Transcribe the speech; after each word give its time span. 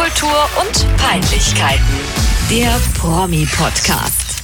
Popkultur 0.00 0.48
und 0.58 0.96
Peinlichkeiten. 0.96 1.84
Der 2.48 2.74
Promi-Podcast. 2.98 4.42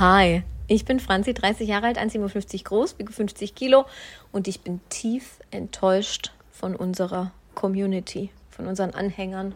Hi, 0.00 0.42
ich 0.66 0.84
bin 0.86 0.98
Franzi, 0.98 1.34
30 1.34 1.68
Jahre 1.68 1.86
alt, 1.86 1.98
1,57 1.98 2.64
groß, 2.64 2.98
wiege 2.98 3.12
50 3.12 3.54
Kilo 3.54 3.84
und 4.32 4.48
ich 4.48 4.62
bin 4.62 4.80
tief 4.88 5.38
enttäuscht 5.52 6.32
von 6.50 6.74
unserer 6.74 7.30
Community, 7.54 8.30
von 8.50 8.66
unseren 8.66 8.92
Anhängern. 8.92 9.54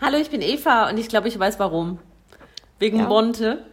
Hallo, 0.00 0.18
ich 0.18 0.30
bin 0.30 0.40
Eva 0.40 0.88
und 0.88 0.98
ich 0.98 1.08
glaube, 1.08 1.26
ich 1.26 1.36
weiß 1.36 1.58
warum. 1.58 1.98
Wegen 2.78 3.00
Ja. 3.00 3.08
Monte. 3.08 3.66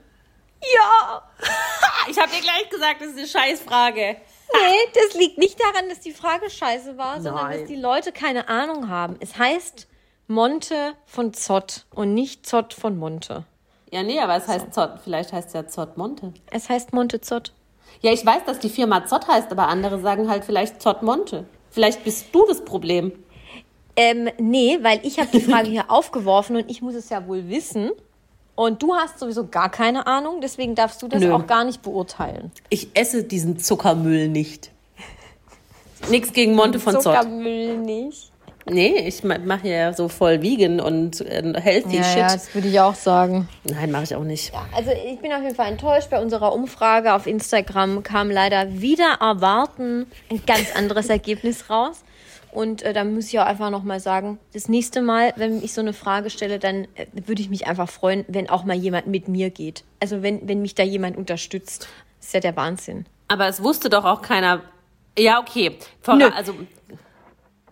Ja! 0.62 1.22
Ich 2.10 2.18
habe 2.18 2.32
dir 2.32 2.42
gleich 2.42 2.68
gesagt, 2.72 3.02
das 3.02 3.10
ist 3.10 3.18
eine 3.20 3.28
Scheißfrage. 3.28 4.02
Nee, 4.54 4.92
das 4.96 5.14
liegt 5.14 5.38
nicht 5.38 5.60
daran, 5.60 5.88
dass 5.90 6.00
die 6.00 6.14
Frage 6.14 6.50
scheiße 6.50 6.98
war, 6.98 7.22
sondern 7.22 7.46
Nein. 7.46 7.60
dass 7.60 7.68
die 7.68 7.76
Leute 7.76 8.12
keine 8.12 8.50
Ahnung 8.50 8.90
haben. 8.90 9.18
Es 9.20 9.38
heißt 9.38 9.88
Monte 10.32 10.94
von 11.06 11.34
Zott 11.34 11.86
und 11.94 12.14
nicht 12.14 12.46
Zott 12.46 12.74
von 12.74 12.98
Monte. 12.98 13.44
Ja, 13.92 14.02
nee, 14.02 14.20
aber 14.20 14.38
es 14.38 14.48
heißt 14.48 14.74
Zott. 14.74 15.02
Vielleicht 15.04 15.34
heißt 15.34 15.50
es 15.50 15.54
ja 15.54 15.68
Zott 15.68 15.98
Monte. 15.98 16.34
Es 16.50 16.70
heißt 16.70 16.94
Monte 16.94 17.20
Zott. 17.20 17.52
Ja, 18.02 18.14
ich 18.14 18.26
weiß, 18.26 18.46
dass 18.46 18.60
die 18.60 18.70
Firma 18.70 19.06
Zott 19.06 19.28
heißt, 19.28 19.52
aber 19.52 19.68
andere 19.68 20.00
sagen 20.00 20.30
halt 20.30 20.46
vielleicht 20.46 20.82
Zott 20.82 21.04
Monte. 21.04 21.46
Vielleicht 21.70 22.04
bist 22.06 22.28
du 22.34 22.46
das 22.48 22.64
Problem. 22.64 23.12
Ähm, 23.98 24.30
nee, 24.40 24.80
weil 24.82 25.02
ich 25.06 25.20
habe 25.20 25.30
die 25.34 25.42
Frage 25.42 25.70
hier 25.70 25.86
aufgeworfen 25.92 26.56
und 26.56 26.72
ich 26.72 26.82
muss 26.82 26.96
es 26.96 27.10
ja 27.10 27.28
wohl 27.28 27.50
wissen. 27.50 27.92
Und 28.56 28.82
du 28.82 28.96
hast 28.96 29.20
sowieso 29.20 29.48
gar 29.48 29.70
keine 29.70 30.08
Ahnung, 30.08 30.40
deswegen 30.42 30.76
darfst 30.76 31.02
du 31.02 31.10
das 31.10 31.22
Nö. 31.22 31.34
auch 31.34 31.46
gar 31.46 31.66
nicht 31.66 31.82
beurteilen. 31.82 32.52
Ich 32.70 32.90
esse 32.94 33.24
diesen 33.24 33.60
Zuckermüll 33.60 34.30
nicht. 34.30 34.72
Nix 36.10 36.32
gegen 36.32 36.56
Monte 36.56 36.80
von 36.80 36.94
Zott. 36.94 37.04
Zuckermüll 37.04 37.78
nicht. 37.78 38.31
Nee, 38.70 38.96
ich 39.08 39.24
mache 39.24 39.68
ja 39.68 39.94
so 39.94 40.08
voll 40.08 40.42
vegan 40.42 40.80
und 40.80 41.22
äh, 41.22 41.54
healthy 41.60 41.98
Ja, 41.98 42.04
shit. 42.04 42.18
ja, 42.18 42.28
das 42.34 42.54
würde 42.54 42.68
ich 42.68 42.80
auch 42.80 42.96
sagen. 42.96 43.48
Nein, 43.64 43.92
mache 43.92 44.04
ich 44.04 44.16
auch 44.16 44.24
nicht. 44.24 44.52
Also 44.76 44.92
ich 44.92 45.20
bin 45.20 45.32
auf 45.34 45.42
jeden 45.42 45.56
Fall 45.56 45.72
enttäuscht. 45.72 46.10
Bei 46.10 46.22
unserer 46.22 46.54
Umfrage 46.54 47.14
auf 47.14 47.26
Instagram 47.28 48.04
kam 48.04 48.30
leider 48.30 48.80
wieder 48.82 49.18
erwarten 49.20 50.06
ein 50.30 50.42
ganz 50.46 50.76
anderes 50.76 51.10
Ergebnis 51.10 51.70
raus. 51.70 52.04
Und 52.52 52.84
äh, 52.84 52.94
da 52.94 53.04
muss 53.06 53.28
ich 53.28 53.40
auch 53.40 53.46
einfach 53.46 53.70
nochmal 53.70 54.00
sagen, 54.02 54.38
das 54.54 54.68
nächste 54.68 55.02
Mal, 55.02 55.34
wenn 55.38 55.64
ich 55.64 55.74
so 55.74 55.82
eine 55.82 55.94
Frage 55.94 56.30
stelle, 56.30 56.60
dann 56.60 56.86
äh, 56.96 57.06
würde 57.14 57.42
ich 57.42 57.50
mich 57.50 57.66
einfach 57.66 57.90
freuen, 57.90 58.26
wenn 58.28 58.50
auch 58.50 58.66
mal 58.66 58.76
jemand 58.76 59.08
mit 59.08 59.28
mir 59.28 59.50
geht. 59.50 59.84
Also 60.02 60.22
wenn, 60.22 60.48
wenn 60.48 60.62
mich 60.62 60.76
da 60.76 60.84
jemand 60.84 61.18
unterstützt. 61.18 61.88
Das 62.20 62.28
ist 62.28 62.34
ja 62.34 62.40
der 62.42 62.56
Wahnsinn. 62.58 63.06
Aber 63.30 63.48
es 63.48 63.64
wusste 63.64 63.90
doch 63.90 64.04
auch 64.04 64.22
keiner. 64.22 64.62
Ja, 65.18 65.40
okay. 65.40 65.78
Vor, 66.02 66.16
Nö. 66.16 66.30
also 66.36 66.54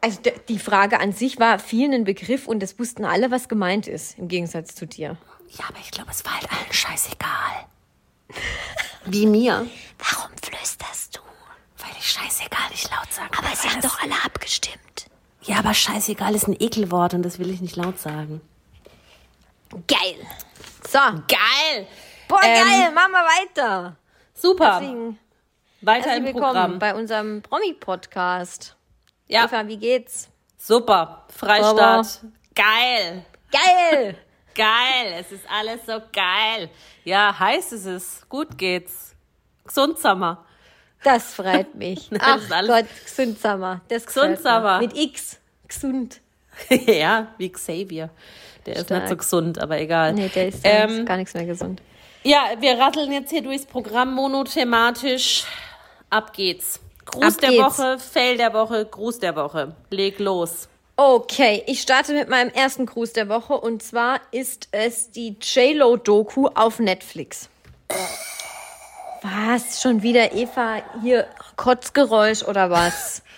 Also 0.02 0.20
die 0.48 0.60
Frage 0.60 1.00
an 1.00 1.12
sich 1.12 1.40
war 1.40 1.60
vielen 1.60 1.94
ein 1.94 2.04
Begriff 2.06 2.48
und 2.48 2.64
es 2.64 2.80
wussten 2.80 3.04
alle, 3.06 3.32
was 3.32 3.50
gemeint 3.50 3.88
ist, 3.88 4.18
im 4.18 4.28
Gegensatz 4.28 4.76
zu 4.76 4.88
dir. 4.88 5.18
Ja, 5.50 5.66
aber 5.68 5.80
ich 5.80 5.92
glaube, 5.92 6.12
es 6.12 6.24
war 6.26 6.34
halt 6.36 6.50
allen 6.52 6.72
scheißegal. 6.74 7.66
Wie 9.06 9.26
mir. 9.26 9.66
Warum 9.98 10.32
flüsterst 10.42 11.18
du? 11.18 11.22
Weil 11.84 11.92
ich 12.00 12.12
scheißegal 12.12 12.70
nicht 12.72 12.90
laut 12.90 13.12
sagen 13.12 13.30
Aber 13.38 13.56
sie 13.56 13.68
haben 13.70 13.82
das- 13.82 13.92
doch 13.92 14.02
alle 14.02 14.16
abgestimmt. 14.24 14.78
Ja, 15.44 15.58
aber 15.60 15.74
scheißegal 15.74 16.36
ist 16.36 16.48
ein 16.48 16.56
Ekelwort 16.60 17.14
und 17.14 17.24
das 17.24 17.40
will 17.40 17.50
ich 17.50 17.60
nicht 17.62 17.76
laut 17.76 17.98
sagen. 18.00 18.42
Geil. 19.88 20.16
So. 20.88 21.00
Geil! 21.00 21.88
Boah, 22.28 22.40
Ähm, 22.44 22.68
geil, 22.68 22.92
machen 22.92 23.12
wir 23.12 23.24
weiter. 23.24 23.96
Super. 24.34 24.80
Deswegen, 24.82 25.20
Weiter 25.82 26.10
herzlich 26.10 26.18
im 26.18 26.26
willkommen 26.26 26.44
Programm. 26.54 26.80
bei 26.80 26.94
unserem 26.96 27.42
Promi-Podcast. 27.42 28.76
Ja, 29.30 29.46
Eva, 29.46 29.66
wie 29.68 29.78
geht's? 29.78 30.28
super. 30.58 31.26
Freistaat. 31.36 32.22
Geil. 32.56 33.26
Geil! 33.52 34.16
Geil. 34.56 35.14
Es 35.20 35.32
ist 35.32 35.46
alles 35.50 35.86
so 35.86 36.02
geil. 36.12 36.70
Ja, 37.06 37.38
heiß 37.40 37.72
ist 37.72 37.86
es. 37.86 38.28
Gut 38.28 38.58
geht's. 38.58 39.16
Gesund 39.66 39.98
Sommer. 40.00 40.44
Das 41.04 41.34
freut 41.34 41.76
mich. 41.76 42.12
Nein, 42.12 42.20
Ach 42.22 42.36
das 42.36 42.44
ist 42.46 42.52
alles- 42.52 42.70
Gott, 42.76 42.86
gesund 43.06 43.40
Sommer. 43.40 43.82
Das 43.88 44.06
gefällt 44.06 44.38
Gesund 44.38 44.44
Sommer. 44.44 44.80
mir. 44.82 44.88
Mit 44.88 44.98
X. 44.98 45.40
Gesund. 45.68 46.20
ja, 46.70 47.28
wie 47.38 47.50
Xavier. 47.52 48.10
Der 48.66 48.76
ist 48.76 48.86
Stark. 48.88 49.02
nicht 49.04 49.10
so 49.12 49.16
gesund, 49.18 49.60
aber 49.60 49.80
egal. 49.80 50.14
Nee, 50.14 50.28
der 50.28 50.48
ist 50.50 50.60
Ähm, 50.64 51.06
gar 51.06 51.16
nichts 51.16 51.34
mehr 51.34 51.46
gesund. 51.46 51.82
Ja, 52.24 52.50
wir 52.60 52.78
ratteln 52.78 53.14
jetzt 53.14 53.30
hier 53.30 53.42
durchs 53.44 53.66
Programm 53.66 54.14
monothematisch. 54.14 55.46
Ab 56.10 56.34
geht's. 56.34 56.82
Gruß 57.12 57.36
Ab 57.36 57.42
der 57.42 57.50
geht's. 57.50 57.80
Woche, 57.80 58.00
Fail 58.00 58.38
der 58.38 58.54
Woche, 58.54 58.86
Gruß 58.86 59.20
der 59.20 59.36
Woche. 59.36 59.76
Leg 59.90 60.20
los. 60.20 60.68
Okay, 60.96 61.64
ich 61.66 61.82
starte 61.82 62.14
mit 62.14 62.30
meinem 62.30 62.50
ersten 62.50 62.86
Gruß 62.86 63.14
der 63.14 63.30
Woche 63.30 63.54
und 63.54 63.82
zwar 63.82 64.20
ist 64.32 64.68
es 64.72 65.12
die 65.12 65.38
J-Lo-Doku 65.40 66.48
auf 66.48 66.80
Netflix. 66.80 67.50
Was? 69.22 69.82
Schon 69.82 70.04
wieder 70.04 70.34
Eva 70.34 70.82
hier 71.02 71.28
Kotzgeräusch 71.56 72.44
oder 72.44 72.70
was? 72.70 73.22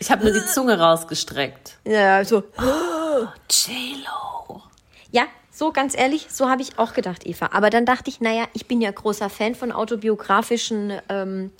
Ich 0.00 0.12
habe 0.12 0.22
nur 0.22 0.32
die 0.32 0.46
Zunge 0.46 0.78
rausgestreckt. 0.78 1.76
Ja, 1.84 2.24
so. 2.24 2.44
J-Lo. 3.50 4.62
Ja, 5.10 5.24
so 5.50 5.72
ganz 5.72 5.98
ehrlich, 5.98 6.28
so 6.30 6.48
habe 6.48 6.62
ich 6.62 6.78
auch 6.78 6.92
gedacht, 6.92 7.26
Eva. 7.26 7.50
Aber 7.52 7.68
dann 7.68 7.84
dachte 7.84 8.08
ich, 8.08 8.20
naja, 8.20 8.44
ich 8.52 8.66
bin 8.66 8.80
ja 8.80 8.92
großer 8.92 9.28
Fan 9.28 9.56
von 9.56 9.72
autobiografischen 9.72 10.92
ähm, 11.08 11.50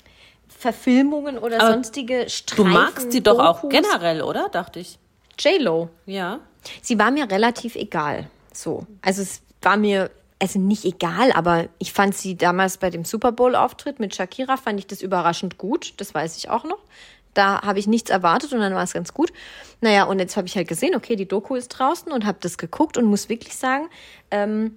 Verfilmungen 0.59 1.37
oder 1.37 1.61
Aber 1.61 1.71
sonstige 1.71 2.23
Du 2.25 2.29
Streifen. 2.29 2.71
magst 2.73 3.13
die 3.13 3.23
doch 3.23 3.39
auch 3.39 3.69
generell, 3.69 4.21
oder? 4.21 4.49
Dachte 4.49 4.81
ich. 4.81 4.99
J-Lo. 5.39 5.87
Ja. 6.05 6.39
Sie 6.81 6.99
war 6.99 7.11
mir 7.11 7.31
relativ 7.31 7.75
egal. 7.77 8.29
So. 8.53 8.85
Also 9.01 9.21
es 9.21 9.41
war 9.61 9.77
mir, 9.77 10.11
also 10.37 10.59
nicht 10.59 10.83
egal, 10.83 11.31
aber 11.31 11.69
ich 11.77 11.93
fand 11.93 12.13
sie 12.13 12.35
damals 12.35 12.75
bei 12.77 12.89
dem 12.89 13.05
Super 13.05 13.31
Bowl-Auftritt 13.31 14.01
mit 14.01 14.13
Shakira, 14.13 14.57
fand 14.57 14.79
ich 14.79 14.87
das 14.87 15.01
überraschend 15.01 15.57
gut. 15.57 15.93
Das 15.95 16.13
weiß 16.13 16.35
ich 16.35 16.49
auch 16.49 16.65
noch. 16.65 16.79
Da 17.33 17.61
habe 17.61 17.79
ich 17.79 17.87
nichts 17.87 18.09
erwartet 18.09 18.51
und 18.51 18.59
dann 18.59 18.75
war 18.75 18.83
es 18.83 18.91
ganz 18.91 19.13
gut. 19.13 19.31
Naja, 19.79 20.03
und 20.03 20.19
jetzt 20.19 20.35
habe 20.35 20.47
ich 20.47 20.57
halt 20.57 20.67
gesehen, 20.67 20.93
okay, 20.93 21.15
die 21.15 21.27
Doku 21.27 21.55
ist 21.55 21.69
draußen 21.69 22.11
und 22.11 22.25
habe 22.25 22.39
das 22.41 22.57
geguckt 22.57 22.97
und 22.97 23.05
muss 23.05 23.29
wirklich 23.29 23.55
sagen, 23.55 23.87
ähm, 24.29 24.75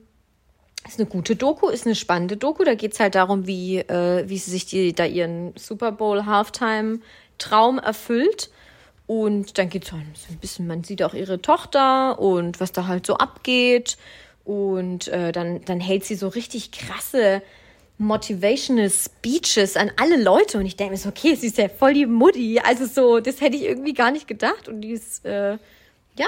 ist 0.86 0.98
eine 0.98 1.08
gute 1.08 1.36
Doku, 1.36 1.68
ist 1.68 1.86
eine 1.86 1.94
spannende 1.94 2.36
Doku. 2.36 2.64
Da 2.64 2.74
geht 2.74 2.92
es 2.92 3.00
halt 3.00 3.14
darum, 3.14 3.46
wie, 3.46 3.78
äh, 3.78 4.28
wie 4.28 4.38
sie 4.38 4.50
sich 4.50 4.66
die, 4.66 4.92
da 4.92 5.04
ihren 5.04 5.52
Super 5.56 5.92
Bowl 5.92 6.26
Halftime-Traum 6.26 7.78
erfüllt. 7.78 8.50
Und 9.06 9.58
dann 9.58 9.68
geht 9.68 9.84
es 9.84 9.92
halt 9.92 10.04
so 10.16 10.32
ein 10.32 10.38
bisschen, 10.38 10.66
man 10.66 10.84
sieht 10.84 11.02
auch 11.02 11.14
ihre 11.14 11.42
Tochter 11.42 12.18
und 12.18 12.60
was 12.60 12.72
da 12.72 12.86
halt 12.86 13.06
so 13.06 13.16
abgeht. 13.16 13.96
Und 14.44 15.08
äh, 15.08 15.32
dann, 15.32 15.64
dann 15.64 15.80
hält 15.80 16.04
sie 16.04 16.14
so 16.14 16.28
richtig 16.28 16.72
krasse 16.72 17.42
motivational 17.98 18.90
Speeches 18.90 19.76
an 19.76 19.90
alle 19.96 20.20
Leute. 20.20 20.58
Und 20.58 20.66
ich 20.66 20.76
denke 20.76 20.92
mir 20.92 20.98
so, 20.98 21.08
okay, 21.08 21.34
sie 21.34 21.46
ist 21.48 21.58
ja 21.58 21.68
voll 21.68 21.94
die 21.94 22.06
Mutti. 22.06 22.60
Also 22.60 22.86
so, 22.86 23.20
das 23.20 23.40
hätte 23.40 23.56
ich 23.56 23.62
irgendwie 23.62 23.94
gar 23.94 24.10
nicht 24.10 24.26
gedacht. 24.26 24.68
Und 24.68 24.80
die 24.80 24.92
ist, 24.92 25.24
äh, 25.24 25.58
ja, 26.16 26.26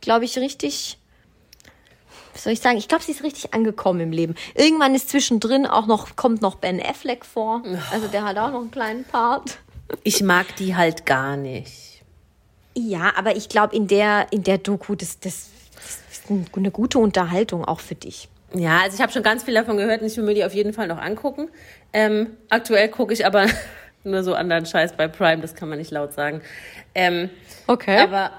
glaube 0.00 0.24
ich, 0.24 0.38
richtig 0.38 0.98
was 2.34 2.44
soll 2.44 2.52
ich 2.52 2.60
sagen? 2.60 2.76
Ich 2.76 2.88
glaube, 2.88 3.02
sie 3.04 3.12
ist 3.12 3.22
richtig 3.22 3.54
angekommen 3.54 4.00
im 4.00 4.12
Leben. 4.12 4.34
Irgendwann 4.54 4.94
ist 4.94 5.08
zwischendrin 5.08 5.66
auch 5.66 5.86
noch, 5.86 6.16
kommt 6.16 6.42
noch 6.42 6.56
Ben 6.56 6.82
Affleck 6.84 7.24
vor. 7.24 7.62
Also 7.92 8.08
der 8.08 8.24
hat 8.24 8.36
auch 8.36 8.50
noch 8.50 8.60
einen 8.60 8.70
kleinen 8.70 9.04
Part. 9.04 9.58
Ich 10.02 10.22
mag 10.22 10.54
die 10.56 10.74
halt 10.76 11.06
gar 11.06 11.36
nicht. 11.36 12.02
Ja, 12.76 13.12
aber 13.16 13.36
ich 13.36 13.48
glaube, 13.48 13.74
in 13.76 13.86
der, 13.86 14.26
in 14.32 14.42
der 14.42 14.58
Doku, 14.58 14.96
das, 14.96 15.20
das, 15.20 15.48
das 16.10 16.18
ist 16.18 16.30
eine 16.56 16.70
gute 16.72 16.98
Unterhaltung 16.98 17.64
auch 17.64 17.78
für 17.80 17.94
dich. 17.94 18.28
Ja, 18.52 18.80
also 18.82 18.96
ich 18.96 19.00
habe 19.02 19.12
schon 19.12 19.22
ganz 19.22 19.44
viel 19.44 19.54
davon 19.54 19.76
gehört 19.76 20.00
und 20.00 20.06
ich 20.08 20.16
will 20.16 20.24
mir 20.24 20.34
die 20.34 20.44
auf 20.44 20.54
jeden 20.54 20.72
Fall 20.72 20.88
noch 20.88 20.98
angucken. 20.98 21.48
Ähm, 21.92 22.36
aktuell 22.50 22.88
gucke 22.88 23.12
ich 23.12 23.24
aber 23.26 23.46
nur 24.04 24.24
so 24.24 24.34
anderen 24.34 24.66
Scheiß 24.66 24.96
bei 24.96 25.06
Prime, 25.06 25.40
das 25.40 25.54
kann 25.54 25.68
man 25.68 25.78
nicht 25.78 25.90
laut 25.92 26.12
sagen. 26.12 26.40
Ähm, 26.96 27.30
Okay. 27.66 27.98
aber 27.98 28.30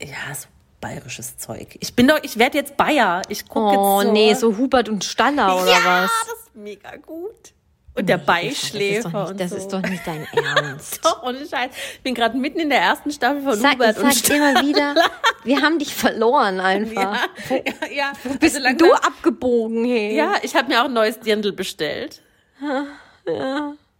ja, 0.00 0.34
so 0.34 0.46
bayerisches 0.86 1.36
Zeug. 1.36 1.76
Ich 1.80 1.94
bin 1.94 2.06
doch, 2.08 2.18
ich 2.22 2.38
werde 2.38 2.58
jetzt 2.58 2.76
Bayer. 2.76 3.22
Ich 3.28 3.48
gucke 3.48 3.78
oh, 3.78 4.00
jetzt 4.00 4.06
so. 4.06 4.12
nee, 4.12 4.34
so 4.34 4.56
Hubert 4.56 4.88
und 4.88 5.04
Staller 5.04 5.60
oder 5.62 5.70
ja, 5.72 5.84
was? 5.84 6.10
das 6.26 6.38
ist 6.44 6.54
mega 6.56 6.96
gut. 6.96 7.52
Und 7.94 8.08
der 8.10 8.18
Beischläfer 8.18 9.32
Das, 9.32 9.32
ist 9.32 9.32
doch, 9.32 9.32
nicht, 9.32 9.40
das 9.40 9.50
so. 9.50 9.56
ist 9.56 9.68
doch 9.72 9.82
nicht 9.82 10.06
dein 10.06 10.26
Ernst. 10.44 11.02
Doch, 11.02 11.22
ohne 11.22 11.38
Scheiß. 11.46 11.70
Ich 11.94 12.00
bin 12.02 12.14
gerade 12.14 12.36
mitten 12.36 12.58
in 12.60 12.68
der 12.68 12.80
ersten 12.80 13.10
Staffel 13.10 13.40
von 13.42 13.54
Sag, 13.58 13.74
Hubert 13.76 13.96
ich 13.96 14.02
und 14.04 14.12
sag 14.14 14.36
immer 14.36 14.54
wieder, 14.62 14.94
wir 15.44 15.62
haben 15.62 15.78
dich 15.78 15.94
verloren 15.94 16.60
einfach. 16.60 17.26
Ja, 17.48 17.56
ja, 17.56 17.92
ja. 17.94 18.12
Bist 18.38 18.56
Also 18.56 18.58
langsam- 18.68 18.88
du 18.88 18.94
abgebogen, 18.94 19.84
hey? 19.86 20.14
Ja, 20.14 20.34
ich 20.42 20.54
habe 20.54 20.68
mir 20.68 20.82
auch 20.82 20.86
ein 20.86 20.92
neues 20.92 21.18
Dirndl 21.20 21.52
bestellt. 21.52 22.20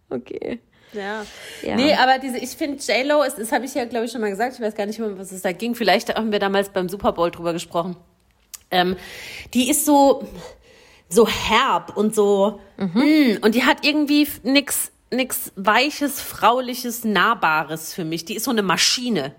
Okay. 0.09 0.59
Ja. 0.93 1.25
Ja. 1.61 1.75
Nee, 1.75 1.93
aber 1.93 2.17
diese, 2.19 2.37
ich 2.37 2.51
finde 2.51 2.77
J-Lo, 2.81 3.23
ist- 3.23 3.37
das 3.37 3.51
habe 3.51 3.65
ich 3.65 3.73
ja, 3.75 3.85
glaube 3.85 4.05
ich, 4.05 4.11
schon 4.11 4.21
mal 4.21 4.29
gesagt, 4.29 4.53
ich 4.55 4.61
weiß 4.61 4.75
gar 4.75 4.85
nicht 4.85 4.99
mehr, 4.99 5.17
was 5.17 5.31
es 5.31 5.41
da 5.41 5.51
ging. 5.51 5.75
Vielleicht 5.75 6.13
haben 6.15 6.31
wir 6.31 6.39
damals 6.39 6.69
beim 6.69 6.87
Super 6.89 7.11
Bowl 7.11 7.29
drüber 7.31 7.53
gesprochen. 7.53 7.95
Ähm, 8.71 8.95
die 9.53 9.69
ist 9.69 9.85
so, 9.85 10.27
so 11.09 11.27
herb 11.27 11.95
und 11.95 12.13
so, 12.15 12.59
mm, 12.77 13.37
und 13.41 13.55
die 13.55 13.63
hat 13.63 13.85
irgendwie 13.85 14.27
nix, 14.43 14.91
nix 15.11 15.51
Weiches, 15.55 16.19
Frauliches, 16.21 17.03
Nahbares 17.05 17.93
für 17.93 18.03
mich. 18.05 18.25
Die 18.25 18.35
ist 18.35 18.43
so 18.45 18.51
eine 18.51 18.63
Maschine. 18.63 19.33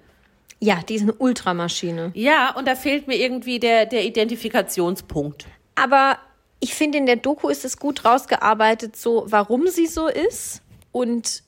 Ja, 0.60 0.80
die 0.88 0.94
ist 0.96 1.02
eine 1.02 1.12
Ultramaschine. 1.14 2.10
Ja, 2.14 2.54
und 2.56 2.66
da 2.66 2.74
fehlt 2.74 3.06
mir 3.06 3.16
irgendwie 3.16 3.58
der, 3.60 3.86
der 3.86 4.04
Identifikationspunkt. 4.04 5.46
Aber 5.74 6.18
ich 6.60 6.74
finde, 6.74 6.98
in 6.98 7.06
der 7.06 7.16
Doku 7.16 7.48
ist 7.48 7.64
es 7.64 7.76
gut 7.78 8.04
rausgearbeitet, 8.04 8.96
so 8.96 9.24
warum 9.28 9.68
sie 9.68 9.86
so 9.86 10.08
ist 10.08 10.62
und 10.92 11.42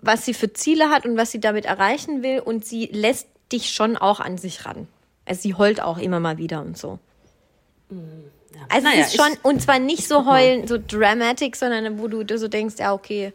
was 0.00 0.24
sie 0.24 0.34
für 0.34 0.52
Ziele 0.52 0.90
hat 0.90 1.04
und 1.06 1.16
was 1.16 1.30
sie 1.32 1.40
damit 1.40 1.64
erreichen 1.64 2.22
will. 2.22 2.38
Und 2.40 2.64
sie 2.64 2.86
lässt 2.86 3.26
dich 3.50 3.70
schon 3.70 3.96
auch 3.96 4.20
an 4.20 4.38
sich 4.38 4.64
ran. 4.64 4.86
Also 5.26 5.42
sie 5.42 5.54
heult 5.54 5.80
auch 5.82 5.98
immer 5.98 6.20
mal 6.20 6.38
wieder 6.38 6.60
und 6.62 6.78
so. 6.78 6.98
Also 8.68 8.86
Naja, 8.88 9.00
es 9.02 9.08
ist 9.14 9.16
schon, 9.16 9.32
ich- 9.32 9.44
und 9.44 9.60
zwar 9.60 9.78
nicht 9.78 10.06
so 10.06 10.26
heulen, 10.26 10.66
so 10.66 10.78
dramatic, 10.78 11.56
sondern 11.56 11.98
wo 11.98 12.08
du 12.08 12.38
so 12.38 12.48
denkst, 12.48 12.76
ja, 12.78 12.92
okay, 12.92 13.32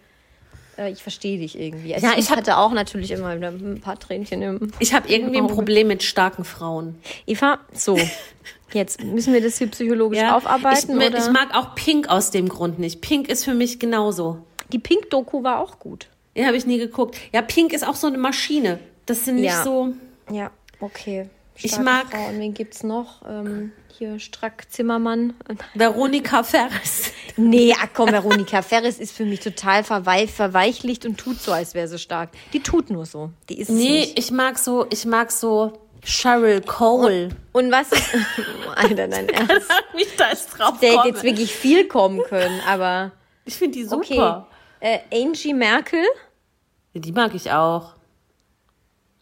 äh, 0.77 0.91
ich 0.91 1.01
verstehe 1.03 1.37
dich 1.37 1.59
irgendwie. 1.59 1.93
Also 1.93 2.07
Ja, 2.07 2.13
ich 2.13 2.19
ich 2.19 2.29
hab- 2.29 2.37
hatte 2.37 2.57
auch 2.57 2.71
natürlich 2.71 3.11
immer 3.11 3.35
wieder 3.35 3.49
ein 3.49 3.81
paar 3.81 3.99
Tränchen 3.99 4.41
im. 4.41 4.71
Ich 4.79 4.93
habe 4.93 5.07
irgendwie 5.09 5.37
ein. 5.39 5.47
Problem 5.47 5.87
mit 5.87 6.03
starken 6.03 6.45
Frauen. 6.45 6.95
Eva, 7.25 7.59
so. 7.73 7.97
Jetzt 8.73 9.01
müssen 9.03 9.33
wir 9.33 9.41
das 9.41 9.57
hier 9.57 9.67
psychologisch 9.67 10.21
aufarbeiten, 10.23 10.99
ich, 10.99 11.07
oder? 11.07 11.17
ich 11.17 11.31
mag 11.31 11.55
auch 11.55 11.73
Pink 11.75 12.09
aus 12.09 12.31
dem 12.31 12.49
Grund 12.49 12.79
nicht. 12.79 12.99
Pink 13.01 13.29
ist 13.29 13.45
für 13.45 13.53
mich 13.53 13.79
genauso. 13.79 14.39
Die 14.71 14.79
Pink-Doku 14.79 15.43
war 15.43 15.59
auch 15.59 15.79
gut. 15.79 16.07
Den 16.35 16.45
habe 16.45 16.57
ich 16.57 16.65
nie 16.65 16.77
geguckt. 16.77 17.17
Ja, 17.33 17.41
Pink 17.41 17.73
ist 17.73 17.85
auch 17.87 17.95
so 17.95 18.07
eine 18.07 18.17
Maschine. 18.17 18.79
Das 19.05 19.25
sind 19.25 19.35
nicht 19.37 19.45
Ja. 19.45 19.63
so. 19.63 19.93
Ja, 20.31 20.51
okay. 20.79 21.29
Ich 21.55 21.71
Starke 21.71 21.83
mag- 21.85 22.11
Frau. 22.11 22.27
Und 22.27 22.39
wen 22.39 22.53
gibt's 22.53 22.83
noch? 22.83 23.23
Ähm, 23.27 23.71
hier 23.97 24.19
Strack 24.19 24.65
Zimmermann. 24.69 25.33
Veronika 25.73 26.43
Ferris. 26.43 27.11
Nee, 27.35 27.73
ach 27.79 27.87
komm, 27.95 28.11
Veronika 28.11 28.61
Ferris 28.61 28.99
ist 28.99 29.11
für 29.15 29.25
mich 29.25 29.39
total 29.39 29.83
verweich, 29.83 30.31
verweichlicht 30.31 31.05
und 31.07 31.17
tut 31.17 31.41
so, 31.41 31.51
als 31.51 31.73
wäre 31.73 31.87
sie 31.87 31.97
stark. 31.97 32.29
Die 32.53 32.61
tut 32.61 32.89
nur 32.91 33.05
so. 33.07 33.31
Die 33.49 33.59
ist 33.59 33.69
es 33.69 33.75
Nee, 33.75 34.01
nicht. 34.01 34.19
ich 34.19 34.29
mag 34.31 34.59
so, 34.59 34.85
ich 34.91 35.05
mag 35.05 35.31
so 35.31 35.73
Cheryl 36.03 36.61
Cole. 36.61 37.29
Und 37.53 37.71
was 37.71 37.91
ist. 37.91 38.03
Alter, 38.75 39.07
dein 39.07 39.27
Ernst. 39.29 39.71
Wie 39.95 40.03
ich 40.03 40.15
da 40.15 40.29
jetzt 40.29 40.49
drauf 40.49 40.79
Der 40.79 40.91
hätte 40.99 41.07
jetzt 41.07 41.23
wirklich 41.23 41.51
viel 41.51 41.87
kommen 41.87 42.21
können, 42.23 42.59
aber. 42.67 43.11
Ich 43.45 43.55
finde 43.55 43.79
die 43.79 43.87
Okay. 43.89 44.15
Äh, 44.79 44.99
Angie 45.13 45.53
Merkel. 45.53 46.03
Die 46.93 47.11
mag 47.11 47.33
ich 47.35 47.51
auch. 47.51 47.93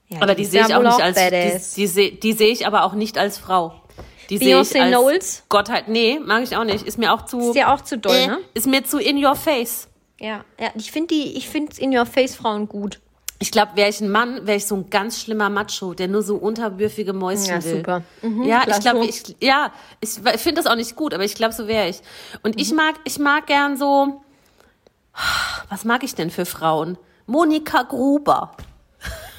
Ja, 0.08 0.22
Aber 0.22 0.36
die, 0.36 0.44
ist 0.44 0.52
sehe 0.52 0.66
ich 0.66 0.76
auch 0.76 0.82
nicht 0.84 1.02
als. 1.02 1.16
badass. 1.16 1.74
Die, 1.74 1.82
die 1.82 1.88
sehe 1.88 2.12
die 2.12 2.34
seh 2.34 2.48
ich 2.50 2.68
aber 2.68 2.84
auch 2.84 2.94
nicht 2.94 3.18
als 3.18 3.38
Frau. 3.38 3.82
Die 4.30 4.38
sehe 4.38 4.60
ich 4.62 4.70
Beyoncé 4.70 4.80
als 4.82 4.92
Knowles? 4.92 5.44
Gottheit. 5.50 5.88
Nee, 5.88 6.20
mag 6.24 6.44
ich 6.44 6.56
auch 6.56 6.64
nicht. 6.64 6.86
Ist 6.86 6.98
mir 6.98 7.14
auch 7.14 7.26
zu. 7.26 7.40
Ist 7.50 7.56
ja 7.56 7.74
auch 7.74 7.82
zu 7.82 7.98
doll, 7.98 8.16
äh, 8.16 8.28
ne? 8.28 8.40
Ist 8.54 8.68
mir 8.68 8.84
zu 8.84 9.00
in 9.00 9.24
your 9.24 9.36
face. 9.36 9.88
Ja, 10.20 10.46
ja 10.60 10.70
ich 10.76 10.92
finde 10.92 11.14
die, 11.16 11.38
ich 11.38 11.50
finde 11.50 11.80
in 11.82 11.96
your 11.98 12.06
face 12.06 12.36
Frauen 12.36 12.68
gut. 12.70 13.02
Ich 13.40 13.52
glaube, 13.52 13.72
wäre 13.76 13.90
ich 13.90 14.00
ein 14.00 14.10
Mann, 14.10 14.48
wäre 14.48 14.58
ich 14.58 14.66
so 14.66 14.76
ein 14.76 14.90
ganz 14.90 15.22
schlimmer 15.22 15.50
Macho, 15.50 15.94
der 15.94 16.08
nur 16.08 16.22
so 16.22 16.36
unterwürfige 16.38 17.12
Mäuschen 17.12 17.48
Ja, 17.60 17.64
will. 17.66 17.78
super. 17.78 18.02
Mhm, 18.22 18.44
ja, 18.44 18.62
ich 18.66 18.80
glaube, 18.80 19.06
ich, 19.06 19.36
ja, 19.42 19.74
ich 20.00 20.10
finde 20.38 20.62
das 20.62 20.68
auch 20.72 20.78
nicht 20.78 20.96
gut, 20.96 21.14
aber 21.14 21.26
ich 21.26 21.36
glaube, 21.36 21.54
so 21.54 21.68
wäre 21.68 21.90
ich. 21.90 22.00
Und 22.44 22.56
Mhm. 22.56 22.62
ich 22.62 22.72
mag, 22.74 22.96
ich 23.04 23.20
mag 23.20 23.46
gern 23.48 23.76
so, 23.76 24.22
was 25.70 25.86
mag 25.86 26.04
ich 26.04 26.16
denn 26.16 26.30
für 26.30 26.46
Frauen? 26.46 26.98
Monika 27.26 27.84
Gruber. 27.84 28.56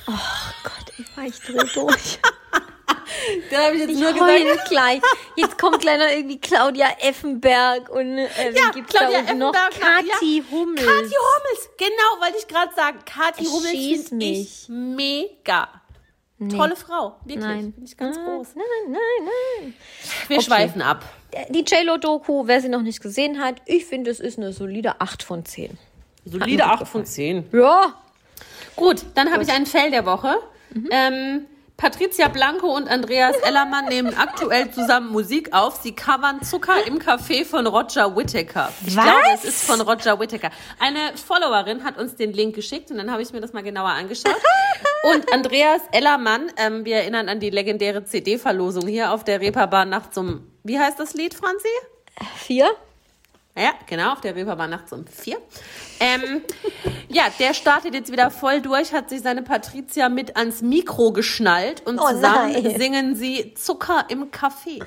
Gott, 0.07 0.93
Eva, 0.99 1.27
ich 1.27 1.41
dreh 1.41 1.67
durch. 1.75 2.19
Da 3.51 3.65
habe 3.65 3.77
ich 3.77 3.89
jetzt 3.89 4.01
Ich 4.01 4.21
heule 4.21 4.59
gleich. 4.69 5.01
Jetzt 5.37 5.59
kommt 5.59 5.81
gleich 5.81 5.99
noch 5.99 6.09
irgendwie 6.09 6.39
Claudia 6.41 6.89
Effenberg 7.01 7.89
und 7.89 8.19
äh, 8.19 8.53
Ja, 8.55 8.71
gibt's 8.71 8.93
Claudia 8.93 9.23
da 9.23 9.35
noch? 9.35 9.53
Kathi 9.53 10.39
ja. 10.39 10.45
Hummels. 10.51 10.87
Kathi 10.87 11.15
Hummels, 11.15 11.71
genau, 11.77 12.21
wollte 12.21 12.39
ich 12.39 12.49
gerade 12.49 12.75
sagen. 12.75 12.99
Kathi 13.05 13.45
Hummels 13.45 14.09
finde 14.09 14.27
ich 14.27 14.69
mich. 14.69 15.31
Mega. 16.39 16.57
Tolle 16.57 16.77
Frau, 16.77 17.17
wirklich. 17.25 17.45
Nein. 17.45 17.73
Finde 17.75 17.85
ich 17.85 17.97
ganz 17.97 18.17
groß. 18.17 18.55
Nein, 18.55 18.65
nein, 18.89 19.31
nein. 19.61 19.75
Wir 20.29 20.41
schweifen 20.41 20.83
ab. 20.83 21.05
Die 21.51 21.65
JLo-Doku, 21.67 22.47
wer 22.47 22.61
sie 22.61 22.69
noch 22.69 22.83
nicht 22.83 23.01
gesehen 23.01 23.41
hat, 23.41 23.63
ich 23.67 23.85
finde, 23.85 24.11
es 24.11 24.21
ist 24.21 24.39
eine 24.39 24.53
solide 24.53 25.01
8 25.01 25.23
von 25.23 25.45
10. 25.45 25.77
Solide 26.25 26.63
gut 26.63 26.73
8 26.73 26.89
von 26.89 27.05
10. 27.05 27.47
Ja. 27.53 27.95
Gut, 28.75 29.05
dann 29.15 29.33
habe 29.33 29.43
ich 29.43 29.51
einen 29.53 29.67
Fell 29.67 29.91
der 29.91 30.07
Woche. 30.07 30.37
Ähm, 30.91 31.47
Patricia 31.77 32.29
Blanco 32.29 32.75
und 32.75 32.89
Andreas 32.89 33.37
Ellermann 33.37 33.85
nehmen 33.87 34.15
aktuell 34.17 34.71
zusammen 34.71 35.13
Musik 35.13 35.53
auf. 35.53 35.77
Sie 35.83 35.95
covern 35.95 36.43
Zucker 36.43 36.87
im 36.87 36.99
Café 36.99 37.45
von 37.45 37.67
Roger 37.67 38.17
Whittaker. 38.17 38.73
Ich 38.87 38.97
Was? 38.97 39.05
glaube, 39.05 39.27
es 39.35 39.45
ist 39.45 39.65
von 39.65 39.83
Roger 39.83 40.19
Whittaker. 40.19 40.51
Eine 40.79 41.15
Followerin 41.17 41.85
hat 41.85 41.99
uns 41.99 42.17
den 42.17 42.33
Link 42.33 42.55
geschickt 42.55 42.91
und 42.91 42.97
dann 42.97 43.13
habe 43.13 43.21
ich 43.21 43.31
mir 43.33 43.43
das 43.43 43.53
mal 43.53 43.63
genauer 43.63 43.91
angeschaut. 43.91 44.37
Und 45.03 45.33
Andreas 45.33 45.83
Ellermann, 45.93 46.51
ähm, 46.57 46.85
wir 46.85 46.97
erinnern 46.97 47.29
an 47.29 47.39
die 47.39 47.51
legendäre 47.51 48.05
CD-Verlosung 48.05 48.89
hier 48.89 49.13
auf 49.13 49.23
der 49.23 49.41
Reeperbahn 49.41 49.89
nachts 49.89 50.19
um, 50.19 50.51
wie 50.65 50.81
heißt 50.81 50.99
das 50.99 51.15
Lied, 51.15 51.33
Franzi? 51.33 51.69
4? 52.39 52.69
Ja, 53.57 53.73
genau, 53.87 54.13
auf 54.13 54.21
der 54.21 54.35
Reeperbahn 54.35 54.69
nachts 54.71 54.93
um 54.93 55.07
vier. 55.07 55.39
Ähm, 56.01 56.43
ja, 57.09 57.25
der 57.39 57.55
startet 57.55 57.95
jetzt 57.95 58.13
wieder 58.13 58.31
voll 58.31 58.61
durch, 58.61 58.93
hat 58.93 59.09
sich 59.09 59.21
seine 59.23 59.43
Patricia 59.43 60.09
mit 60.09 60.37
ans 60.37 60.63
Mikro 60.63 61.13
geschnallt 61.13 61.83
und 61.87 61.99
Oh 61.99 62.09
zusammen 62.09 62.53
nein. 62.53 62.75
singen 62.79 63.17
sie 63.17 63.55
Zucker 63.55 64.05
im 64.09 64.31
Café. 64.31 64.83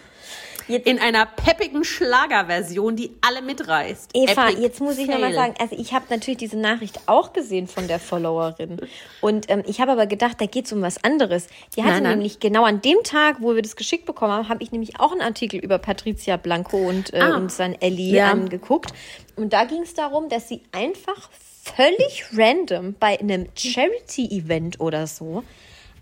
Jetzt- 0.69 0.88
In 0.88 1.00
einer 1.00 1.25
peppigen 1.25 1.83
Schlagerversion, 1.83 2.95
die 2.95 3.12
alle 3.21 3.42
mitreißt. 3.42 4.12
Eva, 4.13 4.50
Epic 4.50 4.62
jetzt 4.62 4.80
muss 4.80 4.98
ich 4.98 5.07
nochmal 5.07 5.33
sagen, 5.33 5.56
also 5.60 5.75
ich 5.77 5.94
habe 5.94 6.06
natürlich 6.10 6.38
diese 6.38 6.57
Nachricht 6.57 7.00
auch 7.07 7.33
gesehen 7.33 7.68
von 7.68 7.88
der 7.88 8.00
Followerin. 8.00 8.77
Und 9.21 9.50
ähm, 9.50 9.63
ich 9.66 9.81
habe 9.81 9.92
aber 9.92 10.06
gedacht, 10.06 10.39
da 10.39 10.45
geht 10.45 10.66
es 10.68 10.71
um 10.71 10.81
was 10.81 11.04
anderes. 11.04 11.48
Die 11.75 11.81
hatte 11.81 11.95
Nein, 11.95 12.04
nein. 12.04 12.12
nämlich 12.19 12.39
genau 12.39 12.63
an 12.63 12.81
dem 12.81 13.04
Tag, 13.04 13.38
wo 13.42 13.56
wir 13.56 13.62
das 13.62 13.75
geschickt 13.75 14.06
bekommen 14.06 14.31
haben, 14.33 14.50
habe 14.50 14.63
ich 14.63 14.71
nämlich 14.71 15.00
auch 15.00 15.12
einen 15.12 15.21
Artikel 15.21 15.60
über 15.60 15.80
Patricia 15.80 16.38
Blanco 16.38 16.77
und, 16.77 17.13
äh, 17.13 17.19
Ah. 17.19 17.36
und 17.36 17.51
sein 17.51 17.75
Ellie 17.81 18.16
Ja. 18.16 18.31
angeguckt. 18.31 18.92
Und 19.36 19.54
da 19.54 19.66
ging 19.66 19.81
es 19.81 19.94
darum, 19.95 20.30
dass 20.30 20.48
sie 20.48 20.62
einfach 20.71 21.30
völlig 21.63 22.25
random 22.38 22.95
bei 23.00 23.19
einem 23.19 23.48
Charity-Event 23.56 24.80
oder 24.80 25.07
so 25.07 25.44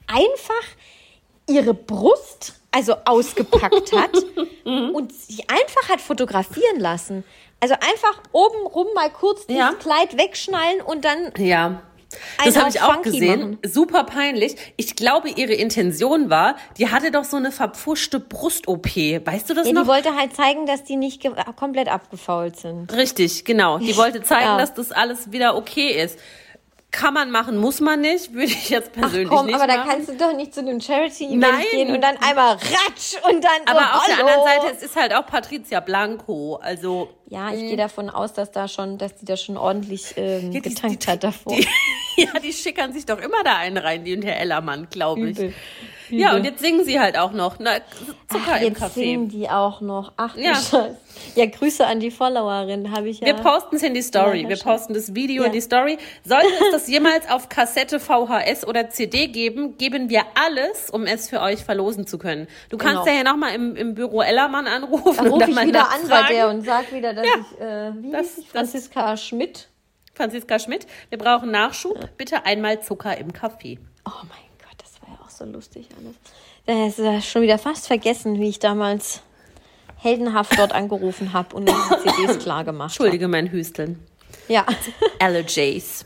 einfach 0.08 0.54
ihre 1.50 1.74
Brust 1.74 2.60
also 2.78 2.96
ausgepackt 3.06 3.92
hat 3.94 4.12
und 4.66 5.12
sie 5.12 5.44
einfach 5.48 5.90
hat 5.90 6.00
fotografieren 6.02 6.80
lassen. 6.80 7.24
Also 7.60 7.74
einfach 7.74 8.22
oben 8.34 8.68
rum 8.68 8.86
mal 8.94 9.10
kurz 9.10 9.48
dieses 9.48 9.60
Ja. 9.60 9.74
Kleid 9.74 10.16
wegschnallen 10.18 10.82
und 10.82 11.04
dann 11.04 11.32
Ja. 11.38 11.82
Das 12.44 12.56
habe 12.56 12.70
ich 12.70 12.82
auch 12.82 13.02
gesehen. 13.02 13.40
machen. 13.42 13.58
Super 13.66 14.04
peinlich. 14.06 14.56
Ich 14.78 14.96
glaube, 14.96 15.28
ihre 15.30 15.54
Intention 15.54 16.30
war, 16.30 16.56
die 16.78 16.90
hatte 16.90 17.12
doch 17.12 17.26
so 17.26 17.36
eine 17.36 17.52
verpfuschte 17.52 18.20
Brust-OP. 18.22 18.86
Weißt 19.26 19.50
du 19.50 19.54
das 19.54 19.68
ja, 19.68 19.74
noch? 19.74 19.82
die 19.82 19.88
wollte 19.90 20.16
halt 20.16 20.34
zeigen, 20.34 20.66
dass 20.68 20.84
die 20.86 20.96
nicht 20.96 21.22
komplett 21.58 21.90
abgefault 21.90 22.58
sind. 22.58 22.94
Richtig, 22.94 23.44
genau. 23.44 23.80
Die 23.80 23.98
wollte 23.98 24.22
zeigen, 24.24 24.46
Ja. 24.46 24.58
dass 24.58 24.74
das 24.74 24.92
alles 24.94 25.32
wieder 25.34 25.58
okay 25.58 26.02
ist. 26.02 26.18
Kann 26.90 27.14
man 27.14 27.32
machen, 27.32 27.58
muss 27.58 27.82
man 27.82 28.00
nicht. 28.00 28.34
Würde 28.34 28.46
ich 28.46 28.70
jetzt 28.70 28.94
persönlich 28.94 29.28
Komm, 29.30 29.48
nicht 29.48 29.56
aber 29.56 29.68
da 29.68 29.78
machen. 29.78 29.90
kannst 29.90 30.10
du 30.10 30.16
doch 30.16 30.34
nicht 30.34 30.54
zu 30.54 30.62
einem 30.62 30.80
Charity-Event 30.80 31.70
gehen 31.72 31.94
und 31.94 32.02
dann 32.02 32.16
einmal 32.18 32.54
ratsch 32.54 33.16
und 33.30 33.44
dann 33.44 33.52
so, 33.68 33.74
aber 33.74 33.96
auf 33.98 34.06
der 34.06 34.20
anderen 34.20 34.44
Seite, 34.44 34.74
es 34.76 34.82
ist 34.84 34.96
halt 34.96 35.14
auch 35.14 35.26
Patricia 35.26 35.82
Blanco. 35.82 36.56
Also 36.62 37.10
Ja, 37.28 37.52
ich 37.52 37.60
gehe 37.60 37.78
davon 37.78 38.10
aus, 38.10 38.34
dass 38.34 38.52
da 38.52 38.68
schon, 38.70 38.98
dass 38.98 39.16
die 39.18 39.26
da 39.26 39.36
schon 39.36 39.58
ordentlich 39.58 40.14
ähm, 40.16 40.52
Ja, 40.54 40.60
die- 40.62 40.70
getankt 40.70 41.06
die- 41.06 41.12
hat 41.12 41.24
davor. 41.26 41.54
Die, 41.56 41.68
ja, 42.22 42.40
die 42.42 42.54
schickern 42.54 42.94
sich 42.94 43.06
doch 43.06 43.20
immer 43.20 43.44
da 43.44 43.58
einen 43.58 43.78
rein, 43.78 44.06
die 44.06 44.16
und 44.16 44.24
Herr 44.24 44.40
Ellermann, 44.40 44.88
glaube 44.90 45.30
ich. 45.30 45.38
Übel. 45.38 45.54
Ja, 46.10 46.36
und 46.36 46.44
jetzt 46.46 46.60
singen 46.60 46.84
sie 46.86 47.00
halt 47.00 47.18
auch 47.18 47.32
noch. 47.32 47.56
Na, 47.60 47.72
Zucker 48.28 48.44
Ach, 48.54 48.62
im 48.62 48.74
jetzt 48.74 48.94
singen 48.94 49.28
Café. 49.28 49.32
die 49.32 49.50
auch 49.50 49.82
noch. 49.82 50.14
Ach 50.18 50.36
Ja. 50.38 50.54
Scheiße. 50.56 50.98
Ja, 51.36 51.46
Grüße 51.48 51.86
an 51.86 52.00
die 52.00 52.12
Followerin, 52.12 52.92
habe 52.96 53.10
ich 53.10 53.20
ja. 53.20 53.26
Wir 53.28 53.34
posten 53.34 53.76
es 53.78 53.84
in 53.84 53.94
die 53.94 54.02
Story. 54.04 54.44
Ja, 54.44 54.50
Wir 54.50 54.58
posten 54.58 54.94
das 54.94 55.16
Video 55.16 55.42
Ja. 55.44 55.48
in 55.48 55.54
die 55.54 55.62
Story. 55.62 55.98
Sollte 56.24 56.48
es 56.48 56.72
das 56.72 56.88
jemals 56.88 57.28
auf 57.30 57.50
Kassette, 57.50 58.00
VHS 58.00 58.66
oder 58.68 58.90
CD 58.90 59.28
geben, 59.28 59.78
geben 59.78 60.10
wir 60.10 60.24
alles, 60.36 60.90
um 60.92 61.06
es 61.06 61.30
für 61.30 61.42
euch 61.42 61.64
verlosen 61.64 62.06
zu 62.06 62.18
können. 62.18 62.48
Du 62.70 62.78
kannst 62.78 62.96
Genau. 63.04 63.08
ja 63.08 63.14
hier 63.14 63.24
nochmal 63.24 63.56
im, 63.56 63.76
im 63.76 63.96
Büro 63.96 64.22
Ellermann 64.22 64.68
anrufen. 64.68 65.16
Dann 65.18 65.26
und 65.28 65.34
rufe 65.42 65.50
ich 65.50 65.56
mal 65.56 65.68
wieder 65.68 65.90
an 65.92 66.08
bei 66.08 66.22
der 66.34 66.50
und 66.50 66.62
sag 66.64 66.94
wieder, 66.94 67.14
dass 67.14 67.26
Ja. 67.26 67.34
ich, 67.40 67.62
äh, 67.62 68.04
wie 68.04 68.12
Das- 68.12 68.38
ich? 68.38 68.44
das- 68.46 68.52
Franziska 68.52 69.18
Schmidt. 69.18 69.70
Franziska 70.14 70.58
Schmidt, 70.60 70.88
wir 71.10 71.18
brauchen 71.20 71.52
Nachschub. 71.52 72.10
Bitte 72.18 72.46
einmal 72.46 72.82
Zucker 72.82 73.18
im 73.18 73.34
Kaffee. 73.34 73.78
Oh 74.08 74.12
mein 74.22 74.40
Gott, 74.64 74.78
das 74.80 75.00
war 75.02 75.10
ja 75.16 75.20
auch 75.24 75.27
so 75.38 75.46
lustig 75.46 75.88
alles. 75.98 76.16
Das 76.66 77.00
ist 77.00 77.06
ja 77.06 77.22
schon 77.22 77.42
wieder 77.42 77.58
fast 77.58 77.88
vergessen, 77.88 78.40
wie 78.40 78.50
ich 78.50 78.60
damals 78.60 79.22
heldenhaft 79.98 80.58
dort 80.58 80.74
angerufen 80.74 81.34
habe 81.34 81.56
und 81.56 81.68
die 81.70 81.74
CDs 81.74 82.40
klar 82.44 82.64
gemacht. 82.64 82.92
Entschuldige 82.92 83.28
mein 83.28 83.52
Hüsteln. 83.52 84.00
Ja. 84.48 84.66
Allergies. 85.20 86.06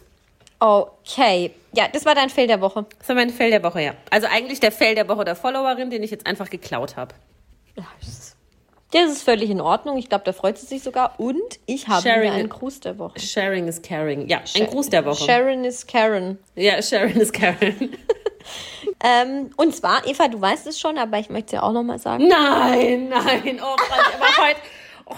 Okay. 0.60 1.52
Ja, 1.74 1.88
das 1.88 2.06
war 2.06 2.16
dein 2.16 2.30
Fail 2.30 2.48
der 2.48 2.62
Woche. 2.62 2.86
Das 3.00 3.10
war 3.10 3.16
mein 3.16 3.30
Fail 3.30 3.50
der 3.50 3.64
Woche, 3.64 3.82
ja. 3.82 3.94
Also 4.10 4.28
eigentlich 4.28 4.60
der 4.60 4.72
Fail 4.72 4.94
der 4.96 5.08
Woche 5.08 5.26
der 5.26 5.36
Followerin, 5.36 5.90
den 5.90 6.04
ich 6.04 6.12
jetzt 6.12 6.28
einfach 6.28 6.50
geklaut 6.50 6.98
habe. 6.98 7.16
Ja, 7.76 7.86
das 8.92 9.12
ist 9.12 9.24
völlig 9.24 9.50
in 9.50 9.62
Ordnung. 9.62 9.98
Ich 9.98 10.10
glaube, 10.10 10.24
da 10.26 10.34
freut 10.34 10.58
sie 10.58 10.66
sich 10.66 10.84
sogar. 10.84 11.20
Und 11.20 11.60
ich 11.66 11.88
habe 11.88 12.02
Sharing 12.02 12.22
wieder 12.22 12.34
einen. 12.34 12.50
Gruß 12.50 12.80
der 12.82 12.98
Woche. 12.98 13.20
Sharing 13.20 13.68
is 13.68 13.82
caring. 13.82 14.28
Ja, 14.28 14.42
ein 14.56 14.68
Gruß 14.68 14.90
der 14.90 15.06
Woche. 15.06 15.24
Sharon 15.24 15.64
is 15.64 15.88
Karen. 15.88 16.38
ja, 16.56 16.82
Sharing 16.82 17.18
is 17.18 17.32
caring. 17.32 17.92
Ähm, 19.04 19.52
und 19.56 19.76
zwar, 19.76 20.06
Eva, 20.08 20.28
du 20.28 20.40
weißt 20.40 20.68
es 20.68 20.80
schon, 20.80 20.98
aber 20.98 21.18
ich 21.20 21.30
möchte 21.30 21.48
es 21.48 21.52
ja 21.54 21.64
auch 21.64 21.72
nochmal 21.72 22.00
sagen. 22.00 22.28
Nein, 22.28 23.10
nein. 23.10 23.60
Oh 23.62 23.76
Gott, 23.76 24.14
aber 24.16 24.48
heute, 24.48 24.60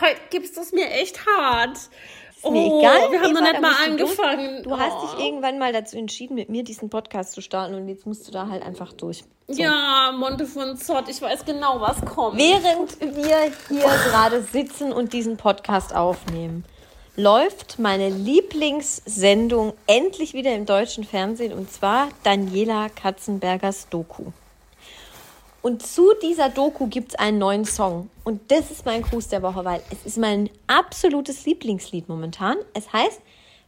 heute 0.01 0.19
gibst 0.29 0.55
du 0.57 0.61
es 0.61 0.71
mir 0.71 0.89
echt 0.89 1.25
hart. 1.25 1.77
Ist 2.43 2.51
mir 2.51 2.71
oh, 2.71 2.79
egal. 2.79 3.11
wir 3.11 3.21
haben 3.21 3.31
Eva, 3.31 3.39
noch 3.39 3.51
nicht 3.51 3.61
mal 3.61 3.71
du 3.71 3.91
angefangen. 3.91 4.63
Du 4.63 4.77
hast 4.77 4.97
oh. 4.97 5.07
dich 5.07 5.25
irgendwann 5.25 5.59
mal 5.59 5.71
dazu 5.71 5.97
entschieden, 5.97 6.35
mit 6.35 6.49
mir 6.49 6.63
diesen 6.63 6.89
Podcast 6.89 7.31
zu 7.33 7.41
starten 7.41 7.73
und 7.73 7.87
jetzt 7.87 8.05
musst 8.05 8.27
du 8.27 8.31
da 8.31 8.49
halt 8.49 8.63
einfach 8.63 8.91
durch. 8.91 9.23
So. 9.47 9.61
Ja, 9.61 10.13
Monte 10.17 10.45
von 10.45 10.75
Zott, 10.77 11.07
ich 11.07 11.21
weiß 11.21 11.45
genau, 11.45 11.79
was 11.79 12.03
kommt. 12.03 12.37
Während 12.37 12.99
wir 12.99 13.51
hier 13.69 13.89
gerade 14.09 14.41
sitzen 14.41 14.91
und 14.91 15.13
diesen 15.13 15.37
Podcast 15.37 15.95
aufnehmen, 15.95 16.65
läuft 17.15 17.79
meine 17.79 18.09
Lieblingssendung 18.09 19.73
endlich 19.87 20.33
wieder 20.33 20.53
im 20.53 20.65
deutschen 20.65 21.05
Fernsehen 21.05 21.53
und 21.53 21.71
zwar 21.71 22.09
Daniela 22.23 22.89
Katzenbergers 22.89 23.87
Doku. 23.89 24.31
Und 25.63 25.81
zu 25.81 26.11
dieser 26.21 26.49
Doku 26.49 26.87
gibt 26.87 27.13
es 27.13 27.15
einen 27.15 27.37
neuen 27.37 27.63
Song. 27.63 28.09
Und 28.25 28.51
das 28.51 28.69
ist 28.69 28.85
mein 28.85 29.01
Gruß 29.01 29.29
der 29.29 29.41
Woche, 29.41 29.63
weil 29.63 29.81
es 29.91 30.05
ist 30.05 30.17
mein 30.17 30.49
absolutes 30.67 31.45
Lieblingslied 31.45 32.09
momentan. 32.09 32.57
Es 32.73 32.91
heißt, 32.91 33.21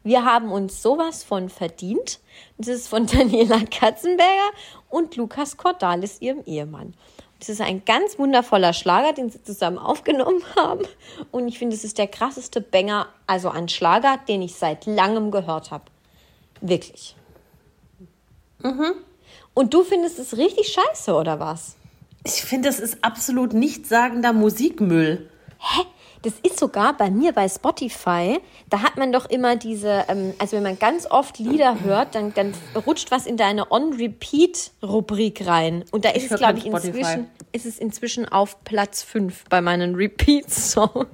wir 0.03 0.25
haben 0.25 0.51
uns 0.51 0.81
sowas 0.81 1.23
von 1.23 1.47
verdient. 1.47 2.19
Das 2.57 2.67
ist 2.67 2.89
von 2.89 3.07
Daniela 3.07 3.61
Katzenberger 3.71 4.51
und 4.89 5.15
Lukas 5.15 5.55
Cordalis, 5.55 6.19
ihrem 6.19 6.43
Ehemann. 6.45 6.95
Das 7.39 7.47
ist 7.47 7.61
ein 7.61 7.85
ganz 7.85 8.19
wundervoller 8.19 8.73
Schlager, 8.73 9.13
den 9.13 9.29
sie 9.29 9.41
zusammen 9.41 9.77
aufgenommen 9.77 10.43
haben. 10.57 10.85
Und 11.31 11.47
ich 11.47 11.57
finde, 11.57 11.77
es 11.77 11.85
ist 11.85 11.97
der 11.97 12.07
krasseste 12.07 12.59
Banger, 12.59 13.07
also 13.25 13.47
ein 13.47 13.69
Schlager, 13.69 14.19
den 14.27 14.41
ich 14.41 14.55
seit 14.55 14.85
langem 14.85 15.31
gehört 15.31 15.71
habe. 15.71 15.85
Wirklich. 16.59 17.15
Und 19.53 19.73
du 19.73 19.85
findest 19.85 20.19
es 20.19 20.35
richtig 20.35 20.67
scheiße, 20.67 21.13
oder 21.13 21.39
was? 21.39 21.77
Ich 22.25 22.41
finde, 22.43 22.69
das 22.69 22.79
ist 22.79 22.97
absolut 23.03 23.53
nichtssagender 23.53 24.33
Musikmüll. 24.33 25.29
Hä? 25.59 25.81
Das 26.23 26.33
ist 26.41 26.59
sogar 26.59 26.97
bei 26.97 27.11
mir 27.11 27.33
bei 27.33 27.47
Spotify. 27.47 28.39
Da 28.71 28.81
hat 28.81 28.97
man 28.97 29.11
doch 29.11 29.27
immer 29.29 29.55
diese, 29.57 30.05
ähm, 30.07 30.33
also 30.39 30.57
wenn 30.57 30.63
man 30.63 30.79
ganz 30.79 31.05
oft 31.05 31.37
Lieder 31.37 31.81
hört, 31.81 32.15
dann, 32.15 32.33
dann 32.33 32.51
rutscht 32.87 33.11
was 33.11 33.27
in 33.27 33.37
deine 33.37 33.71
On-Repeat-Rubrik 33.71 35.45
rein. 35.45 35.85
Und 35.91 36.03
da 36.03 36.09
ist 36.09 36.25
Ich 36.25 36.31
es, 36.31 36.37
glaube 36.39 36.57
ich, 36.57 36.65
Spotify. 36.65 36.87
inzwischen, 36.97 37.27
ist 37.51 37.67
es 37.67 37.77
inzwischen 37.77 38.27
auf 38.27 38.63
Platz 38.63 39.03
5 39.03 39.43
bei 39.49 39.61
meinen 39.61 39.93
Repeat-Songs. 39.93 41.05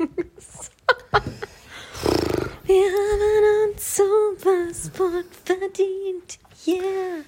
Wir 2.63 2.83
haben 2.83 3.73
uns 3.73 3.97
sowas 3.97 4.91
von 4.93 5.25
verdient. 5.43 6.39
Yeah. 6.65 7.25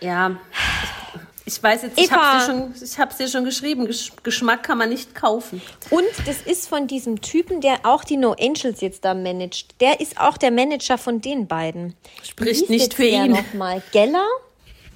Ja. 0.00 0.36
Ich, 1.48 1.62
weiß 1.62 1.82
jetzt, 1.82 1.98
ich 1.98 2.12
habe 2.12 2.38
dir, 2.38 2.46
schon- 2.46 2.74
ich 2.82 2.98
hab's 2.98 3.16
dir 3.16 3.26
schon 3.28 3.44
geschrieben, 3.44 3.86
Gesch 3.86 4.12
Geschmack 4.22 4.62
kann 4.64 4.76
man 4.78 4.90
nicht 4.90 5.14
kaufen. 5.14 5.62
Und 5.90 6.04
das 6.26 6.42
ist 6.42 6.68
von 6.68 6.86
diesem 6.86 7.22
Typen, 7.22 7.60
der 7.62 7.78
auch 7.84 8.04
die 8.04 8.18
No 8.18 8.32
Angels 8.38 8.82
jetzt 8.82 9.04
da 9.04 9.14
managt. 9.14 9.80
Der 9.80 10.00
ist 10.00 10.20
auch 10.20 10.36
der 10.36 10.50
Manager 10.50 10.98
von 10.98 11.20
den 11.22 11.46
beiden. 11.46 11.94
Spricht 12.22 12.68
nicht 12.68 12.92
für 12.92 13.06
ihn. 13.06 13.30
Nochmal? 13.30 13.82
Geller? 13.92 14.26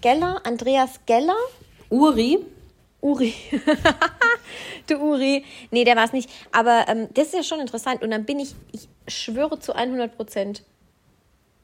Geller? 0.03 0.43
Andreas 0.45 1.01
Geller? 1.07 1.37
Uri, 1.89 2.39
Uri. 3.01 3.35
du 4.89 4.97
Uri. 4.99 5.45
Nee, 5.71 5.85
der 5.85 5.97
war 5.97 6.05
es 6.05 6.13
nicht. 6.13 6.29
Aber 6.53 6.85
ähm, 6.89 7.09
das 7.15 7.29
ist 7.29 7.35
ja 7.35 7.43
schon 7.43 7.61
interessant. 7.61 8.03
Und 8.03 8.11
dann 8.11 8.25
bin 8.25 8.39
ich, 8.39 8.55
ich 8.73 8.89
schwöre 9.09 9.59
zu 9.59 9.75
100 9.75 10.17
Prozent, 10.17 10.65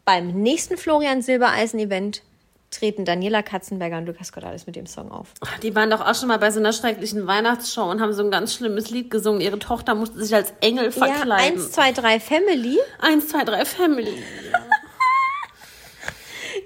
beim 0.07 0.29
nächsten 0.43 0.79
Florian 0.79 1.21
Silbereisen-Event 1.21 2.23
treten 2.71 3.05
Daniela 3.05 3.43
Katzenberger 3.43 3.99
und 3.99 4.07
Lukas 4.07 4.33
Cordalis 4.33 4.67
mit 4.67 4.77
dem 4.77 4.87
Song 4.87 5.11
auf. 5.11 5.33
die 5.63 5.75
waren 5.75 5.91
doch 5.91 6.01
auch 6.01 6.15
schon 6.15 6.29
mal 6.29 6.39
bei 6.39 6.51
so 6.51 6.61
einer 6.61 6.73
schrecklichen 6.73 7.27
Weihnachtsshow 7.27 7.91
und 7.91 8.01
haben 8.01 8.13
so 8.13 8.23
ein 8.23 8.31
ganz 8.31 8.55
schlimmes 8.55 8.91
Lied 8.91 9.11
gesungen. 9.11 9.41
Ihre 9.41 9.59
Tochter 9.59 9.95
musste 9.95 10.19
sich 10.23 10.35
als 10.35 10.53
Engel 10.61 10.87
Ja, 10.87 10.91
verkleiden. 10.91 11.59
1, 11.61 11.73
2, 11.73 11.93
3 11.93 12.21
Family. 12.21 12.79
Eins, 13.01 13.29
zwei, 13.29 13.45
drei 13.45 13.65
Family. 13.65 14.13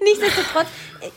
Nichtsdestotrotz, 0.03 0.67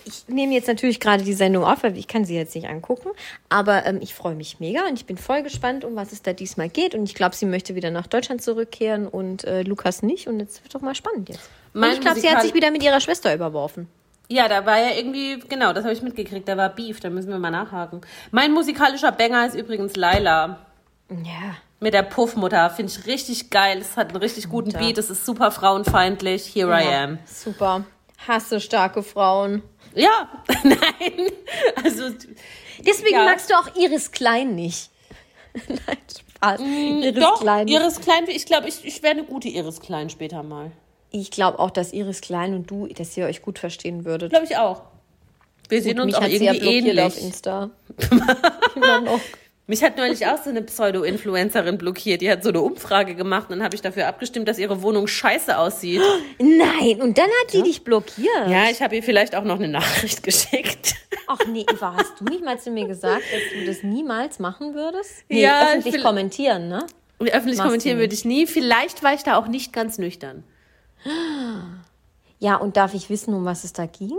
ich 0.05 0.29
nehme 0.29 0.55
jetzt 0.55 0.69
natürlich 0.69 1.01
gerade 1.01 1.25
die 1.25 1.33
Sendung 1.33 1.65
auf, 1.65 1.83
weil 1.83 1.97
ich 1.97 2.09
kann 2.09 2.25
sie 2.25 2.35
jetzt 2.35 2.55
nicht 2.55 2.69
angucken. 2.69 3.11
Aber 3.49 3.87
ähm, 3.87 3.99
ich 4.01 4.15
freue 4.15 4.35
mich 4.35 4.61
mega 4.61 4.87
und 4.87 4.95
ich 4.95 5.07
bin 5.07 5.17
voll 5.17 5.43
gespannt, 5.43 5.85
um 5.85 5.97
was 5.97 6.13
es 6.13 6.23
da 6.23 6.33
diesmal 6.33 6.69
geht. 6.69 6.95
Und 6.95 7.05
ich 7.05 7.15
glaube, 7.15 7.35
sie 7.35 7.47
möchte 7.47 7.75
wieder 7.75 7.91
nach 7.91 8.07
Deutschland 8.07 8.43
zurückkehren 8.43 9.07
und 9.09 9.45
äh, 9.45 9.63
Lukas 9.63 10.03
nicht. 10.03 10.29
Und 10.29 10.41
jetzt 10.41 10.63
wird 10.63 10.75
doch 10.75 10.81
mal 10.81 10.95
spannend 10.95 11.29
jetzt. 11.29 11.49
Und 11.75 11.85
ich 11.85 12.01
glaube, 12.01 12.21
sie 12.21 12.29
hat 12.29 12.43
sich 12.43 12.55
wieder 12.55 12.71
mit 12.71 12.83
ihrer 12.83 13.01
Schwester 13.01 13.35
überworfen. 13.35 13.89
Ja, 14.29 14.49
da 14.49 14.67
war 14.67 14.79
ja 14.79 14.91
irgendwie, 14.97 15.39
genau, 15.49 15.73
das 15.73 15.85
habe 15.85 15.95
ich 15.95 16.03
mitgekriegt. 16.03 16.49
Da 16.49 16.57
war 16.57 16.69
Beef, 16.71 16.99
da 17.01 17.11
müssen 17.11 17.29
wir 17.31 17.39
mal 17.39 17.51
nachhaken. 17.51 18.01
Mein 18.33 18.53
musikalischer 18.53 19.13
Banger 19.13 19.47
ist 19.47 19.55
übrigens 19.55 19.95
Laila. 19.97 20.59
Ja. 21.11 21.57
Mit 21.79 21.95
der 21.95 22.03
Puffmutter. 22.03 22.71
Finde 22.71 22.91
ich 22.93 23.07
richtig 23.07 23.51
geil. 23.51 23.79
Es 23.81 23.97
hat 23.97 24.09
einen 24.09 24.17
richtig 24.17 24.49
guten 24.49 24.69
Mutter. 24.69 24.81
Beat. 24.81 24.99
Es 24.99 25.11
ist 25.11 25.25
super 25.27 25.51
frauenfeindlich. 25.51 26.53
Here 26.55 26.71
I 26.71 26.85
ja. 26.91 27.05
am. 27.05 27.19
Super. 27.27 27.85
Hasse 28.27 28.61
starke 28.61 29.03
Frauen. 29.03 29.63
Ja, 29.95 30.29
nein. 30.65 31.31
Also, 31.85 32.05
Deswegen 32.85 33.15
Ja. 33.17 33.25
magst 33.25 33.51
du 33.51 33.55
auch 33.55 33.75
Iris 33.77 34.11
Klein 34.11 34.55
nicht. 34.55 34.91
Nein, 35.69 35.97
Spaß. 36.37 36.61
Iris 36.61 37.17
Mm, 37.17 37.21
doch, 37.21 37.41
Klein. 37.41 37.67
Iris 37.69 38.01
Klein, 38.01 38.25
ich 38.29 38.45
glaube, 38.45 38.69
ich, 38.69 38.85
ich 38.85 39.03
wäre 39.03 39.13
eine 39.15 39.25
gute 39.25 39.49
Iris 39.49 39.81
Klein 39.81 40.11
später 40.11 40.43
mal. 40.43 40.71
Ich 41.11 41.31
glaube 41.31 41.59
auch, 41.59 41.71
dass 41.71 41.93
Iris 41.93 42.21
Klein 42.21 42.55
und 42.55 42.71
du, 42.71 42.87
dass 42.89 43.17
ihr 43.17 43.27
euch 43.27 43.43
gut 43.43 43.59
verstehen 43.59 44.05
würdet. 44.05 44.31
Glaube 44.31 44.47
ich 44.47 44.57
auch. 44.57 44.83
Wir 45.69 45.83
sehen 45.83 45.99
uns 46.01 46.15
auch 46.15 46.23
ja 46.23 46.29
irgendwie 46.29 46.61
blockiert 46.61 47.01
auf 47.01 47.17
ähnlich. 47.17 47.25
Insta. 47.25 47.71
Mich 49.69 49.83
hat 49.83 49.97
neulich 49.97 50.25
auch 50.27 50.41
so 50.41 50.51
eine 50.51 50.63
Pseudo-Influencerin 50.63 51.77
blockiert. 51.77 52.21
Die 52.21 52.31
hat 52.31 52.45
so 52.45 52.51
eine 52.51 52.61
Umfrage 52.61 53.17
gemacht 53.17 53.51
und 53.51 53.57
dann 53.57 53.65
habe 53.65 53.75
ich 53.75 53.83
dafür 53.83 54.07
abgestimmt, 54.07 54.47
dass 54.47 54.59
ihre 54.59 54.81
Wohnung 54.81 55.09
scheiße 55.09 55.59
aussieht. 55.59 56.01
Nein, 56.39 57.03
und 57.03 57.19
dann 57.19 57.25
hat 57.43 57.51
sie 57.51 57.65
dich 57.65 57.83
blockiert. 57.83 58.49
Ja, 58.49 58.71
ich 58.71 58.81
habe 58.81 58.95
ihr 58.95 59.03
vielleicht 59.03 59.35
auch 59.35 59.43
noch 59.43 59.57
eine 59.57 59.67
Nachricht 59.67 60.23
geschickt. 60.23 60.95
Ach 61.27 61.41
nee, 61.51 61.67
Eva, 61.69 61.95
hast 61.97 62.21
du 62.21 62.25
nicht 62.27 62.45
mal 62.45 62.61
zu 62.61 62.71
mir 62.71 62.87
gesagt, 62.87 63.23
dass 63.23 63.59
du 63.59 63.67
das 63.67 63.83
niemals 63.83 64.39
machen 64.39 64.75
würdest? 64.75 65.25
Nee, 65.29 65.43
Ja, 65.43 65.73
ich 65.73 65.79
öffentlich 65.79 66.03
kommentieren, 66.05 66.69
ne? 66.69 66.87
Öffentlich 67.19 67.57
Machst 67.57 67.63
kommentieren 67.63 67.99
würde 67.99 68.15
ich 68.15 68.25
nie. 68.25 68.47
Vielleicht 68.47 69.03
war 69.03 69.15
ich 69.15 69.25
da 69.25 69.37
auch 69.37 69.49
nicht 69.49 69.73
ganz 69.73 69.99
nüchtern. 69.99 70.45
Ja, 72.39 72.57
und 72.57 72.77
darf 72.77 72.95
ich 72.95 73.09
wissen, 73.11 73.33
um 73.35 73.45
was 73.45 73.65
es 73.65 73.73
da 73.73 73.87
ging? 73.87 74.13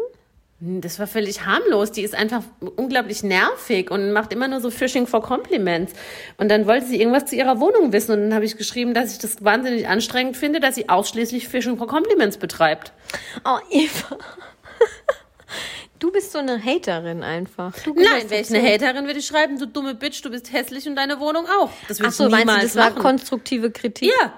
Hm, 0.60 0.82
Das 0.82 0.98
war 1.00 1.06
völlig 1.08 1.46
harmlos. 1.46 1.91
Die 1.91 2.01
ist 2.01 2.15
einfach 2.15 2.41
unglaublich 2.77 3.22
nervig 3.24 3.91
und 3.91 4.12
macht 4.12 4.34
immer 4.34 4.48
nur 4.48 4.60
so 4.60 4.72
Fishing 4.72 5.06
for 5.06 5.22
Compliments. 5.22 5.94
Und 6.38 6.50
dann 6.50 6.65
wollte 6.65 6.88
sie 6.88 7.00
irgendwas 7.00 7.25
zu 7.27 7.36
ihrer 7.36 7.60
Wohnung 7.60 7.91
wissen. 7.94 8.12
Und 8.13 8.22
dann 8.22 8.34
habe 8.34 8.46
ich 8.46 8.58
geschrieben, 8.58 8.94
dass 8.96 9.12
ich 9.12 9.20
das 9.20 9.44
wahnsinnig 9.44 9.88
anstrengend 9.88 10.36
finde, 10.36 10.60
dass 10.60 10.75
sie 10.75 10.89
ausschließlich 10.89 11.48
Fishing 11.48 11.77
for 11.77 11.88
Compliments 11.88 12.38
betreibt. 12.38 12.91
Oh, 13.46 13.58
Eva. 13.70 14.17
Du 16.00 16.12
bist 16.12 16.32
so 16.32 16.38
eine 16.38 16.63
Haterin 16.63 17.24
einfach. 17.24 17.74
Du 17.84 17.91
Nein, 17.96 18.29
wäre 18.29 18.41
ich 18.44 18.53
eine 18.53 18.62
Haterin, 18.62 19.08
würde 19.08 19.17
ich 19.17 19.25
schreiben, 19.25 19.58
du 19.58 19.65
dumme 19.65 19.96
Bitch, 19.96 20.24
du 20.24 20.29
bist 20.29 20.53
hässlich 20.53 20.88
und 20.88 20.96
deine 20.96 21.20
Wohnung 21.20 21.46
auch. 21.60 21.72
Das 21.88 21.98
würde 22.00 22.10
Ach 22.10 22.13
so, 22.13 22.25
ich 22.27 22.32
meinst 22.32 22.50
du, 22.56 22.62
das 22.62 22.75
war 22.75 22.89
machen. 22.91 23.01
konstruktive 23.01 23.72
Kritik? 23.72 24.12
Ja, 24.22 24.32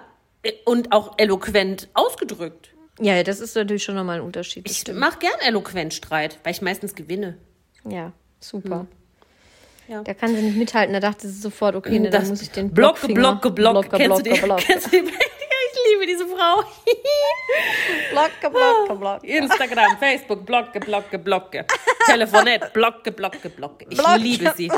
und 0.66 0.92
auch 0.92 1.14
eloquent 1.18 1.90
ausgedrückt. 1.94 2.70
Ja, 3.00 3.24
das 3.24 3.40
ist 3.40 3.56
natürlich 3.56 3.84
schon 3.84 3.96
nochmal 3.96 4.18
ein 4.18 4.26
Unterschied. 4.26 4.70
Ich 4.70 4.94
mache 4.94 5.20
gern 5.20 5.40
eloquent 5.42 5.94
Streit, 5.94 6.40
weil 6.44 6.52
ich 6.52 6.62
meistens 6.62 6.96
gewinne. 6.96 7.38
Ja, 7.86 8.12
super. 8.40 8.88
Ja. 9.88 10.04
Da 10.04 10.14
kann 10.14 10.36
sie 10.36 10.42
nicht 10.42 10.58
mithalten, 10.58 10.94
da 10.94 11.00
dachte 11.00 11.28
sie 11.28 11.40
sofort, 11.40 11.76
okay, 11.76 11.98
ne, 11.98 12.10
dann 12.10 12.28
muss 12.28 12.42
ich 12.42 12.52
den 12.52 12.74
du 12.74 13.08
die? 13.08 13.14
Blocke, 13.14 13.50
Blocke. 13.50 13.90
Kennst 13.90 14.20
du 14.20 14.24
die? 14.24 15.12
Ich 15.72 15.92
liebe 15.92 16.06
diese 16.08 16.28
Frau. 16.28 16.64
Blocke, 18.12 18.50
Blocke, 18.50 18.96
Blocke. 18.96 19.28
Instagram, 19.28 19.98
Facebook, 19.98 20.46
Blocke, 20.46 20.80
Blocke, 20.80 21.20
Blocke. 21.20 21.66
Telefonet, 22.06 22.74
Blocke, 22.74 23.12
Blocke, 23.12 23.50
Blocke. 23.50 23.86
Ich 23.90 24.00
liebe 24.18 24.54
sie. 24.56 24.72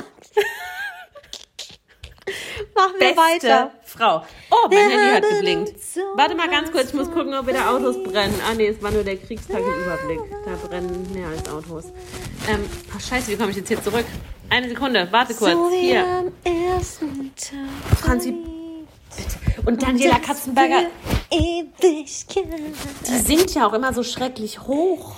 Machen 2.81 2.93
wir 2.99 3.07
Beste 3.15 3.47
weiter. 3.47 3.71
Frau. 3.83 4.25
Oh, 4.49 4.67
mein 4.69 4.89
Handy 4.89 5.15
hat 5.15 5.29
geblinkt. 5.29 5.75
Warte 6.15 6.35
mal 6.35 6.49
ganz 6.49 6.71
kurz, 6.71 6.87
ich 6.89 6.93
muss 6.93 7.11
gucken, 7.11 7.33
ob 7.33 7.47
wieder 7.47 7.69
Autos 7.69 8.01
brennen. 8.03 8.39
Ah 8.49 8.53
nee, 8.55 8.67
es 8.67 8.81
war 8.81 8.91
nur 8.91 9.03
der 9.03 9.17
Kriegstag 9.17 9.59
im 9.59 9.83
Überblick. 9.83 10.19
Da 10.45 10.67
brennen 10.67 11.07
mehr 11.13 11.27
als 11.27 11.47
Autos. 11.49 11.85
Ähm, 12.49 12.67
ach 12.95 12.99
scheiße, 13.01 13.31
wie 13.31 13.35
komme 13.37 13.51
ich 13.51 13.57
jetzt 13.57 13.67
hier 13.67 13.81
zurück? 13.83 14.05
Eine 14.49 14.67
Sekunde, 14.69 15.07
warte 15.11 15.33
kurz. 15.33 15.53
So 15.53 15.69
Hier. 15.71 16.05
am 16.05 16.31
ersten 16.43 17.31
Tag. 17.35 17.99
Franzi, 17.99 18.35
Und 19.65 19.81
Daniela 19.81 20.19
Katzenberger, 20.19 20.87
Ewigkeit. 21.29 22.45
die 23.07 23.17
singt 23.19 23.53
ja 23.53 23.67
auch 23.67 23.73
immer 23.73 23.93
so 23.93 24.03
schrecklich 24.03 24.61
hoch. 24.63 25.15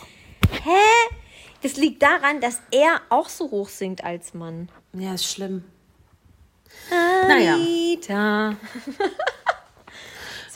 Hä? 0.63 1.13
Das 1.61 1.77
liegt 1.77 2.03
daran, 2.03 2.41
dass 2.41 2.59
er 2.71 3.01
auch 3.09 3.29
so 3.29 3.49
hoch 3.49 3.69
singt 3.69 4.03
als 4.03 4.33
Mann. 4.33 4.69
Ja, 4.93 5.13
ist 5.13 5.25
schlimm. 5.31 5.63
Naja. 7.27 7.55
Anita. 7.55 8.55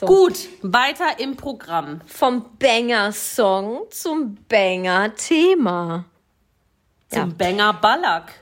Gut, 0.00 0.48
weiter 0.62 1.18
im 1.18 1.36
Programm. 1.36 2.00
Vom 2.06 2.44
Banger-Song 2.58 3.82
zum 3.90 4.36
Banger-Thema. 4.48 6.04
Zum 7.08 7.36
Banger 7.36 7.72
Ballack. 7.72 8.34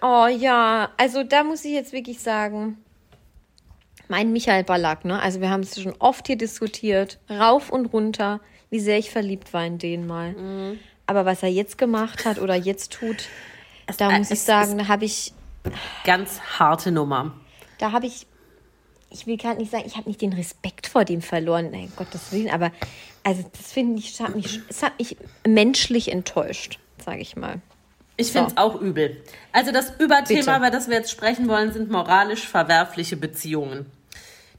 Oh 0.00 0.26
ja, 0.26 0.90
also 0.96 1.22
da 1.24 1.42
muss 1.42 1.64
ich 1.64 1.72
jetzt 1.72 1.92
wirklich 1.92 2.20
sagen, 2.20 2.78
mein 4.08 4.32
Michael 4.32 4.64
Ballack, 4.64 5.04
ne? 5.04 5.20
Also 5.20 5.40
wir 5.40 5.50
haben 5.50 5.62
es 5.62 5.80
schon 5.80 5.94
oft 5.98 6.28
hier 6.28 6.36
diskutiert, 6.36 7.18
rauf 7.28 7.70
und 7.70 7.86
runter, 7.86 8.40
wie 8.70 8.80
sehr 8.80 8.98
ich 8.98 9.10
verliebt 9.10 9.52
war 9.52 9.66
in 9.66 9.78
den 9.78 10.06
mal. 10.06 10.32
Mhm. 10.32 10.78
Aber 11.06 11.26
was 11.26 11.42
er 11.42 11.50
jetzt 11.50 11.76
gemacht 11.78 12.24
hat 12.24 12.38
oder 12.38 12.54
jetzt 12.54 12.92
tut, 12.92 13.28
da 13.98 14.10
äh, 14.10 14.18
muss 14.18 14.28
ich 14.28 14.38
es 14.38 14.46
sagen, 14.46 14.78
da 14.78 14.88
habe 14.88 15.04
ich, 15.04 15.34
Ganz 16.04 16.40
harte 16.58 16.90
Nummer. 16.90 17.32
Da 17.82 17.92
habe 17.92 18.06
ich, 18.06 18.26
ich 19.10 19.26
will 19.26 19.36
gerade 19.36 19.58
nicht 19.58 19.72
sagen, 19.72 19.84
ich 19.86 19.96
habe 19.96 20.08
nicht 20.08 20.22
den 20.22 20.32
Respekt 20.32 20.86
vor 20.86 21.04
dem 21.04 21.20
verloren, 21.20 21.70
nein, 21.72 21.92
Gottes 21.96 22.30
Willen, 22.30 22.48
aber 22.48 22.70
also 23.24 23.44
das 23.56 23.72
finde 23.72 23.98
ich, 23.98 24.16
das 24.16 24.28
hat 24.28 24.36
mich, 24.36 24.60
es 24.68 24.82
hat 24.82 24.98
mich 24.98 25.16
menschlich 25.46 26.10
enttäuscht, 26.12 26.78
sage 27.04 27.20
ich 27.20 27.36
mal. 27.36 27.60
Ich 28.16 28.30
finde 28.30 28.50
es 28.50 28.56
auch 28.56 28.80
übel. 28.80 29.20
Also 29.52 29.72
das 29.72 29.94
Überthema, 29.98 30.40
Bitte. 30.40 30.56
über 30.56 30.70
das 30.70 30.88
wir 30.88 30.96
jetzt 30.96 31.10
sprechen 31.10 31.48
wollen, 31.48 31.72
sind 31.72 31.90
moralisch 31.90 32.46
verwerfliche 32.46 33.16
Beziehungen. 33.16 33.86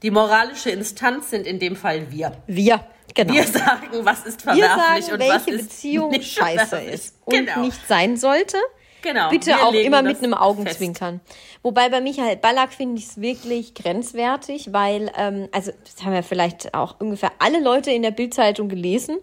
Die 0.02 0.10
moralische 0.10 0.70
Instanz 0.70 1.30
sind 1.30 1.46
in 1.46 1.58
dem 1.58 1.76
Fall 1.76 2.10
wir. 2.10 2.32
Wir, 2.46 2.84
genau. 3.14 3.32
Wir 3.32 3.46
sagen, 3.46 3.88
was 4.02 4.26
ist 4.26 4.44
Wir 4.44 4.54
verwerflich 4.54 5.06
sagen, 5.06 5.14
und 5.22 5.28
was 5.28 5.46
welche 5.46 5.50
ist 5.58 5.68
Beziehung 5.68 6.10
nicht 6.10 6.30
scheiße 6.30 6.76
ist 6.76 7.14
und 7.24 7.32
Genau. 7.34 7.60
nicht 7.60 7.88
sein 7.88 8.18
sollte. 8.18 8.58
Genau. 9.04 9.28
Bitte 9.28 9.50
Wir 9.50 9.66
auch 9.66 9.74
immer 9.74 10.00
mit 10.00 10.18
einem 10.18 10.32
Augenzwinkern. 10.32 11.20
Wobei 11.62 11.90
bei 11.90 12.00
Michael 12.00 12.36
Ballack 12.36 12.72
finde 12.72 12.98
ich 12.98 13.08
es 13.08 13.20
wirklich 13.20 13.74
grenzwertig, 13.74 14.72
weil, 14.72 15.12
ähm, 15.16 15.48
also 15.52 15.72
das 15.84 16.02
haben 16.04 16.14
ja 16.14 16.22
vielleicht 16.22 16.72
auch 16.72 16.98
ungefähr 17.00 17.30
alle 17.38 17.60
Leute 17.60 17.90
in 17.90 18.00
der 18.00 18.12
Bildzeitung 18.12 18.70
gelesen, 18.70 19.18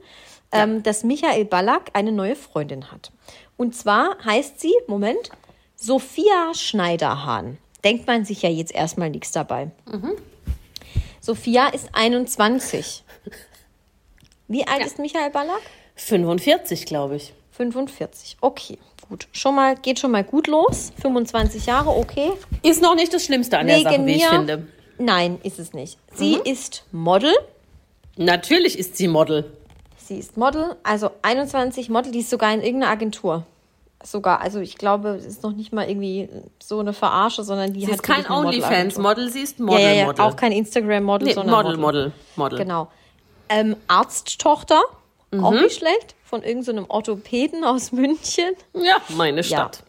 ähm, 0.51 0.83
dass 0.83 1.03
Michael 1.03 1.45
Ballack 1.45 1.89
eine 1.93 2.11
neue 2.11 2.35
Freundin 2.35 2.91
hat. 2.91 3.11
Und 3.57 3.75
zwar 3.75 4.17
heißt 4.23 4.59
sie, 4.59 4.73
Moment, 4.85 5.31
Sophia 5.75 6.53
Schneiderhahn. 6.53 7.57
Denkt 7.83 8.05
man 8.05 8.23
sich 8.23 8.43
ja 8.43 8.49
jetzt 8.49 8.75
erstmal 8.75 9.09
nichts 9.09 9.31
dabei. 9.31 9.71
Mhm. 9.91 10.11
Sophia 11.19 11.69
ist 11.69 11.89
21. 11.93 13.03
Wie 14.47 14.67
alt 14.67 14.85
ist 14.85 14.99
Michael 14.99 15.31
Ballack? 15.31 15.61
45, 15.95 16.85
glaube 16.85 17.15
ich. 17.15 17.33
45. 17.51 18.37
Okay, 18.41 18.77
gut. 19.11 19.27
Schon 19.31 19.55
mal, 19.55 19.75
geht 19.75 19.99
schon 19.99 20.11
mal 20.11 20.23
gut 20.23 20.47
los. 20.47 20.91
25 21.01 21.65
Jahre, 21.67 21.89
okay. 21.91 22.31
Ist 22.63 22.81
noch 22.81 22.95
nicht 22.95 23.13
das 23.13 23.23
Schlimmste 23.25 23.59
an 23.59 23.67
der 23.67 23.77
Wegen 23.77 23.89
Sache, 23.89 24.05
wie 24.05 24.11
ich 24.15 24.23
mir- 24.23 24.29
finde. 24.29 24.67
Nein, 24.97 25.39
ist 25.43 25.59
es 25.59 25.73
nicht. 25.73 25.97
Sie 26.13 26.37
Mhm. 26.37 26.41
ist 26.45 26.83
Model. 26.91 27.33
Natürlich 28.17 28.77
ist 28.77 28.97
sie 28.97 29.07
Model. 29.07 29.51
Sie 29.97 30.17
ist 30.17 30.35
Model, 30.37 30.75
also 30.83 31.11
21 31.21 31.89
Model, 31.89 32.11
die 32.11 32.19
ist 32.19 32.29
sogar 32.29 32.53
in 32.53 32.61
irgendeiner 32.61 32.91
Agentur. 32.91 33.43
Sogar, 34.03 34.41
also 34.41 34.59
ich 34.59 34.77
glaube, 34.77 35.09
es 35.09 35.25
ist 35.25 35.43
noch 35.43 35.53
nicht 35.53 35.71
mal 35.73 35.87
irgendwie 35.87 36.27
so 36.61 36.79
eine 36.79 36.91
Verarsche, 36.91 37.43
sondern 37.43 37.71
die 37.73 37.81
Sie 37.81 37.87
hat 37.87 37.95
ist 37.95 38.03
kein. 38.03 38.25
OnlyFans-Model, 38.29 39.29
sie 39.29 39.41
ist 39.41 39.59
Ja, 39.59 39.65
Model, 39.65 39.81
ja, 39.81 39.91
ja, 39.91 40.05
Model. 40.07 40.25
auch 40.25 40.35
kein 40.35 40.51
Instagram-Model, 40.51 41.27
nee, 41.27 41.33
sondern 41.33 41.55
Model, 41.63 41.77
Model, 41.77 42.11
Model. 42.35 42.57
Genau. 42.59 42.87
Ähm, 43.47 43.75
Arzttochter, 43.87 44.81
Mhm. 45.31 45.43
auch 45.45 45.51
nicht 45.51 45.77
schlecht, 45.77 46.15
von 46.31 46.41
irgendeinem 46.43 46.85
Orthopäden 46.89 47.63
aus 47.63 47.91
München. 47.91 48.53
Ja, 48.73 48.97
meine 49.09 49.43
Stadt. 49.43 49.83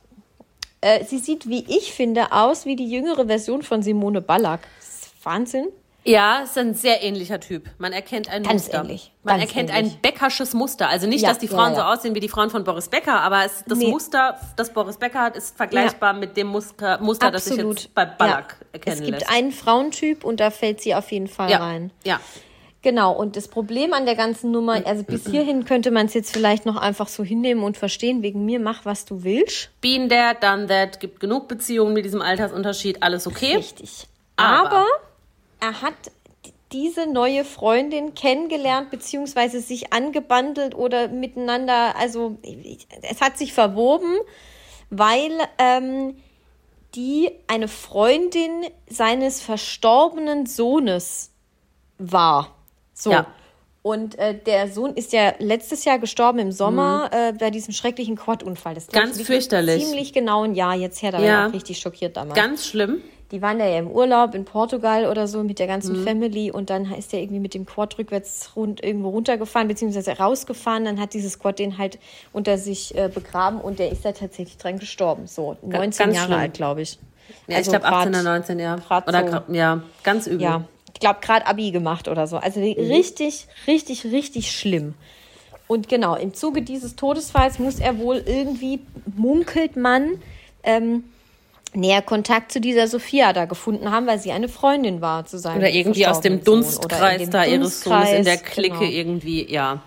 Äh, 0.82 1.04
sie 1.04 1.18
sieht, 1.18 1.48
wie 1.48 1.64
ich 1.68 1.92
finde, 1.92 2.32
aus 2.32 2.66
wie 2.66 2.74
die 2.76 2.90
jüngere 2.90 3.26
Version 3.26 3.62
von 3.62 3.82
Simone 3.82 4.20
Ballack. 4.20 4.60
Das 4.80 4.88
ist 4.88 5.24
Wahnsinn. 5.24 5.68
Ja, 6.04 6.40
ist 6.40 6.58
ein 6.58 6.74
sehr 6.74 7.04
ähnlicher 7.04 7.38
Typ. 7.38 7.70
Man 7.78 7.92
erkennt 7.92 8.28
ein 8.28 8.42
Ganz 8.42 8.64
Muster. 8.64 8.80
ähnlich, 8.80 9.12
Man 9.22 9.38
ganz 9.38 9.48
erkennt 9.48 9.70
ähnlich. 9.72 9.92
ein 9.94 10.00
Beckersches 10.02 10.52
Muster. 10.52 10.88
Also 10.88 11.06
nicht, 11.06 11.22
Ja, 11.22 11.28
dass 11.28 11.38
die 11.38 11.46
ja, 11.46 11.52
Frauen 11.52 11.74
ja. 11.74 11.76
so 11.76 11.82
aussehen 11.82 12.16
wie 12.16 12.20
die 12.20 12.28
Frauen 12.28 12.50
von 12.50 12.64
Boris 12.64 12.88
Becker, 12.88 13.20
aber 13.20 13.44
es, 13.44 13.62
das 13.68 13.78
Nee. 13.78 13.86
Muster, 13.88 14.36
das 14.56 14.72
Boris 14.72 14.96
Becker 14.96 15.20
hat, 15.20 15.36
ist 15.36 15.56
vergleichbar 15.56 16.12
mit 16.12 16.36
dem 16.36 16.48
Muster, 16.48 16.98
Muster 17.00 17.30
das 17.30 17.46
ich 17.46 17.56
jetzt 17.56 17.94
bei 17.94 18.04
Ballack 18.04 18.56
ja. 18.60 18.66
erkennen 18.72 18.98
Es 18.98 19.04
gibt 19.06 19.20
lässt. 19.20 19.30
einen 19.32 19.52
Frauentyp 19.52 20.24
und 20.24 20.40
da 20.40 20.50
fällt 20.50 20.80
sie 20.80 20.92
auf 20.96 21.12
jeden 21.12 21.28
Fall 21.28 21.48
ja. 21.52 21.58
rein. 21.58 21.92
Ja. 22.02 22.18
Genau, 22.82 23.12
und 23.12 23.36
das 23.36 23.46
Problem 23.46 23.92
an 23.92 24.06
der 24.06 24.16
ganzen 24.16 24.50
Nummer, 24.50 24.84
also 24.84 25.04
bis 25.04 25.28
hierhin 25.28 25.64
könnte 25.64 25.92
man 25.92 26.06
es 26.06 26.14
jetzt 26.14 26.32
vielleicht 26.32 26.66
noch 26.66 26.74
einfach 26.76 27.06
so 27.06 27.22
hinnehmen 27.22 27.62
und 27.62 27.76
verstehen, 27.76 28.22
wegen 28.22 28.44
mir 28.44 28.58
mach, 28.58 28.84
was 28.84 29.04
du 29.04 29.22
willst. 29.22 29.70
Been 29.80 30.08
there, 30.08 30.34
done 30.40 30.66
that, 30.66 30.98
gibt 30.98 31.20
genug 31.20 31.46
Beziehungen 31.46 31.92
mit 31.92 32.04
diesem 32.04 32.20
Altersunterschied, 32.20 33.02
alles 33.02 33.28
okay. 33.28 33.56
Richtig. 33.56 34.06
Aber- 34.36 34.68
Aber, 34.70 34.86
er 35.60 35.80
hat 35.82 35.94
diese 36.72 37.06
neue 37.06 37.44
Freundin 37.44 38.14
kennengelernt, 38.14 38.90
beziehungsweise 38.90 39.60
sich 39.60 39.92
angebandelt 39.92 40.74
oder 40.74 41.06
miteinander, 41.06 41.94
also 41.96 42.38
es 43.02 43.20
hat 43.20 43.38
sich 43.38 43.52
verwoben, 43.52 44.16
weil 44.90 45.30
ähm, 45.58 46.16
die 46.96 47.30
eine 47.46 47.68
Freundin 47.68 48.64
seines 48.88 49.40
verstorbenen 49.40 50.46
Sohnes 50.46 51.30
war. 51.98 52.56
So. 53.02 53.10
Ja. 53.12 53.26
Und 53.82 54.16
äh, 54.16 54.34
der 54.38 54.68
Sohn 54.68 54.94
ist 54.94 55.12
ja 55.12 55.34
letztes 55.40 55.84
Jahr 55.84 55.98
gestorben 55.98 56.38
im 56.38 56.52
Sommer 56.52 57.10
äh, 57.12 57.32
bei 57.32 57.50
diesem 57.50 57.74
schrecklichen 57.74 58.14
Quad-Unfall. 58.14 58.74
Das 58.74 58.86
Mhm. 58.86 58.92
Ganz 58.92 59.18
ich, 59.18 59.26
fürchterlich. 59.26 59.84
Ziemlich 59.84 60.12
genau 60.12 60.44
ein 60.44 60.54
Jahr 60.54 60.76
jetzt 60.76 61.02
her. 61.02 61.10
Da 61.10 61.18
war 61.18 61.24
Ja. 61.24 61.42
ich 61.46 61.50
auch 61.50 61.54
richtig 61.54 61.78
schockiert 61.80 62.16
damals. 62.16 62.34
Ganz 62.38 62.64
schlimm. 62.66 63.02
Die 63.32 63.42
waren 63.42 63.58
ja 63.58 63.78
im 63.78 63.90
Urlaub 63.90 64.34
in 64.36 64.44
Portugal 64.44 65.06
oder 65.06 65.26
so 65.26 65.42
mit 65.42 65.58
der 65.58 65.66
ganzen 65.66 66.00
Mhm. 66.00 66.04
Family 66.04 66.50
und 66.52 66.70
dann 66.70 66.92
ist 66.92 67.12
er 67.14 67.20
irgendwie 67.20 67.40
mit 67.40 67.54
dem 67.54 67.64
Quad 67.66 67.98
rückwärts 67.98 68.50
rund, 68.54 68.84
irgendwo 68.84 69.08
runtergefahren, 69.08 69.66
beziehungsweise 69.66 70.12
rausgefahren. 70.12 70.84
Dann 70.84 71.00
hat 71.00 71.12
dieses 71.14 71.38
Quad 71.40 71.58
den 71.58 71.78
halt 71.78 71.98
unter 72.32 72.58
sich 72.58 72.94
äh, 72.96 73.08
begraben 73.12 73.58
und 73.60 73.78
der 73.80 73.90
ist 73.90 74.04
da 74.04 74.12
tatsächlich 74.12 74.58
dran 74.58 74.78
gestorben. 74.78 75.26
So, 75.26 75.56
19 75.62 75.72
ganz 76.06 76.16
Jahre 76.16 76.26
schlimm. 76.28 76.38
alt, 76.38 76.54
glaube 76.54 76.82
ich. 76.82 76.98
Ja, 77.48 77.56
Also 77.56 77.72
ich 77.72 77.78
glaube 77.80 77.86
18 77.96 78.12
grad- 78.12 78.22
oder 78.22 78.30
19, 78.32 78.58
ja. 78.60 78.76
Oder 79.08 79.42
so. 79.48 79.52
ja, 79.54 79.82
ganz 80.04 80.26
übel. 80.26 80.42
Ja, 80.42 80.64
ich 80.94 81.00
glaube, 81.00 81.20
gerade 81.20 81.46
Abi 81.46 81.70
gemacht 81.70 82.08
oder 82.08 82.26
so. 82.26 82.36
Also 82.36 82.60
Mhm. 82.60 82.74
richtig, 82.92 83.46
richtig, 83.66 84.04
richtig 84.04 84.52
schlimm. 84.52 84.94
Und 85.66 85.88
genau, 85.88 86.16
im 86.16 86.34
Zuge 86.34 86.62
dieses 86.62 86.96
Todesfalls 86.96 87.58
muss 87.58 87.78
er 87.78 87.98
wohl 87.98 88.22
irgendwie, 88.26 88.80
munkelt 89.16 89.76
man, 89.76 90.18
ähm, 90.62 91.04
näher 91.74 92.02
Kontakt 92.02 92.52
zu 92.52 92.60
dieser 92.60 92.86
Sophia 92.86 93.32
da 93.32 93.46
gefunden 93.46 93.90
haben, 93.90 94.06
weil 94.06 94.18
sie 94.18 94.32
eine 94.32 94.48
Freundin 94.48 95.00
war 95.00 95.24
zu 95.24 95.38
seinem 95.38 95.58
Oder 95.58 95.70
irgendwie 95.70 96.06
aus 96.06 96.20
dem 96.20 96.44
Dunstkreis 96.44 97.22
dem 97.22 97.30
da 97.30 97.44
ihres 97.44 97.82
Sohnes 97.82 98.12
in 98.12 98.24
der 98.24 98.36
Dunstkreis, 98.36 98.52
Clique 98.52 98.78
genau. 98.78 98.90
irgendwie, 98.90 99.50
ja. 99.50 99.82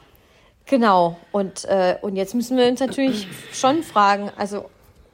Genau. 0.66 1.18
Und, 1.32 1.66
äh, 1.66 1.98
und 2.02 2.16
jetzt 2.16 2.34
müssen 2.34 2.58
wir 2.58 2.68
uns 2.68 2.80
natürlich 2.80 3.28
schon 3.54 3.84
fragen, 3.84 4.32
also 4.36 4.66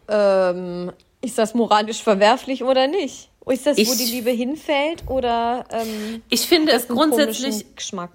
ähm, 0.08 0.94
ist 1.22 1.38
das 1.38 1.54
moralisch 1.54 2.02
verwerflich 2.02 2.64
oder 2.64 2.88
nicht? 2.88 3.31
Ist 3.48 3.66
das, 3.66 3.78
wo 3.78 3.82
Ich- 3.82 3.98
die 3.98 4.12
Liebe 4.12 4.30
hinfällt 4.32 5.04
oder 5.08 5.66
ähm, 5.72 6.22
Ich 6.30 6.42
finde 6.48 6.72
es 6.74 6.88
grundsätzlich, 6.88 7.66
Geschmack? 7.76 8.12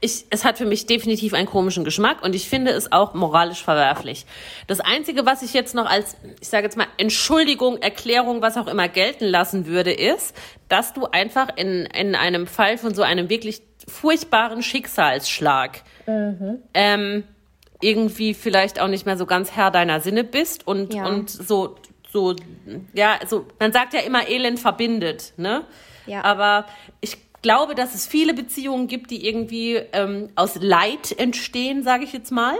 ich, 0.00 0.26
es 0.30 0.44
hat 0.44 0.58
für 0.58 0.66
mich 0.66 0.86
definitiv 0.86 1.32
einen 1.34 1.46
komischen 1.48 1.84
Geschmack 1.84 2.22
und 2.22 2.34
ich 2.34 2.48
finde 2.48 2.70
es 2.72 2.92
auch 2.92 3.14
moralisch 3.14 3.64
verwerflich. 3.64 4.26
Das 4.66 4.78
Einzige, 4.80 5.26
was 5.26 5.42
ich 5.42 5.54
jetzt 5.54 5.74
noch 5.74 5.86
als, 5.86 6.16
ich 6.40 6.48
sage 6.48 6.64
jetzt 6.64 6.76
mal, 6.76 6.86
Entschuldigung, 6.98 7.78
Erklärung, 7.78 8.42
was 8.42 8.56
auch 8.56 8.66
immer 8.68 8.88
gelten 8.88 9.24
lassen 9.24 9.66
würde, 9.66 9.92
ist, 9.92 10.34
dass 10.68 10.92
du 10.92 11.06
einfach 11.06 11.48
in, 11.56 11.86
in 11.86 12.14
einem 12.14 12.46
Fall 12.46 12.76
von 12.78 12.94
so 12.94 13.02
einem 13.02 13.28
wirklich 13.30 13.62
furchtbaren 13.88 14.62
Schicksalsschlag 14.62 15.82
ähm, 16.74 17.24
irgendwie 17.80 18.34
vielleicht 18.34 18.80
auch 18.80 18.88
nicht 18.88 19.06
mehr 19.06 19.16
so 19.16 19.24
ganz 19.26 19.52
Herr 19.52 19.70
deiner 19.70 20.00
Sinne 20.00 20.24
bist 20.24 20.66
und, 20.66 20.94
Ja. 20.94 21.06
und 21.06 21.30
so, 21.30 21.76
so, 22.12 22.34
ja, 22.94 23.18
so, 23.26 23.46
man 23.58 23.72
sagt 23.72 23.94
ja 23.94 24.00
immer, 24.00 24.28
Elend 24.28 24.58
verbindet, 24.58 25.32
ne? 25.36 25.64
Ja. 26.06 26.24
Aber 26.24 26.66
ich 27.00 27.18
glaube, 27.42 27.74
dass 27.74 27.94
es 27.94 28.06
viele 28.06 28.34
Beziehungen 28.34 28.88
gibt, 28.88 29.10
die 29.10 29.26
irgendwie 29.26 29.76
ähm, 29.92 30.30
aus 30.34 30.56
Leid 30.60 31.18
entstehen, 31.18 31.82
sage 31.82 32.04
ich 32.04 32.12
jetzt 32.12 32.32
mal. 32.32 32.56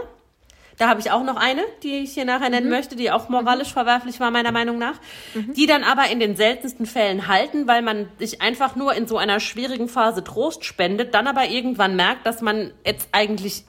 Da 0.77 0.87
habe 0.87 1.01
ich 1.01 1.11
auch 1.11 1.23
noch 1.23 1.35
eine, 1.35 1.61
die 1.83 1.97
ich 1.97 2.13
hier 2.13 2.23
nachher 2.23 2.45
Mhm. 2.45 2.51
nennen 2.55 2.69
möchte, 2.69 2.95
die 2.95 3.11
auch 3.11 3.27
moralisch 3.27 3.73
verwerflich 3.73 4.21
war, 4.21 4.31
meiner 4.31 4.53
Meinung 4.53 4.77
nach. 4.77 4.95
Die 5.33 5.65
dann 5.65 5.83
aber 5.83 6.09
in 6.09 6.21
den 6.21 6.37
seltensten 6.37 6.85
Fällen 6.85 7.27
halten, 7.27 7.67
weil 7.67 7.81
man 7.81 8.07
sich 8.17 8.41
einfach 8.41 8.77
nur 8.77 8.93
in 8.93 9.05
so 9.05 9.17
einer 9.17 9.41
schwierigen 9.41 9.89
Phase 9.89 10.23
Trost 10.23 10.63
spendet, 10.63 11.13
dann 11.13 11.27
aber 11.27 11.49
irgendwann 11.49 11.97
merkt, 11.97 12.25
dass 12.25 12.41
man 12.41 12.71
jetzt 12.85 13.09
eigentlich 13.11 13.65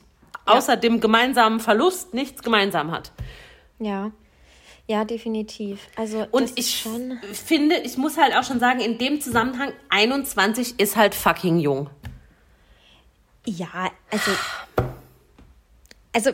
außer 0.46 0.76
dem 0.76 1.00
gemeinsamen 1.00 1.58
Verlust 1.58 2.14
nichts 2.14 2.42
gemeinsam 2.44 2.92
hat. 2.92 3.10
Ja, 3.80 4.12
ja, 4.90 5.04
definitiv. 5.04 5.78
Also 5.94 6.26
Und 6.32 6.58
ich 6.58 6.84
finde, 7.32 7.76
ich 7.76 7.96
muss 7.96 8.16
halt 8.16 8.34
auch 8.34 8.42
schon 8.42 8.58
sagen, 8.58 8.80
in 8.80 8.98
dem 8.98 9.20
Zusammenhang, 9.20 9.72
21 9.88 10.80
ist 10.80 10.96
halt 10.96 11.14
fucking 11.14 11.58
jung. 11.60 11.88
Ja, 13.46 13.90
also. 14.10 14.30
Also 16.12 16.30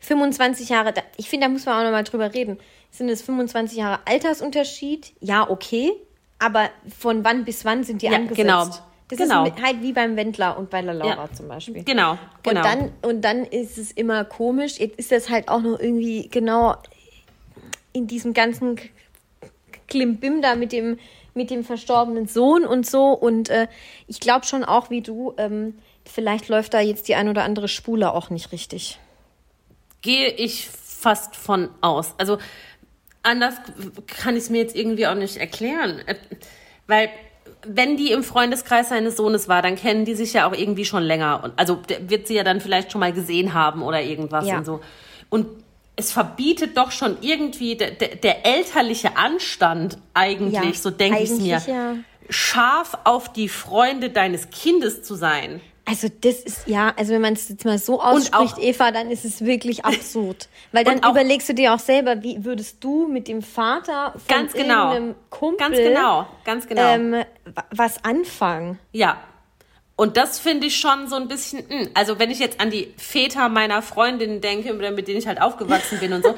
25 0.00 0.68
Jahre, 0.68 0.94
ich 1.16 1.28
finde, 1.28 1.46
da 1.46 1.52
muss 1.52 1.66
man 1.66 1.78
auch 1.80 1.82
nochmal 1.82 2.04
drüber 2.04 2.32
reden. 2.32 2.58
Sind 2.92 3.08
es 3.08 3.22
25 3.22 3.76
Jahre 3.78 3.98
Altersunterschied? 4.06 5.12
Ja, 5.20 5.50
okay. 5.50 5.92
aber 6.38 6.68
von 6.98 7.24
wann 7.24 7.44
bis 7.46 7.64
wann 7.64 7.82
sind 7.82 8.02
die 8.02 8.06
Ja, 8.06 8.12
angesetzt? 8.12 8.36
genau. 8.36 8.66
Das 9.08 9.18
Genau. 9.18 9.46
ist 9.46 9.62
halt 9.62 9.80
wie 9.82 9.92
beim 9.92 10.16
Wendler 10.16 10.58
und 10.58 10.68
bei 10.68 10.82
der 10.82 10.92
Laura 10.94 11.24
Ja. 11.24 11.32
zum 11.32 11.48
Beispiel. 11.48 11.82
Genau, 11.82 12.18
genau. 12.42 12.60
Und 12.60 12.64
dann, 12.66 12.92
und 13.02 13.20
dann 13.22 13.44
ist 13.44 13.78
es 13.78 13.90
immer 13.92 14.24
komisch. 14.24 14.78
Jetzt 14.78 14.98
ist 14.98 15.10
das 15.12 15.30
halt 15.30 15.48
auch 15.48 15.60
noch 15.62 15.78
irgendwie 15.80 16.28
genau 16.28 16.74
in 17.96 18.06
diesem 18.06 18.34
ganzen 18.34 18.78
Klimbim 19.88 20.42
da 20.42 20.54
mit 20.54 20.72
dem, 20.72 20.98
mit 21.34 21.50
dem 21.50 21.64
verstorbenen 21.64 22.26
Sohn 22.26 22.64
und 22.66 22.86
so. 22.86 23.08
Und 23.12 23.48
äh, 23.50 23.68
ich 24.06 24.20
glaube 24.20 24.44
schon 24.46 24.64
auch 24.64 24.90
wie 24.90 25.00
du, 25.00 25.34
ähm, 25.38 25.78
vielleicht 26.04 26.48
läuft 26.48 26.74
da 26.74 26.80
jetzt 26.80 27.08
die 27.08 27.14
ein 27.14 27.28
oder 27.28 27.42
andere 27.44 27.68
Spule 27.68 28.12
auch 28.12 28.30
nicht 28.30 28.52
richtig. 28.52 28.98
gehe 30.02 30.28
ich 30.30 30.68
fast 30.68 31.36
von 31.36 31.68
aus. 31.80 32.14
Also 32.18 32.38
anders 33.22 33.54
kann 34.06 34.34
ich 34.36 34.44
es 34.44 34.50
mir 34.50 34.58
jetzt 34.58 34.76
irgendwie 34.76 35.06
auch 35.06 35.14
nicht 35.14 35.36
erklären. 35.36 36.00
Äh, 36.06 36.14
Weil 36.86 37.08
wenn 37.66 37.96
die 37.96 38.12
im 38.12 38.22
Freundeskreis 38.22 38.90
seines 38.90 39.16
Sohnes 39.16 39.48
war, 39.48 39.62
dann 39.62 39.74
kennen 39.76 40.04
die 40.04 40.14
sich 40.14 40.32
ja 40.32 40.48
auch 40.48 40.52
irgendwie 40.54 40.84
schon 40.84 41.02
länger. 41.02 41.42
Und 41.42 41.52
also 41.58 41.80
wird 42.06 42.26
sie 42.28 42.34
ja 42.34 42.44
dann 42.44 42.60
vielleicht 42.60 42.92
schon 42.92 43.00
mal 43.00 43.12
gesehen 43.12 43.54
haben 43.54 43.82
oder 43.82 44.02
irgendwas 44.02 44.46
Ja. 44.46 44.58
und 44.58 44.64
so. 44.64 44.80
Und 45.30 45.46
es 45.96 46.12
verbietet 46.12 46.76
doch 46.76 46.90
schon 46.90 47.16
irgendwie 47.22 47.74
der, 47.76 47.90
der, 47.92 48.16
der 48.16 48.44
elterliche 48.46 49.16
Anstand 49.16 49.98
eigentlich, 50.14 50.52
Ja, 50.52 50.72
so 50.74 50.90
denke 50.90 51.20
ich 51.20 51.30
mir, 51.30 51.62
ja. 51.66 51.94
scharf 52.28 52.98
auf 53.04 53.32
die 53.32 53.48
Freunde 53.48 54.10
deines 54.10 54.50
Kindes 54.50 55.02
zu 55.02 55.14
sein. 55.14 55.60
Also 55.88 56.08
das 56.20 56.40
ist, 56.40 56.66
ja, 56.66 56.92
also 56.96 57.12
wenn 57.12 57.20
man 57.22 57.34
es 57.34 57.48
jetzt 57.48 57.64
mal 57.64 57.78
so 57.78 58.02
ausspricht, 58.02 58.54
auch- 58.54 58.58
Eva, 58.58 58.90
dann 58.90 59.08
ist 59.10 59.24
es 59.24 59.44
wirklich 59.44 59.84
absurd. 59.84 60.48
Weil 60.72 60.82
dann 60.82 61.04
auch- 61.04 61.12
überlegst 61.12 61.48
du 61.48 61.54
dir 61.54 61.72
auch 61.74 61.78
selber, 61.78 62.22
wie 62.24 62.44
würdest 62.44 62.82
du 62.82 63.06
mit 63.06 63.28
dem 63.28 63.40
Vater 63.40 64.12
von 64.16 64.22
Ganz 64.26 64.52
genau. 64.52 65.14
Kumpel 65.30 65.58
Ganz 65.58 65.76
genau, 65.76 66.26
ganz 66.44 66.66
genau. 66.66 66.82
Ähm, 66.82 67.12
wa- 67.12 67.64
was 67.70 68.02
anfangen? 68.04 68.80
Ja. 68.92 69.16
Und 69.96 70.18
das 70.18 70.38
finde 70.38 70.66
ich 70.66 70.76
schon 70.78 71.08
so 71.08 71.16
ein 71.16 71.26
bisschen, 71.26 71.64
mh. 71.68 71.88
also 71.94 72.18
wenn 72.18 72.30
ich 72.30 72.38
jetzt 72.38 72.60
an 72.60 72.70
die 72.70 72.92
Väter 72.98 73.48
meiner 73.48 73.80
Freundinnen 73.80 74.40
denke, 74.42 74.74
oder 74.76 74.90
mit 74.90 75.08
denen 75.08 75.18
ich 75.18 75.26
halt 75.26 75.40
aufgewachsen 75.40 75.98
bin 76.00 76.12
und 76.12 76.22
so, 76.22 76.34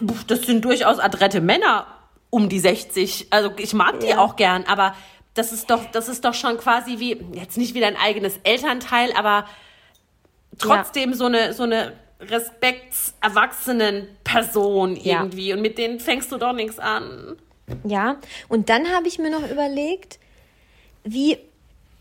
das 0.28 0.42
sind 0.42 0.64
durchaus 0.64 0.98
adrette 1.00 1.40
Männer 1.40 1.86
um 2.30 2.48
die 2.48 2.60
60. 2.60 3.26
Also 3.30 3.50
ich 3.58 3.74
mag 3.74 3.98
die 4.00 4.06
Ja. 4.08 4.18
auch 4.18 4.36
gern, 4.36 4.64
aber 4.64 4.94
das 5.34 5.52
ist 5.52 5.70
doch, 5.70 5.84
das 5.90 6.08
ist 6.08 6.24
doch 6.24 6.34
schon 6.34 6.56
quasi 6.58 6.98
wie, 7.00 7.20
jetzt 7.34 7.58
nicht 7.58 7.74
wie 7.74 7.80
dein 7.80 7.96
eigenes 7.96 8.38
Elternteil, 8.44 9.12
aber 9.16 9.46
trotzdem 10.58 11.14
so 11.14 11.24
eine, 11.26 11.52
so 11.52 11.64
eine 11.64 11.92
respektserwachsenen 12.20 14.08
Person 14.24 14.96
Ja. 14.96 15.18
irgendwie. 15.22 15.52
Und 15.52 15.62
mit 15.62 15.78
denen 15.78 16.00
fängst 16.00 16.30
du 16.32 16.36
doch 16.36 16.52
nichts 16.52 16.78
an. 16.78 17.36
Ja, 17.84 18.16
und 18.48 18.68
dann 18.68 18.88
habe 18.94 19.08
ich 19.08 19.18
mir 19.18 19.30
noch 19.30 19.48
überlegt, 19.48 20.18
wie, 21.04 21.38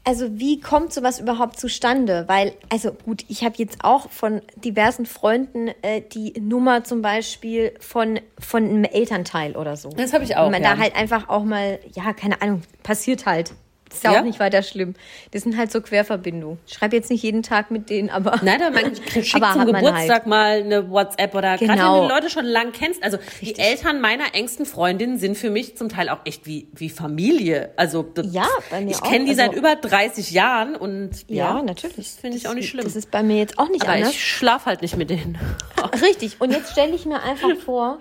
also 0.10 0.40
wie 0.40 0.60
kommt 0.60 0.92
sowas 0.92 1.20
überhaupt 1.20 1.60
zustande? 1.60 2.24
Weil, 2.26 2.54
also 2.70 2.92
gut, 2.92 3.24
ich 3.28 3.44
habe 3.44 3.54
jetzt 3.58 3.84
auch 3.84 4.10
von 4.10 4.42
diversen 4.56 5.06
Freunden 5.06 5.68
äh, 5.84 6.02
die 6.02 6.34
Nummer 6.42 6.84
zum 6.84 7.04
Beispiel 7.04 7.74
von, 7.80 8.20
von 8.40 8.64
einem 8.64 8.86
Elternteil 8.86 9.56
oder 9.56 9.78
so. 9.78 9.90
Das 9.90 10.12
habe 10.14 10.24
ich 10.24 10.36
auch, 10.36 10.48
Und 10.48 10.54
man 10.54 10.64
ja. 10.64 10.74
da 10.74 10.82
halt 10.82 10.96
einfach 10.96 11.30
auch 11.30 11.44
mal, 11.44 11.78
ja, 11.94 12.12
keine 12.14 12.42
Ahnung, 12.42 12.64
passiert 12.82 13.28
halt. 13.28 13.54
Ist 13.92 14.04
ja 14.04 14.20
auch 14.20 14.24
nicht 14.24 14.40
weiter 14.40 14.62
schlimm. 14.62 14.94
Das 15.32 15.42
sind 15.44 15.58
halt 15.58 15.72
so 15.72 15.82
Querverbindungen. 15.82 16.60
Ich 16.68 16.74
schreibe 16.76 16.96
jetzt 16.96 17.10
nicht 17.10 17.24
jeden 17.24 17.42
Tag 17.44 17.72
mit 17.72 17.90
denen, 17.90 18.10
aber. 18.10 18.40
Nein, 18.44 18.62
aber 18.62 18.82
man 18.82 18.96
schickt 19.24 19.36
Aber 19.36 19.54
zum 19.54 19.64
man 19.64 19.66
Geburtstag 19.84 20.10
halt. 20.10 20.28
mal 20.28 20.60
eine 20.62 20.90
WhatsApp 20.92 21.34
oder 21.34 21.58
gerade 21.58 21.74
Genau. 21.74 21.94
wenn 21.96 22.02
du 22.02 22.08
die 22.08 22.14
Leute 22.14 22.30
schon 22.30 22.46
lang 22.46 22.72
kennst. 22.72 23.02
Also 23.04 23.18
die 23.42 23.58
Eltern 23.58 24.00
meiner 24.00 24.36
engsten 24.36 24.66
Freundinnen 24.66 25.18
sind 25.18 25.38
für 25.38 25.50
mich 25.50 25.76
zum 25.76 25.90
Teil 25.90 26.10
auch 26.10 26.20
echt 26.26 26.46
wie, 26.46 26.68
wie 26.76 26.90
Familie. 26.90 27.72
Also 27.78 28.06
Ja, 28.24 28.48
bei 28.70 28.82
mir 28.82 28.92
ich 28.92 29.02
kenne 29.02 29.26
die 29.26 29.34
seit 29.34 29.50
Also- 29.50 29.60
über 29.60 29.76
30 29.76 30.32
Jahren 30.32 30.76
und 30.76 31.12
Ja, 31.28 31.58
ja, 31.58 31.62
natürlich. 31.64 31.96
Das 31.96 32.16
finde 32.20 32.38
ich 32.38 32.44
Das- 32.44 32.52
auch 32.52 32.56
nicht 32.56 32.70
schlimm. 32.70 32.84
Das 32.84 32.96
ist 32.96 33.10
bei 33.10 33.24
mir 33.24 33.38
jetzt 33.38 33.58
auch 33.58 33.70
nicht 33.70 33.84
aber 33.84 33.94
anders. 33.94 34.12
ich 34.12 34.24
schlaf 34.24 34.66
halt 34.68 34.82
nicht 34.84 34.98
mit 34.98 35.10
denen. 35.10 35.38
Richtig. 36.02 36.40
Und 36.40 36.52
jetzt 36.52 36.72
stelle 36.74 36.94
ich 36.96 37.06
mir 37.06 37.24
einfach 37.24 37.56
vor, 37.58 38.00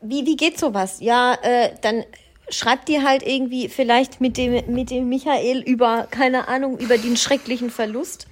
wie, 0.00 0.26
wie 0.26 0.36
geht 0.36 0.58
sowas? 0.58 0.98
Ja, 1.00 1.34
äh, 1.42 1.70
dann 1.82 2.04
schreibt 2.48 2.88
ihr 2.88 3.02
halt 3.02 3.26
irgendwie 3.26 3.68
vielleicht 3.68 4.20
mit 4.20 4.36
dem, 4.36 4.72
mit 4.72 4.90
dem 4.90 5.08
Michael 5.08 5.62
über, 5.62 6.06
keine 6.10 6.48
Ahnung, 6.48 6.78
über 6.78 6.98
den 6.98 7.16
schrecklichen 7.16 7.70
Verlust. 7.70 8.26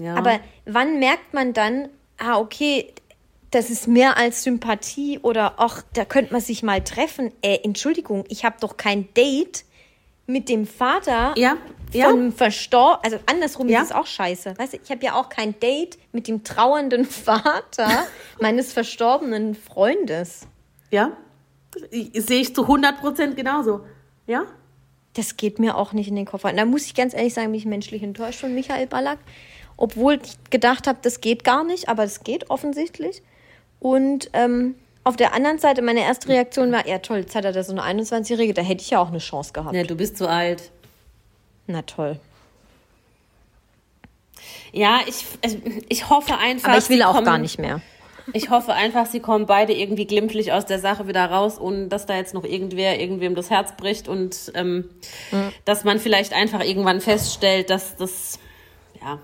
Ja. 0.00 0.14
Aber 0.14 0.40
wann 0.66 0.98
merkt 0.98 1.34
man 1.34 1.52
dann, 1.52 1.88
ah, 2.18 2.38
okay, 2.38 2.92
das 3.50 3.70
ist 3.70 3.88
mehr 3.88 4.16
als 4.16 4.44
Sympathie 4.44 5.18
oder 5.20 5.54
ach, 5.58 5.82
da 5.94 6.04
könnte 6.04 6.32
man 6.32 6.40
sich 6.40 6.62
mal 6.62 6.82
treffen. 6.82 7.32
Äh, 7.42 7.58
Entschuldigung, 7.64 8.24
ich 8.28 8.44
habe 8.44 8.56
doch 8.60 8.76
kein 8.76 9.12
Date 9.14 9.64
mit 10.26 10.48
dem 10.48 10.64
Vater 10.66 11.34
Ja, 11.36 11.56
ja. 11.92 12.08
von 12.08 12.32
Verstor, 12.32 13.04
also 13.04 13.18
andersrum 13.26 13.68
Ja. 13.68 13.80
ist 13.80 13.86
es 13.90 13.92
auch 13.92 14.06
scheiße. 14.06 14.54
Weißt 14.56 14.74
du, 14.74 14.78
ich 14.82 14.90
habe 14.92 15.04
ja 15.04 15.14
auch 15.14 15.28
kein 15.28 15.58
Date 15.58 15.98
mit 16.12 16.28
dem 16.28 16.44
trauernden 16.44 17.04
Vater 17.04 18.06
meines 18.40 18.72
verstorbenen 18.72 19.56
Freundes. 19.56 20.42
Ja, 20.92 21.16
sehe 21.90 22.40
ich 22.40 22.54
zu 22.54 22.62
100 22.62 23.00
Prozent 23.00 23.36
genauso. 23.36 23.80
Ja, 24.26 24.44
Das 25.14 25.36
geht 25.36 25.58
mir 25.58 25.76
auch 25.76 25.92
nicht 25.92 26.08
in 26.08 26.16
den 26.16 26.26
Kopf 26.26 26.44
rein. 26.44 26.56
Da 26.56 26.64
muss 26.64 26.84
ich 26.86 26.94
ganz 26.94 27.14
ehrlich 27.14 27.34
sagen, 27.34 27.48
bin 27.48 27.58
ich 27.58 27.66
menschlich 27.66 28.02
enttäuscht 28.02 28.40
von 28.40 28.54
Michael 28.54 28.86
Ballack. 28.86 29.18
Obwohl 29.76 30.20
ich 30.22 30.36
gedacht 30.50 30.86
habe, 30.86 30.98
das 31.02 31.20
geht 31.20 31.42
gar 31.42 31.64
nicht, 31.64 31.88
aber 31.88 32.04
es 32.04 32.22
geht 32.22 32.50
offensichtlich. 32.50 33.22
Und 33.80 34.30
ähm, 34.34 34.74
auf 35.04 35.16
der 35.16 35.32
anderen 35.32 35.58
Seite, 35.58 35.80
meine 35.82 36.00
erste 36.00 36.28
Reaktion 36.28 36.70
war, 36.70 36.86
ja 36.86 36.98
toll, 36.98 37.18
jetzt 37.20 37.34
hat 37.34 37.44
er 37.46 37.52
da 37.52 37.62
so 37.64 37.72
eine 37.76 38.02
21-Jährige, 38.02 38.52
da 38.54 38.62
hätte 38.62 38.82
ich 38.82 38.90
ja 38.90 39.00
auch 39.00 39.08
eine 39.08 39.18
Chance 39.18 39.52
gehabt. 39.52 39.74
ja 39.74 39.82
du 39.84 39.94
bist 39.96 40.16
zu 40.18 40.28
alt. 40.28 40.70
Na 41.66 41.82
toll. 41.82 42.20
Ja, 44.72 45.00
ich, 45.06 45.24
also, 45.42 45.58
ich 45.88 46.08
hoffe 46.10 46.36
einfach. 46.38 46.68
Aber 46.70 46.78
ich 46.78 46.88
will 46.88 47.02
auch 47.02 47.14
kommen- 47.14 47.24
gar 47.24 47.38
nicht 47.38 47.58
mehr. 47.58 47.80
Ich 48.32 48.50
hoffe 48.50 48.72
einfach, 48.72 49.06
sie 49.06 49.20
kommen 49.20 49.46
beide 49.46 49.72
irgendwie 49.72 50.06
glimpflich 50.06 50.52
aus 50.52 50.66
der 50.66 50.78
Sache 50.78 51.06
wieder 51.06 51.26
raus, 51.26 51.58
ohne 51.60 51.88
dass 51.88 52.06
da 52.06 52.16
jetzt 52.16 52.34
noch 52.34 52.44
irgendwer 52.44 52.98
irgendwem 53.00 53.34
das 53.34 53.50
Herz 53.50 53.76
bricht 53.76 54.08
und 54.08 54.52
ähm, 54.54 54.90
dass 55.64 55.84
man 55.84 55.98
vielleicht 55.98 56.32
einfach 56.32 56.64
irgendwann 56.64 57.00
feststellt, 57.00 57.70
dass 57.70 57.96
das, 57.96 58.38
ja. 59.02 59.18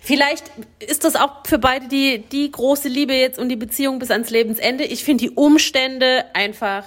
Vielleicht 0.00 0.50
ist 0.80 1.04
das 1.04 1.14
auch 1.14 1.46
für 1.46 1.58
beide 1.58 1.88
die, 1.88 2.18
die 2.18 2.50
große 2.50 2.88
Liebe 2.88 3.14
jetzt 3.14 3.38
und 3.38 3.48
die 3.48 3.56
Beziehung 3.56 3.98
bis 3.98 4.10
ans 4.10 4.30
Lebensende. 4.30 4.84
Ich 4.84 5.04
finde 5.04 5.24
die 5.24 5.30
Umstände 5.30 6.24
einfach 6.34 6.84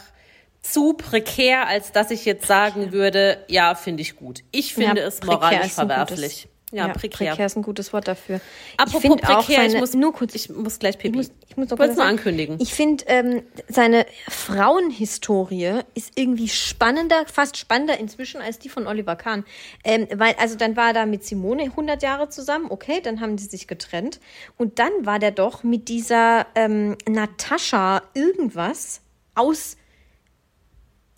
zu 0.61 0.93
prekär, 0.93 1.67
als 1.67 1.91
dass 1.91 2.11
ich 2.11 2.25
jetzt 2.25 2.45
sagen 2.45 2.91
würde, 2.91 3.43
ja, 3.47 3.75
finde 3.75 4.01
ich 4.01 4.15
gut. 4.15 4.41
Ich 4.51 4.73
finde 4.73 5.01
Ja, 5.01 5.07
es 5.07 5.23
moralisch 5.23 5.71
verwerflich. 5.71 6.47
Ja, 6.71 6.87
ja, 6.87 6.93
prekär. 6.93 7.31
prekär 7.31 7.45
ist 7.45 7.57
ein 7.57 7.63
gutes 7.63 7.91
Wort 7.91 8.07
dafür. 8.07 8.39
Apropos 8.77 9.03
ich 9.03 9.09
finde 9.09 9.29
auch 9.29 9.45
prekär, 9.45 9.63
seine, 9.63 9.73
ich 9.73 9.79
muss, 9.79 9.93
nur 9.93 10.13
kurz, 10.13 10.35
ich 10.35 10.49
muss 10.49 10.79
gleich 10.79 10.97
pipi. 10.97 11.09
Ich 11.09 11.15
muss, 11.15 11.31
ich 11.49 11.57
muss 11.57 11.69
noch 11.69 11.77
kurz 11.77 11.97
nur 11.97 12.05
ankündigen. 12.05 12.57
Ich 12.61 12.73
finde, 12.73 13.03
ähm, 13.07 13.43
seine 13.67 14.05
Frauenhistorie 14.29 15.81
ist 15.95 16.13
irgendwie 16.15 16.47
spannender, 16.47 17.25
fast 17.25 17.57
spannender 17.57 17.99
inzwischen 17.99 18.41
als 18.41 18.57
die 18.57 18.69
von 18.69 18.87
Oliver 18.87 19.17
Kahn. 19.17 19.43
Ähm, 19.83 20.07
weil, 20.13 20.35
also 20.39 20.55
dann 20.55 20.77
war 20.77 20.87
er 20.87 20.93
da 20.93 21.05
mit 21.05 21.25
Simone 21.25 21.63
100 21.63 22.01
Jahre 22.03 22.29
zusammen, 22.29 22.67
okay, 22.69 23.01
dann 23.03 23.19
haben 23.19 23.35
die 23.35 23.43
sich 23.43 23.67
getrennt. 23.67 24.21
Und 24.57 24.79
dann 24.79 24.91
war 25.01 25.19
der 25.19 25.31
doch 25.31 25.63
mit 25.63 25.89
dieser 25.89 26.47
ähm, 26.55 26.95
Natascha 27.07 28.01
irgendwas 28.13 29.01
aus, 29.35 29.75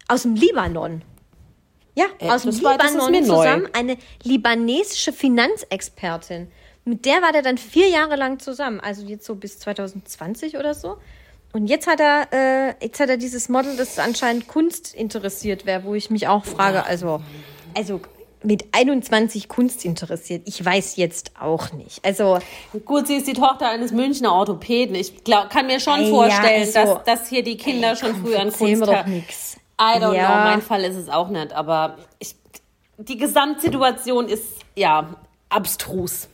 aus 0.08 0.24
dem 0.24 0.34
Libanon. 0.34 1.04
Ja, 1.95 2.06
Äh, 2.19 2.29
aus 2.29 2.43
dem 2.43 2.63
war- 2.63 2.73
Libanon 2.73 3.23
zusammen. 3.25 3.67
Eine 3.73 3.97
libanesische 4.23 5.13
Finanzexpertin. 5.13 6.47
Mit 6.86 7.06
der 7.06 7.21
war 7.21 7.32
der 7.32 7.41
dann 7.43 7.58
vier 7.58 7.88
Jahre 7.89 8.15
lang 8.15 8.39
zusammen. 8.39 8.79
Also 8.79 9.06
jetzt 9.06 9.25
so 9.25 9.36
bis 9.36 9.60
2020 9.60 10.58
oder 10.58 10.73
so. 10.73 10.97
Und 11.53 11.67
jetzt 11.67 11.86
hat 11.88 11.99
er, 11.99 12.27
äh, 12.32 12.73
jetzt 12.84 12.99
hat 12.99 13.10
er 13.10 13.17
dieses 13.17 13.47
Model, 13.47 13.77
das 13.77 13.99
anscheinend 13.99 14.47
Kunst 14.47 14.93
interessiert 14.95 15.65
wäre, 15.67 15.84
wo 15.84 15.93
ich 15.93 16.10
mich 16.10 16.27
auch 16.27 16.45
frage, 16.45 16.84
also, 16.86 17.21
also 17.77 18.01
mit 18.41 18.65
21 18.73 19.47
Kunst 19.47 19.86
interessiert. 19.86 20.41
Ich 20.45 20.65
weiß 20.65 20.95
jetzt 20.97 21.32
auch 21.39 21.71
nicht. 21.71 22.03
Also, 22.03 22.39
Gut, 22.86 23.08
sie 23.08 23.15
ist 23.17 23.27
die 23.27 23.34
Tochter 23.34 23.69
eines 23.69 23.91
Münchner 23.91 24.34
Orthopäden. 24.34 24.95
Ich 24.95 25.23
glaub, 25.23 25.49
kann 25.51 25.67
mir 25.67 25.79
schon 25.79 25.99
Ey, 25.99 26.06
ja, 26.08 26.10
vorstellen, 26.10 26.62
also- 26.75 26.95
dass, 26.95 27.19
dass 27.21 27.29
hier 27.29 27.43
die 27.43 27.56
Kinder 27.56 27.95
schon 27.95 28.15
früh 28.15 28.36
an 28.36 28.51
Kunst 28.51 28.88
haben. 28.88 29.23
I 29.84 30.00
don't 30.00 30.13
Ja. 30.15 30.28
know, 30.28 30.36
mein 30.52 30.62
Fall 30.62 30.84
ist 30.84 30.96
es 30.96 31.10
auch 31.10 31.28
nicht, 31.30 31.52
aber 31.54 31.98
ich, 32.19 32.36
die 32.98 33.17
Gesamtsituation 33.17 34.28
ist, 34.30 34.46
ja, 34.76 35.15
abstrus. 35.50 36.28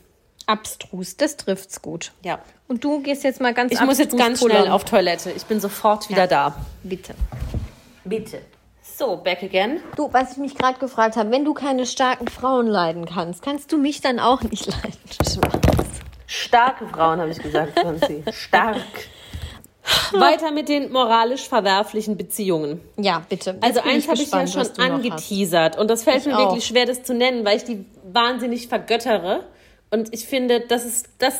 abstrus, 0.46 1.16
das 1.16 1.36
trifft's 1.36 1.80
gut. 1.82 2.12
Ja. 2.22 2.38
Und 2.68 2.84
du 2.84 3.00
gehst 3.02 3.24
jetzt 3.24 3.40
mal 3.40 3.52
ganz 3.54 3.72
Ich 3.72 3.80
muss 3.80 3.98
jetzt 3.98 4.16
ganz 4.16 4.40
schnell 4.40 4.68
auf 4.68 4.84
Toilette. 4.84 5.30
Ich 5.32 5.44
bin 5.46 5.58
sofort 5.60 6.08
wieder 6.08 6.26
da. 6.26 6.54
Bitte. 6.82 7.14
Bitte. 8.04 8.40
So, 8.82 9.16
back 9.16 9.42
again. 9.42 9.80
Du, 9.96 10.12
was 10.12 10.32
ich 10.32 10.36
mich 10.38 10.54
gerade 10.56 10.78
gefragt 10.78 11.16
habe, 11.16 11.30
wenn 11.30 11.44
du 11.44 11.54
keine 11.54 11.86
starken 11.86 12.28
Frauen 12.28 12.66
leiden 12.66 13.06
kannst, 13.06 13.42
kannst 13.42 13.72
du 13.72 13.78
mich 13.78 14.00
dann 14.00 14.18
auch 14.20 14.42
nicht 14.42 14.66
leiden? 14.82 14.98
Starke 16.26 16.86
Frauen, 16.88 17.20
habe 17.20 17.30
ich 17.30 17.38
gesagt, 17.38 17.78
Franzi. 17.78 18.22
Stark. 18.30 18.76
Weiter 20.12 20.50
mit 20.50 20.68
den 20.68 20.90
moralisch 20.92 21.48
verwerflichen 21.48 22.16
Beziehungen. 22.16 22.80
Ja, 22.96 23.22
bitte. 23.28 23.50
Jetzt 23.52 23.64
Also 23.64 23.80
eins 23.80 24.08
habe 24.08 24.20
ich 24.22 24.30
ja 24.30 24.46
schon 24.46 24.66
angeteasert 24.78 25.78
und 25.78 25.88
das 25.88 26.02
fällt 26.04 26.18
Ich 26.20 26.26
mir 26.26 26.36
auch. 26.38 26.48
wirklich 26.48 26.64
schwer, 26.66 26.86
das 26.86 27.02
zu 27.02 27.14
nennen, 27.14 27.44
weil 27.44 27.56
ich 27.56 27.64
die 27.64 27.84
wahnsinnig 28.12 28.68
vergöttere. 28.68 29.44
Und 29.90 30.12
ich 30.14 30.26
finde, 30.26 30.60
das 30.60 30.84
ist, 30.84 31.08
das 31.18 31.34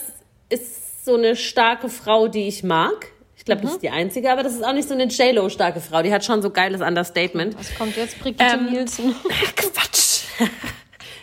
ist 0.48 1.04
so 1.04 1.14
eine 1.14 1.36
starke 1.36 1.88
Frau, 1.88 2.28
die 2.28 2.46
ich 2.48 2.62
mag. 2.62 3.08
Ich 3.36 3.44
glaube, 3.44 3.60
Mhm. 3.62 3.64
das 3.66 3.72
ist 3.74 3.82
die 3.82 3.90
einzige, 3.90 4.30
aber 4.30 4.42
das 4.42 4.54
ist 4.54 4.64
auch 4.64 4.72
nicht 4.72 4.86
so 4.88 4.94
eine 4.94 5.04
J-Lo-starke 5.04 5.80
Frau. 5.80 6.02
Die 6.02 6.12
hat 6.12 6.24
schon 6.24 6.42
so 6.42 6.50
geiles 6.50 6.80
Understatement. 6.82 7.56
Was 7.58 7.74
kommt 7.76 7.96
jetzt? 7.96 8.18
Brigitte 8.20 8.44
Ähm, 8.44 8.66
Nielsen. 8.72 9.14
Quatsch. 9.56 10.24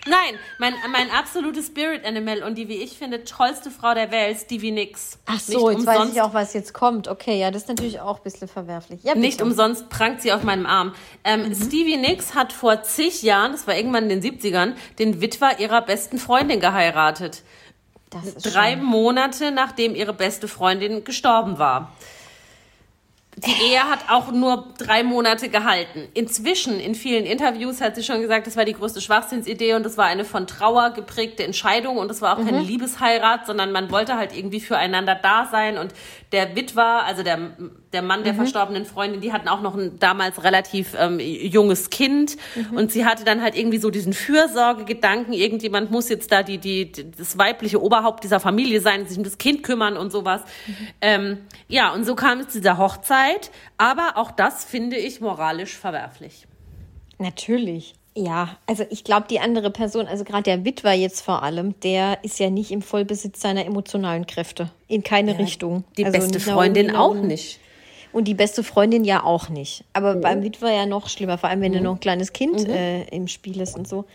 Nein, 0.10 0.40
mein, 0.60 0.74
mein 0.92 1.10
absolutes 1.12 1.68
Spirit 1.68 2.06
Animal 2.06 2.44
und 2.44 2.56
die, 2.56 2.68
wie 2.68 2.78
ich 2.78 2.98
finde, 2.98 3.24
tollste 3.24 3.72
Frau 3.72 3.94
der 3.94 4.12
Welt, 4.12 4.38
Stevie 4.40 4.72
Nicks. 4.72 5.20
Ach 5.26 5.40
so, 5.40 5.70
Nicht 5.70 5.78
jetzt 5.80 5.88
weiß 5.88 5.96
umsonst- 5.98 6.16
ich 6.16 6.22
auch, 6.22 6.34
was 6.34 6.54
jetzt 6.54 6.74
kommt. 6.74 7.08
Okay, 7.08 7.40
ja, 7.40 7.52
das 7.52 7.64
ist 7.64 7.68
natürlich 7.70 8.00
auch 8.00 8.18
ein 8.18 8.24
bisschen 8.24 8.48
verwerflich. 8.48 9.02
Ja, 9.04 9.16
Nicht 9.16 9.42
umsonst 9.42 9.90
prangt 9.90 10.22
sie 10.22 10.32
auf 10.32 10.44
meinem 10.44 10.66
Arm. 10.66 10.94
Ähm, 11.24 11.54
Stevie 11.54 11.98
Nicks 11.98 12.36
hat 12.36 12.54
vor 12.54 12.84
zig 12.84 13.22
Jahren, 13.24 13.52
das 13.52 13.68
war 13.68 13.76
irgendwann 13.76 14.10
in 14.10 14.22
den 14.22 14.22
70ern, 14.22 14.74
den 15.00 15.22
Witwer 15.22 15.60
ihrer 15.60 15.82
besten 15.82 16.18
Freundin 16.18 16.60
geheiratet. 16.60 17.44
Das 18.10 18.26
ist 18.26 18.54
Drei 18.56 18.74
schon- 18.74 18.84
Monate 18.86 19.52
nachdem 19.52 19.94
ihre 19.94 20.14
beste 20.14 20.48
Freundin 20.48 21.04
gestorben 21.04 21.58
war. 21.60 21.92
Die 23.46 23.72
Ehe 23.72 23.84
hat 23.84 24.10
auch 24.10 24.32
nur 24.32 24.74
drei 24.80 25.04
Monate 25.04 25.50
gehalten. 25.50 26.08
Inzwischen, 26.16 26.80
in 26.80 26.96
vielen 26.96 27.24
Interviews, 27.24 27.82
hat 27.82 27.96
sie 27.96 28.02
schon 28.04 28.20
gesagt, 28.20 28.48
das 28.48 28.58
war 28.58 28.66
die 28.66 28.74
größte 28.74 29.00
Schwachsinnsidee 29.00 29.76
und 29.76 29.84
das 29.84 29.96
war 29.96 30.06
eine 30.06 30.26
von 30.26 30.48
Trauer 30.48 30.90
geprägte 30.90 31.44
Entscheidung 31.44 31.98
und 31.98 32.08
das 32.08 32.22
war 32.24 32.36
auch 32.36 32.44
keine 32.44 32.62
Liebesheirat, 32.62 33.46
sondern 33.46 33.72
man 33.72 33.92
wollte 33.92 34.16
halt 34.16 34.36
irgendwie 34.36 34.60
füreinander 34.60 35.14
da 35.14 35.48
sein 35.52 35.78
und 35.78 35.94
der 36.32 36.56
Witwer, 36.56 37.04
also 37.06 37.22
der, 37.22 37.38
der 37.94 38.02
Mann 38.02 38.24
der 38.24 38.34
verstorbenen 38.34 38.86
Freundin, 38.86 39.22
die 39.22 39.32
hatten 39.32 39.48
auch 39.48 39.62
noch 39.62 39.76
ein 39.76 39.98
damals 40.00 40.44
relativ 40.44 40.96
ähm, 41.00 41.20
junges 41.20 41.90
Kind 41.90 42.38
und 42.76 42.92
sie 42.92 43.06
hatte 43.06 43.24
dann 43.24 43.42
halt 43.42 43.58
irgendwie 43.58 43.78
so 43.78 43.90
diesen 43.90 44.14
Fürsorgegedanken, 44.14 45.34
irgendjemand 45.34 45.90
muss 45.92 46.10
jetzt 46.10 46.32
da 46.32 46.44
die, 46.44 46.58
die, 46.58 46.92
die, 46.92 47.12
das 47.12 47.38
weibliche 47.38 47.82
Oberhaupt 47.82 48.24
dieser 48.24 48.40
Familie 48.40 48.82
sein, 48.82 49.06
sich 49.08 49.18
um 49.18 49.24
das 49.24 49.38
Kind 49.38 49.64
kümmern 49.64 49.98
und 49.98 50.12
sowas. 50.12 50.42
Ähm, 51.02 51.40
ja, 51.68 51.94
und 51.94 52.06
so 52.06 52.16
kam 52.16 52.40
es 52.40 52.50
zu 52.50 52.60
dieser 52.60 52.78
Hochzeit, 52.78 53.52
aber 53.78 54.14
auch 54.16 54.32
das 54.32 54.66
finde 54.66 54.98
ich 54.98 55.22
moralisch 55.22 55.78
verwerflich. 55.78 56.48
Natürlich. 57.20 57.96
Ja, 58.18 58.58
also 58.66 58.84
ich 58.90 59.04
glaube, 59.04 59.28
die 59.30 59.40
andere 59.40 59.70
Person, 59.70 60.08
also 60.08 60.24
gerade 60.24 60.44
der 60.44 60.66
Witwer 60.66 60.94
jetzt 60.94 61.22
vor 61.22 61.44
allem, 61.44 61.80
der 61.82 62.24
ist 62.24 62.40
ja 62.40 62.50
nicht 62.50 62.72
im 62.72 62.82
Vollbesitz 62.82 63.42
seiner 63.42 63.64
emotionalen 63.66 64.26
Kräfte. 64.26 64.72
In 64.88 65.04
keine 65.04 65.38
Richtung. 65.38 65.84
Die 65.98 66.06
also 66.06 66.18
beste 66.18 66.40
Freundin 66.40 66.96
auch 66.96 67.14
nicht. 67.14 67.60
Und 68.12 68.26
die 68.26 68.34
beste 68.34 68.64
Freundin 68.64 69.04
ja 69.04 69.24
auch 69.24 69.50
nicht. 69.50 69.84
Aber 69.94 70.16
beim 70.16 70.44
Witwer 70.44 70.72
ja 70.72 70.86
noch 70.86 71.10
schlimmer, 71.10 71.38
vor 71.38 71.50
allem 71.50 71.62
wenn 71.62 71.74
du 71.74 71.82
noch 71.82 71.96
ein 71.96 72.00
kleines 72.00 72.34
Kind 72.34 72.68
äh, 72.68 73.04
im 73.06 73.28
Spiel 73.28 73.60
ist 73.62 73.76
und 73.76 73.88
so. 73.88 74.06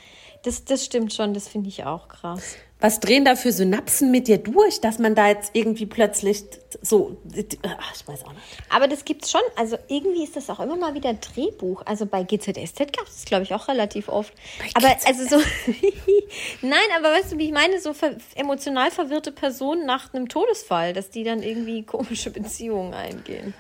Das, 0.42 0.64
das 0.64 0.84
stimmt 0.84 1.12
schon, 1.12 1.34
das 1.34 1.46
finde 1.46 1.68
ich 1.68 1.84
auch 1.84 2.08
krass. 2.08 2.56
Was 2.82 2.98
drehen 2.98 3.24
da 3.24 3.36
für 3.36 3.52
Synapsen 3.52 4.10
mit 4.10 4.26
dir 4.26 4.38
durch, 4.38 4.80
dass 4.80 4.98
man 4.98 5.14
da 5.14 5.28
jetzt 5.28 5.50
irgendwie 5.52 5.86
plötzlich 5.86 6.42
so, 6.80 7.16
ach, 7.62 7.94
ich 7.94 8.08
weiß 8.08 8.24
auch 8.24 8.32
nicht. 8.32 8.42
Aber 8.70 8.88
das 8.88 9.04
gibt's 9.04 9.30
schon. 9.30 9.40
Also 9.54 9.78
irgendwie 9.86 10.24
ist 10.24 10.34
das 10.34 10.50
auch 10.50 10.58
immer 10.58 10.74
mal 10.74 10.92
wieder 10.92 11.14
Drehbuch. 11.14 11.82
Also 11.86 12.06
bei 12.06 12.24
GZSZ 12.24 12.78
gab 12.92 13.06
es 13.06 13.24
glaube 13.24 13.44
ich, 13.44 13.54
auch 13.54 13.68
relativ 13.68 14.08
oft. 14.08 14.34
aber 14.74 14.88
also 15.06 15.24
so. 15.28 15.36
Nein, 16.62 16.80
aber 16.98 17.12
weißt 17.12 17.32
du, 17.32 17.38
wie 17.38 17.46
ich 17.46 17.52
meine? 17.52 17.80
So 17.80 17.92
ver 17.92 18.16
emotional 18.34 18.90
verwirrte 18.90 19.30
Personen 19.30 19.86
nach 19.86 20.12
einem 20.12 20.28
Todesfall, 20.28 20.92
dass 20.92 21.08
die 21.08 21.22
dann 21.22 21.44
irgendwie 21.44 21.84
komische 21.84 22.30
Beziehungen 22.30 22.94
eingehen. 22.94 23.54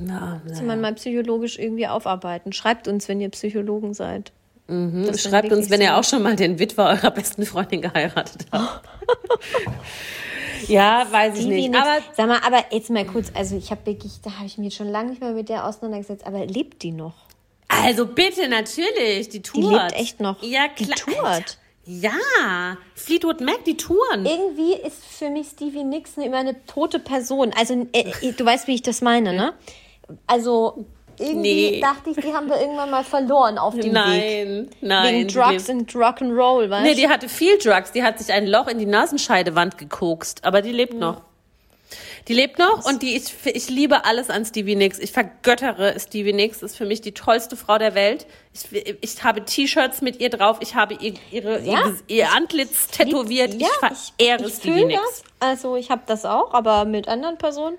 Na, 0.00 0.40
Muss 0.48 0.62
man 0.62 0.80
mal 0.80 0.94
psychologisch 0.94 1.58
irgendwie 1.58 1.86
aufarbeiten. 1.86 2.52
Schreibt 2.52 2.88
uns, 2.88 3.08
wenn 3.08 3.20
ihr 3.20 3.28
Psychologen 3.30 3.92
seid. 3.94 4.32
Sind 4.66 5.20
Schreibt 5.20 5.52
uns, 5.52 5.68
wenn 5.68 5.80
so- 5.80 5.84
ihr 5.84 5.96
auch 5.98 6.04
schon 6.04 6.22
mal 6.22 6.36
den 6.36 6.58
Witwer 6.58 6.86
eurer 6.86 7.10
besten 7.10 7.44
Freundin 7.44 7.82
geheiratet 7.82 8.46
habt. 8.50 8.88
ja, 10.68 11.06
weiß 11.10 11.34
ich 11.38 11.44
Die 11.44 11.50
nicht. 11.68 11.74
Aber 11.74 11.98
Sag 12.16 12.26
mal, 12.28 12.40
aber 12.46 12.64
jetzt 12.70 12.88
mal 12.90 13.04
kurz, 13.04 13.30
also 13.34 13.56
ich 13.56 13.70
habe 13.70 13.84
wirklich, 13.84 14.20
da 14.22 14.30
habe 14.36 14.46
ich 14.46 14.56
mich 14.58 14.74
schon 14.74 14.88
lange 14.88 15.10
nicht 15.10 15.20
mehr 15.20 15.32
mit 15.32 15.48
der 15.50 15.66
auseinandergesetzt, 15.66 16.26
aber 16.26 16.46
lebt 16.46 16.82
die 16.82 16.92
noch? 16.92 17.14
also 17.68 18.06
bitte, 18.06 18.48
natürlich, 18.48 19.28
die 19.30 19.42
tourt. 19.42 19.72
lebt 19.90 19.92
echt 20.00 20.20
noch. 20.20 20.42
Ja, 20.42 20.66
Die 20.78 20.84
klar. 20.86 20.96
tourt. 20.96 21.58
Ja, 21.86 22.76
Fleetwood 22.94 23.40
Mac, 23.40 23.64
die 23.66 23.76
touren. 23.76 24.24
Irgendwie 24.24 24.74
ist 24.74 25.04
für 25.04 25.28
mich 25.30 25.48
Stevie 25.48 25.84
Nicks 25.84 26.16
immer 26.16 26.38
eine 26.38 26.64
tote 26.66 26.98
Person. 26.98 27.52
Also, 27.58 27.86
äh, 27.92 28.32
du 28.32 28.44
weißt, 28.44 28.66
wie 28.68 28.74
ich 28.74 28.82
das 28.82 29.02
meine, 29.02 29.32
ne? 29.34 29.52
Also, 30.26 30.86
irgendwie 31.18 31.70
Nee. 31.72 31.80
dachte 31.80 32.10
ich, 32.10 32.16
die 32.16 32.32
haben 32.32 32.48
wir 32.48 32.60
irgendwann 32.60 32.90
mal 32.90 33.04
verloren 33.04 33.58
auf 33.58 33.74
dem 33.74 33.84
Weg. 33.84 33.92
Nein, 33.92 34.70
nein. 34.80 35.14
Wegen 35.14 35.28
Drugs 35.28 35.68
und 35.68 35.90
Rock'n'Roll, 35.92 36.70
weißt 36.70 36.82
Nee, 36.84 36.94
die 36.94 37.08
hatte 37.08 37.28
viel 37.28 37.58
Drugs. 37.58 37.92
Die 37.92 38.02
hat 38.02 38.18
sich 38.18 38.32
ein 38.32 38.46
Loch 38.46 38.66
in 38.66 38.78
die 38.78 38.86
Nasenscheidewand 38.86 39.78
gekokst. 39.78 40.44
Aber 40.44 40.62
die 40.62 40.72
lebt 40.72 40.94
noch. 40.94 41.20
Die 42.28 42.32
lebt 42.32 42.58
noch 42.58 42.86
und 42.86 43.02
die 43.02 43.16
ich, 43.16 43.34
ich 43.44 43.68
liebe 43.68 44.06
alles 44.06 44.30
an 44.30 44.44
Stevie 44.46 44.76
Nicks. 44.76 44.98
Ich 44.98 45.12
vergöttere 45.12 45.98
Stevie 46.00 46.32
Nicks. 46.32 46.62
Ist 46.62 46.76
für 46.76 46.86
mich 46.86 47.02
die 47.02 47.12
tollste 47.12 47.56
Frau 47.56 47.76
der 47.76 47.94
Welt. 47.94 48.26
Ich, 48.54 48.96
ich 49.00 49.22
habe 49.24 49.44
T-Shirts 49.44 50.00
mit 50.00 50.20
ihr 50.20 50.30
drauf. 50.30 50.58
Ich 50.60 50.74
habe 50.74 50.94
ihr, 50.94 51.14
ihre, 51.30 51.60
Ja, 51.60 51.86
ihr, 51.86 52.16
ihr 52.16 52.32
Antlitz 52.32 52.88
tätowiert. 52.88 53.54
Ja, 53.54 53.68
ich 53.92 54.12
verehre 54.16 54.40
ich, 54.42 54.48
ich 54.48 54.54
Stevie 54.54 54.84
Nicks. 54.86 55.00
das. 55.02 55.24
Also 55.40 55.76
ich 55.76 55.90
habe 55.90 56.02
das 56.06 56.24
auch, 56.24 56.54
aber 56.54 56.86
mit 56.86 57.08
anderen 57.08 57.36
Personen. 57.36 57.76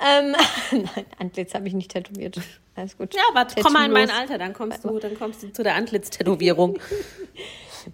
Ähm, 0.00 0.36
nein, 0.70 1.06
Antlitz 1.18 1.54
habe 1.54 1.66
ich 1.66 1.74
nicht 1.74 1.90
tätowiert. 1.90 2.40
Alles 2.76 2.96
gut. 2.96 3.14
Ja, 3.14 3.22
aber 3.34 3.48
komm 3.60 3.72
mal 3.72 3.86
in 3.86 3.92
mein. 3.92 4.10
Alter, 4.10 4.38
dann 4.38 4.52
kommst 4.52 4.84
du, 4.84 4.98
dann 5.00 5.18
kommst 5.18 5.42
du 5.42 5.52
zu 5.52 5.64
der 5.64 5.74
Antlitz-Tätowierung. 5.74 6.78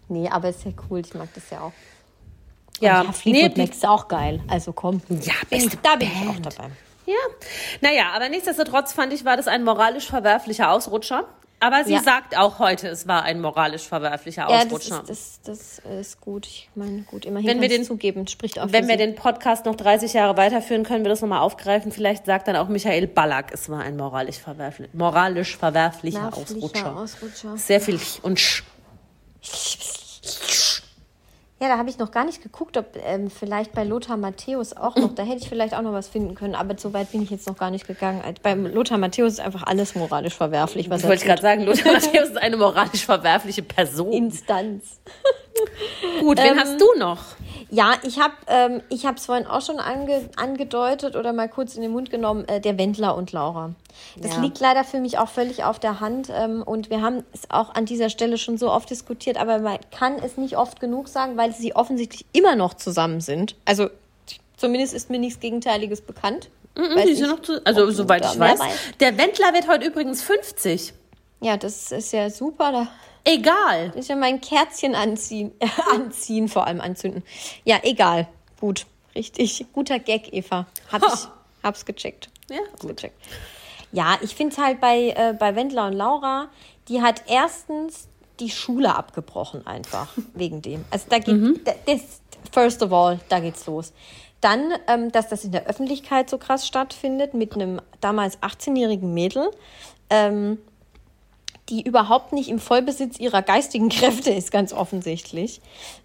Nee, 0.08 0.28
aber 0.28 0.48
ist 0.48 0.64
ja 0.64 0.72
cool. 0.90 1.00
Ich 1.00 1.14
mag 1.14 1.28
das 1.34 1.50
ja 1.50 1.60
auch. 1.60 1.72
Ja, 2.80 3.00
Und 3.00 3.06
ja 3.06 3.12
Fleetwood 3.12 3.56
nee, 3.56 3.62
Mac 3.64 3.70
ist 3.72 3.86
auch 3.86 4.08
geil. 4.08 4.40
Also 4.48 4.72
komm. 4.72 5.00
Ja, 5.08 5.32
beste 5.48 5.78
da 5.82 5.96
bin 5.96 6.08
ich 6.08 6.28
auch 6.28 6.40
dabei. 6.40 6.70
Ja, 7.06 7.14
naja, 7.82 8.04
aber 8.14 8.28
nichtsdestotrotz 8.30 8.92
fand 8.92 9.12
ich, 9.12 9.24
war 9.24 9.36
das 9.36 9.46
ein 9.46 9.62
moralisch 9.62 10.06
verwerflicher 10.06 10.70
Ausrutscher. 10.72 11.24
Aber 11.60 11.82
sie 11.84 11.94
Ja. 11.94 12.02
sagt 12.02 12.36
auch 12.36 12.58
heute, 12.58 12.88
es 12.88 13.06
war 13.08 13.22
ein 13.22 13.40
moralisch 13.40 13.82
verwerflicher 13.88 14.42
Ja, 14.50 14.64
das 14.64 14.66
Ausrutscher. 14.66 15.02
ist, 15.08 15.40
das, 15.48 15.80
das 15.80 15.98
ist 16.00 16.20
gut. 16.20 16.46
Ich 16.46 16.68
meine, 16.74 17.02
gut, 17.02 17.24
immerhin 17.24 17.48
Wenn 17.48 17.60
wir 17.62 17.68
den- 17.68 17.84
zugeben, 17.84 18.26
spricht 18.26 18.58
auch 18.58 18.70
Wenn 18.70 18.86
wir 18.88 18.96
den 18.98 19.14
Podcast 19.14 19.64
noch 19.64 19.74
30 19.74 20.12
Jahre 20.14 20.36
weiterführen, 20.36 20.82
können 20.84 21.04
wir 21.04 21.08
das 21.10 21.22
nochmal 21.22 21.40
aufgreifen. 21.40 21.90
Vielleicht 21.92 22.26
sagt 22.26 22.48
dann 22.48 22.56
auch 22.56 22.68
Michael 22.68 23.06
Ballack, 23.06 23.50
es 23.54 23.70
war 23.70 23.80
ein 23.80 23.96
moralisch, 23.96 24.38
verwerflich, 24.38 24.92
moralisch 24.92 25.56
verwerflicher 25.56 26.30
Verwerflicher 26.32 26.56
Ausrutscher. 26.58 26.96
Ausrutscher. 26.96 27.56
Sehr 27.56 27.80
viel 27.80 27.98
und 28.22 28.38
sch. 28.40 28.62
Ja, 31.64 31.70
da 31.70 31.78
habe 31.78 31.88
ich 31.88 31.96
noch 31.96 32.10
gar 32.10 32.26
nicht 32.26 32.42
geguckt, 32.42 32.76
ob 32.76 32.84
ähm, 33.06 33.30
vielleicht 33.30 33.72
bei 33.72 33.84
Lothar 33.84 34.18
Matthäus 34.18 34.76
auch 34.76 34.96
noch, 34.96 35.14
da 35.14 35.22
hätte 35.22 35.38
ich 35.38 35.48
vielleicht 35.48 35.72
auch 35.74 35.80
noch 35.80 35.94
was 35.94 36.08
finden 36.08 36.34
können, 36.34 36.54
aber 36.54 36.76
so 36.76 36.92
weit 36.92 37.10
bin 37.10 37.22
ich 37.22 37.30
jetzt 37.30 37.46
noch 37.46 37.56
gar 37.56 37.70
nicht 37.70 37.86
gegangen. 37.86 38.20
Also 38.20 38.34
Beim 38.42 38.66
Lothar 38.66 38.98
Matthäus 38.98 39.32
ist 39.34 39.40
einfach 39.40 39.62
alles 39.62 39.94
moralisch 39.94 40.34
verwerflich, 40.34 40.90
was 40.90 41.04
wollte 41.04 41.14
ich 41.14 41.20
tut. 41.22 41.28
gerade 41.28 41.40
sagen, 41.40 41.62
Lothar 41.62 41.90
Matthäus 41.94 42.28
ist 42.28 42.36
eine 42.36 42.58
moralisch 42.58 43.06
verwerfliche 43.06 43.62
Person. 43.62 44.12
Instanz. 44.12 45.00
Gut, 46.20 46.38
Ähm, 46.38 46.44
wen 46.44 46.60
hast 46.60 46.80
du 46.80 46.86
noch? 46.98 47.18
Ja, 47.70 47.94
ich 48.04 48.20
habe 48.20 48.34
ähm, 48.46 48.82
ich 48.88 49.04
es 49.04 49.26
vorhin 49.26 49.46
auch 49.46 49.60
schon 49.62 49.78
ange, 49.78 50.28
angedeutet 50.36 51.16
oder 51.16 51.32
mal 51.32 51.48
kurz 51.48 51.74
in 51.74 51.82
den 51.82 51.90
Mund 51.90 52.10
genommen, 52.10 52.46
äh, 52.46 52.60
der 52.60 52.78
Wendler 52.78 53.16
und 53.16 53.32
Laura. 53.32 53.72
Das 54.16 54.36
Ja. 54.36 54.42
liegt 54.42 54.60
leider 54.60 54.84
für 54.84 55.00
mich 55.00 55.18
auch 55.18 55.28
völlig 55.28 55.64
auf 55.64 55.78
der 55.78 56.00
Hand 56.00 56.28
ähm, 56.32 56.62
und 56.62 56.90
wir 56.90 57.00
haben 57.02 57.24
es 57.32 57.50
auch 57.50 57.74
an 57.74 57.84
dieser 57.84 58.10
Stelle 58.10 58.38
schon 58.38 58.58
so 58.58 58.70
oft 58.70 58.90
diskutiert, 58.90 59.38
aber 59.38 59.58
man 59.58 59.78
kann 59.96 60.16
es 60.18 60.36
nicht 60.36 60.56
oft 60.56 60.78
genug 60.78 61.08
sagen, 61.08 61.36
weil 61.36 61.52
sie 61.52 61.74
offensichtlich 61.74 62.26
immer 62.32 62.54
noch 62.54 62.74
zusammen 62.74 63.20
sind. 63.20 63.56
Also 63.64 63.88
zumindest 64.56 64.94
ist 64.94 65.10
mir 65.10 65.18
nichts 65.18 65.40
Gegenteiliges 65.40 66.00
bekannt. 66.00 66.50
Weiß 66.76 66.88
Mhm, 66.88 67.06
Die 67.06 67.14
sind 67.14 67.28
noch 67.30 67.42
zu, 67.42 67.64
also 67.64 67.90
soweit 67.90 68.24
ich 68.24 68.36
mehr 68.38 68.58
weiß. 68.58 68.72
Der 69.00 69.16
Wendler 69.16 69.52
wird 69.52 69.68
heute 69.68 69.86
übrigens 69.86 70.22
50. 70.22 70.92
Ja, 71.40 71.56
das 71.56 71.92
ist 71.92 72.12
ja 72.12 72.30
super. 72.30 72.72
Da 72.72 72.88
Egal. 73.24 73.92
ist 73.96 74.08
ja 74.08 74.16
mein 74.16 74.40
Kerzchen 74.40 74.94
anziehen, 74.94 75.52
äh, 75.58 75.66
anziehen, 75.94 76.48
vor 76.48 76.66
allem 76.66 76.80
anzünden. 76.80 77.22
Ja, 77.64 77.78
egal. 77.82 78.28
Gut, 78.60 78.86
richtig. 79.14 79.66
Guter 79.72 79.98
Gag, 79.98 80.32
Eva. 80.32 80.66
Hab 80.92 81.02
ich, 81.02 81.28
hab's 81.62 81.84
gecheckt. 81.84 82.28
Ja, 82.50 82.58
hab's 82.72 82.86
gecheckt. 82.86 83.16
Ja, 83.92 84.18
ich 84.20 84.34
finde 84.34 84.56
halt 84.56 84.80
bei, 84.80 85.10
äh, 85.16 85.34
bei 85.38 85.54
Wendler 85.56 85.86
und 85.86 85.92
Laura, 85.94 86.48
die 86.88 87.00
hat 87.00 87.22
erstens 87.28 88.08
die 88.40 88.50
Schule 88.50 88.94
abgebrochen 88.94 89.66
einfach 89.66 90.08
wegen 90.34 90.60
dem. 90.62 90.84
Also 90.90 91.06
da 91.08 91.18
geht, 91.18 91.66
da- 91.66 91.74
das, 91.86 92.20
first 92.52 92.82
of 92.82 92.92
all, 92.92 93.20
da 93.28 93.40
geht's 93.40 93.66
los. 93.66 93.92
Dann, 94.40 94.74
ähm, 94.88 95.10
dass 95.12 95.28
das 95.28 95.44
in 95.44 95.52
der 95.52 95.66
Öffentlichkeit 95.66 96.28
so 96.28 96.36
krass 96.36 96.66
stattfindet 96.66 97.32
mit 97.32 97.54
einem 97.54 97.80
damals 98.00 98.38
18-jährigen 98.42 99.14
Mädel, 99.14 99.50
ähm, 100.10 100.58
die 101.68 101.82
überhaupt 101.82 102.32
nicht 102.32 102.48
im 102.48 102.58
Vollbesitz 102.58 103.18
ihrer 103.18 103.42
geistigen 103.42 103.88
Kräfte 103.88 104.30
ist, 104.30 104.50
ganz 104.50 104.72
offensichtlich. 104.72 105.60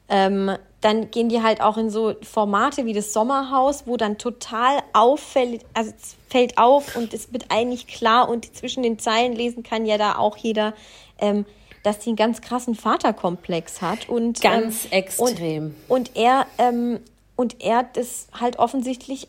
Ähm, 0.08 0.52
dann 0.82 1.12
gehen 1.12 1.30
die 1.30 1.44
halt 1.44 1.62
auch 1.62 1.78
in 1.78 1.90
so 1.90 2.16
Formate 2.22 2.86
wie 2.86 2.94
das 2.94 3.12
Sommerhaus, 3.12 3.84
wo 3.86 3.98
dann 3.98 4.18
total 4.18 4.80
auffällt, 4.94 5.66
also 5.74 5.92
es 5.92 6.16
fällt 6.30 6.58
auf 6.58 6.96
und 6.96 7.14
es 7.14 7.34
wird 7.34 7.46
eigentlich 7.50 7.88
klar 7.88 8.30
und 8.30 8.56
zwischen 8.56 8.84
den 8.84 8.98
Zeilen 8.98 9.34
lesen 9.34 9.64
kann 9.64 9.86
ja 9.86 9.98
da 9.98 10.16
auch 10.16 10.38
jeder, 10.38 10.74
ähm, 11.20 11.46
dass 11.84 12.04
sie 12.04 12.12
einen 12.12 12.18
ganz 12.18 12.42
krassen 12.42 12.76
Vaterkomplex 12.76 13.82
hat 13.82 14.08
und 14.08 14.42
Ganz 14.42 14.86
ähm, 14.86 14.92
extrem. 14.92 15.76
Und, 15.88 16.10
und 16.10 16.16
er 16.16 16.46
ähm, 16.58 17.00
und 17.36 17.62
er 17.62 17.84
das 17.84 18.28
halt 18.38 18.60
offensichtlich 18.60 19.28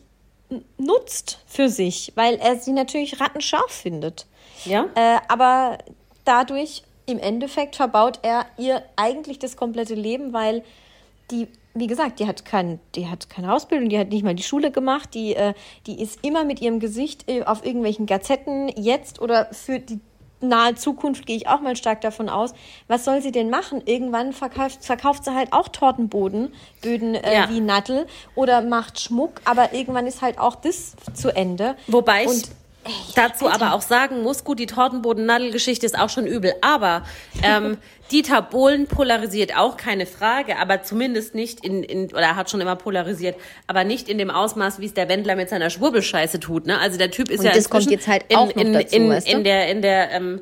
nutzt 0.77 1.39
für 1.47 1.69
sich, 1.69 2.11
weil 2.15 2.35
er 2.35 2.57
sie 2.57 2.73
natürlich 2.73 3.21
rattenscharf 3.21 3.71
findet. 3.71 4.25
Ja? 4.65 4.87
Äh, 4.95 5.19
aber 5.27 5.77
dadurch 6.25 6.83
im 7.05 7.19
Endeffekt 7.19 7.75
verbaut 7.75 8.19
er 8.21 8.45
ihr 8.57 8.83
eigentlich 8.95 9.39
das 9.39 9.55
komplette 9.57 9.95
Leben, 9.95 10.33
weil 10.33 10.63
die, 11.31 11.47
wie 11.73 11.87
gesagt, 11.87 12.19
die 12.19 12.27
hat, 12.27 12.45
kein, 12.45 12.79
die 12.95 13.07
hat 13.07 13.29
keine 13.29 13.53
Ausbildung, 13.53 13.89
die 13.89 13.97
hat 13.97 14.09
nicht 14.09 14.23
mal 14.23 14.35
die 14.35 14.43
Schule 14.43 14.71
gemacht, 14.71 15.13
die, 15.13 15.35
äh, 15.35 15.53
die 15.87 16.01
ist 16.01 16.19
immer 16.23 16.43
mit 16.43 16.61
ihrem 16.61 16.79
Gesicht 16.79 17.29
äh, 17.29 17.43
auf 17.43 17.65
irgendwelchen 17.65 18.05
Gazetten 18.05 18.69
jetzt 18.75 19.21
oder 19.21 19.47
für 19.51 19.79
die 19.79 19.99
nahe 20.43 20.73
Zukunft 20.75 21.25
gehe 21.27 21.37
ich 21.37 21.47
auch 21.47 21.61
mal 21.61 21.75
stark 21.75 22.01
davon 22.01 22.27
aus. 22.27 22.53
Was 22.87 23.05
soll 23.05 23.21
sie 23.21 23.31
denn 23.31 23.49
machen? 23.49 23.81
Irgendwann 23.85 24.33
verkauft, 24.33 24.83
verkauft 24.83 25.23
sie 25.23 25.35
halt 25.35 25.53
auch 25.53 25.67
Tortenboden, 25.67 26.51
Böden 26.81 27.15
äh, 27.15 27.33
Ja. 27.33 27.49
wie 27.49 27.59
Nattel 27.61 28.07
oder 28.35 28.61
macht 28.61 28.99
Schmuck, 28.99 29.41
aber 29.45 29.73
irgendwann 29.73 30.07
ist 30.07 30.21
halt 30.21 30.39
auch 30.39 30.55
das 30.55 30.93
zu 31.13 31.29
Ende. 31.35 31.75
Wobei 31.87 32.23
ich 32.23 32.29
Und, 32.29 32.51
ey, 32.91 33.13
dazu 33.15 33.47
Alter. 33.47 33.65
aber 33.65 33.75
auch 33.75 33.81
sagen 33.81 34.23
muss, 34.23 34.43
gut, 34.43 34.59
die 34.59 34.65
Tortenboden-Nadel-Geschichte 34.65 35.85
ist 35.85 35.97
auch 35.97 36.09
schon 36.09 36.27
übel, 36.27 36.53
aber 36.61 37.03
ähm, 37.43 37.77
Dieter 38.11 38.41
Bohlen 38.41 38.87
polarisiert 38.87 39.55
auch, 39.55 39.77
keine 39.77 40.05
Frage, 40.05 40.57
aber 40.57 40.83
zumindest 40.83 41.33
nicht 41.33 41.65
in, 41.65 41.83
in, 41.83 42.05
oder 42.07 42.21
er 42.21 42.35
hat 42.35 42.49
schon 42.49 42.59
immer 42.59 42.75
polarisiert, 42.75 43.37
aber 43.67 43.83
nicht 43.83 44.09
in 44.09 44.17
dem 44.17 44.29
Ausmaß, 44.29 44.79
wie 44.79 44.85
es 44.85 44.93
der 44.93 45.07
Wendler 45.07 45.35
mit 45.35 45.49
seiner 45.49 45.69
Schwurbelscheiße 45.69 46.39
tut. 46.39 46.65
Ne? 46.65 46.77
Also 46.79 46.97
der 46.97 47.11
Typ 47.11 47.29
ist 47.29 47.39
Und 47.39 47.45
ja 47.45 47.53
das 47.53 47.69
kommt 47.69 47.89
jetzt 47.89 48.07
halt 48.07 48.25
in, 48.27 48.37
auch 48.37 48.53
noch 48.53 48.61
in, 48.61 48.73
dazu, 48.73 48.95
in, 48.95 49.09
weißt 49.09 49.27
du? 49.27 49.31
in 49.31 49.43
der, 49.43 49.69
in 49.69 49.81
der, 49.81 50.11
ähm, 50.11 50.41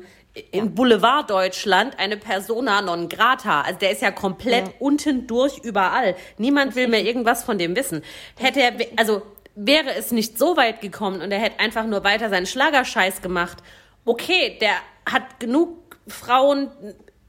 in 0.52 0.74
Boulevard 0.74 1.28
Deutschland 1.30 1.98
eine 1.98 2.16
Persona 2.16 2.82
non 2.82 3.08
grata. 3.08 3.62
Also 3.62 3.78
der 3.80 3.90
ist 3.90 4.02
ja 4.02 4.10
komplett 4.10 4.70
unten 4.78 5.26
durch 5.26 5.58
überall. 5.58 6.14
Niemand 6.38 6.76
will 6.76 6.88
mehr 6.88 7.04
irgendwas 7.04 7.42
von 7.42 7.58
dem 7.58 7.74
wissen. 7.74 8.02
Hätte 8.36 8.60
er, 8.60 8.72
also 8.96 9.22
wäre 9.66 9.94
es 9.94 10.10
nicht 10.10 10.38
so 10.38 10.56
weit 10.56 10.80
gekommen 10.80 11.20
und 11.20 11.30
er 11.30 11.38
hätte 11.38 11.60
einfach 11.60 11.84
nur 11.84 12.02
weiter 12.04 12.30
seinen 12.30 12.46
Schlagerscheiß 12.46 13.20
gemacht, 13.22 13.58
okay, 14.04 14.56
der 14.60 14.72
hat 15.10 15.38
genug 15.38 15.98
Frauen 16.06 16.70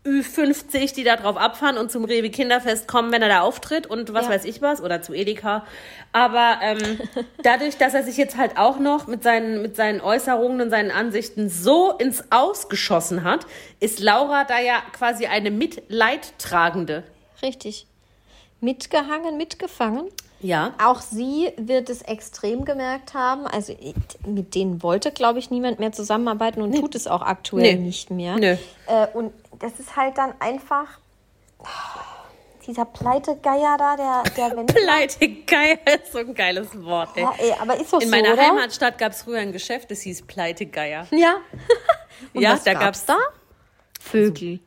Ü50, 0.06 0.96
die 0.96 1.04
da 1.04 1.15
drauf 1.15 1.38
abfahren 1.38 1.78
und 1.78 1.91
zum 1.91 2.06
Rewe 2.06 2.32
Kinderfest 2.32 2.88
kommen, 2.88 3.12
wenn 3.12 3.22
er 3.22 3.28
da 3.30 3.41
auftritt 3.41 3.86
und 3.86 4.13
was 4.13 4.26
Ja. 4.26 4.32
weiß 4.32 4.46
ich 4.46 4.62
was 4.62 4.82
oder 4.82 5.02
zu 5.04 5.13
Edeka. 5.13 5.63
Aber 6.12 6.58
ähm, 6.63 7.00
dadurch, 7.44 7.78
dass 7.78 7.94
er 7.94 8.02
sich 8.02 8.17
jetzt 8.17 8.36
halt 8.36 8.58
auch 8.58 8.80
noch 8.80 9.06
mit 9.06 9.22
seinen, 9.22 9.62
mit 9.62 9.76
seinen 9.76 10.02
Äußerungen 10.02 10.60
und 10.62 10.70
seinen 10.72 10.89
Ansichten 10.89 11.50
so 11.50 11.91
ins 11.91 12.24
Aus 12.32 12.67
geschossen 12.67 13.24
hat, 13.24 13.46
ist 13.80 14.00
Laura 14.00 14.44
da 14.44 14.60
ja 14.60 14.82
quasi 14.94 15.28
eine 15.28 15.52
Mitleidtragende. 15.52 17.04
Richtig. 17.44 17.86
Mitgehangen, 18.60 19.38
mitgefangen. 19.38 20.06
Ja. 20.42 20.74
Auch 20.84 21.02
sie 21.02 21.52
wird 21.58 21.90
es 21.90 22.02
extrem 22.02 22.66
gemerkt 22.66 23.14
haben. 23.14 23.46
Also 23.48 23.76
mit 24.26 24.56
denen 24.56 24.82
wollte, 24.84 25.12
glaube 25.12 25.40
ich, 25.40 25.52
niemand 25.52 25.80
mehr 25.80 25.92
zusammenarbeiten 25.92 26.62
und 26.62 26.74
tut 26.76 26.96
es 26.96 27.08
auch 27.08 27.22
aktuell 27.22 27.76
Nee. 27.76 27.82
nicht 27.82 28.10
mehr. 28.12 28.38
Nö. 28.38 28.56
Äh, 28.88 29.08
und 29.14 29.32
das 29.60 29.80
ist 29.80 29.96
halt 29.96 30.18
dann 30.18 30.34
einfach 30.40 30.86
dieser 32.68 32.86
Pleitegeier 32.86 33.76
da, 33.78 33.96
der, 33.96 34.24
der 34.36 34.64
Pleitegeier 34.66 35.78
ist 36.04 36.12
so 36.12 36.20
ein 36.20 36.34
geiles 36.34 36.68
Wort. 36.84 37.10
Ey. 37.16 37.24
ja, 37.24 37.34
ey, 37.40 37.54
aber 37.60 37.76
ist 37.80 37.92
doch 37.92 38.00
In 38.02 38.08
so, 38.10 38.16
meiner 38.16 38.34
oder? 38.34 38.42
Heimatstadt 38.42 38.98
gab 38.98 39.12
es 39.12 39.24
früher 39.24 39.40
ein 39.40 39.52
Geschäft, 39.52 39.90
das 39.92 40.02
hieß 40.02 40.24
Pleitegeier. 40.24 41.08
Ja. 41.12 41.38
Und 42.34 42.42
Ja, 42.42 42.54
was 42.54 42.64
da 42.64 42.74
gab's 42.74 43.06
gab's- 43.06 43.06
da? 43.08 43.18
Vögel. 44.00 44.60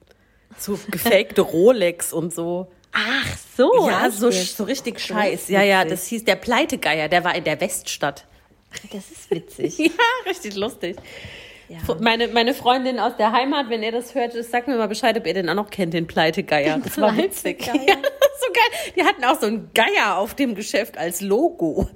So 0.58 0.78
gefakte 0.90 1.40
Rolex 1.42 2.12
und 2.12 2.32
so. 2.34 2.68
Ach 2.94 3.36
so. 3.56 3.88
ja, 3.88 4.10
so, 4.10 4.30
so 4.30 4.64
richtig 4.64 5.00
scheiß. 5.00 5.48
Ja, 5.48 5.62
ja, 5.62 5.84
das 5.84 6.06
hieß 6.06 6.24
der 6.24 6.36
Pleitegeier, 6.36 7.08
der 7.08 7.24
war 7.24 7.34
in 7.34 7.44
der 7.44 7.60
Weststadt. 7.60 8.24
Das 8.92 9.10
ist 9.10 9.30
witzig. 9.30 9.78
Ja, 9.78 9.90
richtig 10.26 10.54
lustig. 10.56 10.96
Meine, 12.00 12.28
meine 12.28 12.54
Freundin 12.54 12.98
aus 13.00 13.16
der 13.16 13.32
Heimat, 13.32 13.68
wenn 13.68 13.82
ihr 13.82 13.90
das 13.90 14.14
hört, 14.14 14.32
sagt 14.44 14.68
mir 14.68 14.76
mal 14.76 14.86
Bescheid, 14.86 15.16
ob 15.16 15.26
ihr 15.26 15.34
den 15.34 15.48
auch 15.48 15.54
noch 15.54 15.70
kennt, 15.70 15.94
den 15.94 16.06
Pleitegeier. 16.06 16.78
Das 16.78 16.98
war 16.98 17.16
witzig. 17.16 17.66
Ja, 17.66 17.72
so 17.72 18.52
geil. 18.52 18.92
Die 18.96 19.02
hatten 19.04 19.24
auch 19.24 19.40
so 19.40 19.46
einen 19.46 19.70
Geier 19.74 20.18
auf 20.18 20.34
dem 20.34 20.54
Geschäft 20.54 20.98
als 20.98 21.20
Logo. 21.20 21.88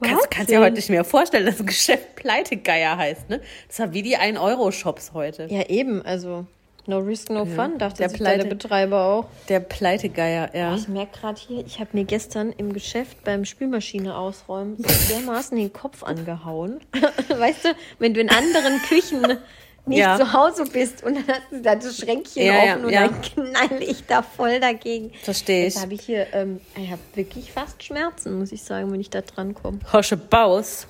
Kannst, 0.00 0.22
Was 0.22 0.30
kannst 0.30 0.50
dir 0.50 0.56
denn? 0.56 0.64
heute 0.64 0.76
nicht 0.76 0.90
mehr 0.90 1.04
vorstellen, 1.04 1.46
dass 1.46 1.58
ein 1.58 1.66
Geschäft 1.66 2.16
Pleitegeier 2.16 2.96
heißt, 2.98 3.28
ne? 3.30 3.40
Das 3.68 3.78
war 3.78 3.92
wie 3.94 4.02
die 4.02 4.16
1-Euro-Shops 4.16 5.12
heute. 5.14 5.46
Ja, 5.50 5.66
eben. 5.68 6.02
Also, 6.02 6.46
no 6.88 6.98
risk, 6.98 7.30
no 7.30 7.44
fun, 7.44 7.78
dachte 7.78 7.98
Der 7.98 8.08
da 8.08 8.12
der 8.16 8.24
Pleite- 8.24 8.46
Betreiber 8.48 9.04
auch. 9.04 9.26
Der 9.48 9.60
Pleitegeier, 9.60 10.54
ja. 10.54 10.74
Ich 10.74 10.88
merke 10.88 11.18
gerade 11.20 11.40
hier, 11.40 11.64
ich 11.66 11.78
habe 11.80 11.90
mir 11.92 12.04
gestern 12.04 12.52
im 12.52 12.72
Geschäft 12.72 13.22
beim 13.24 13.44
Spülmaschine 13.44 14.16
ausräumen 14.16 14.76
so 14.78 14.84
dermaßen 15.14 15.56
den 15.56 15.72
Kopf 15.72 16.02
angehauen. 16.02 16.80
weißt 17.28 17.64
du, 17.66 17.68
wenn 17.98 18.14
du 18.14 18.20
in 18.20 18.30
anderen 18.30 18.78
Küchen 18.88 19.20
nicht 19.86 19.98
Ja. 19.98 20.16
zu 20.16 20.32
Hause 20.32 20.64
bist 20.64 21.04
und 21.04 21.14
dann 21.14 21.24
hast 21.28 21.42
du 21.52 21.62
da 21.62 21.76
das 21.76 21.96
Schränkchen 21.98 22.42
Ja, 22.44 22.64
ja, 22.64 22.72
offen 22.74 22.84
und 22.86 22.90
ja. 22.92 23.06
dann 23.08 23.20
knall 23.22 23.82
ich 23.82 24.04
da 24.06 24.22
voll 24.22 24.58
dagegen. 24.58 25.12
Verstehe 25.22 25.66
ich. 25.68 25.74
Jetzt 25.74 25.82
habe 25.82 25.94
ich 25.94 26.02
hier, 26.02 26.26
ähm, 26.32 26.60
ich 26.76 26.90
habe 26.90 27.00
wirklich 27.14 27.52
fast 27.52 27.82
Schmerzen, 27.84 28.38
muss 28.38 28.50
ich 28.52 28.62
sagen, 28.64 28.90
wenn 28.92 29.00
ich 29.00 29.10
da 29.10 29.20
dran 29.20 29.54
komme. 29.54 29.78
Hosche 29.92 30.16
Baus. 30.16 30.86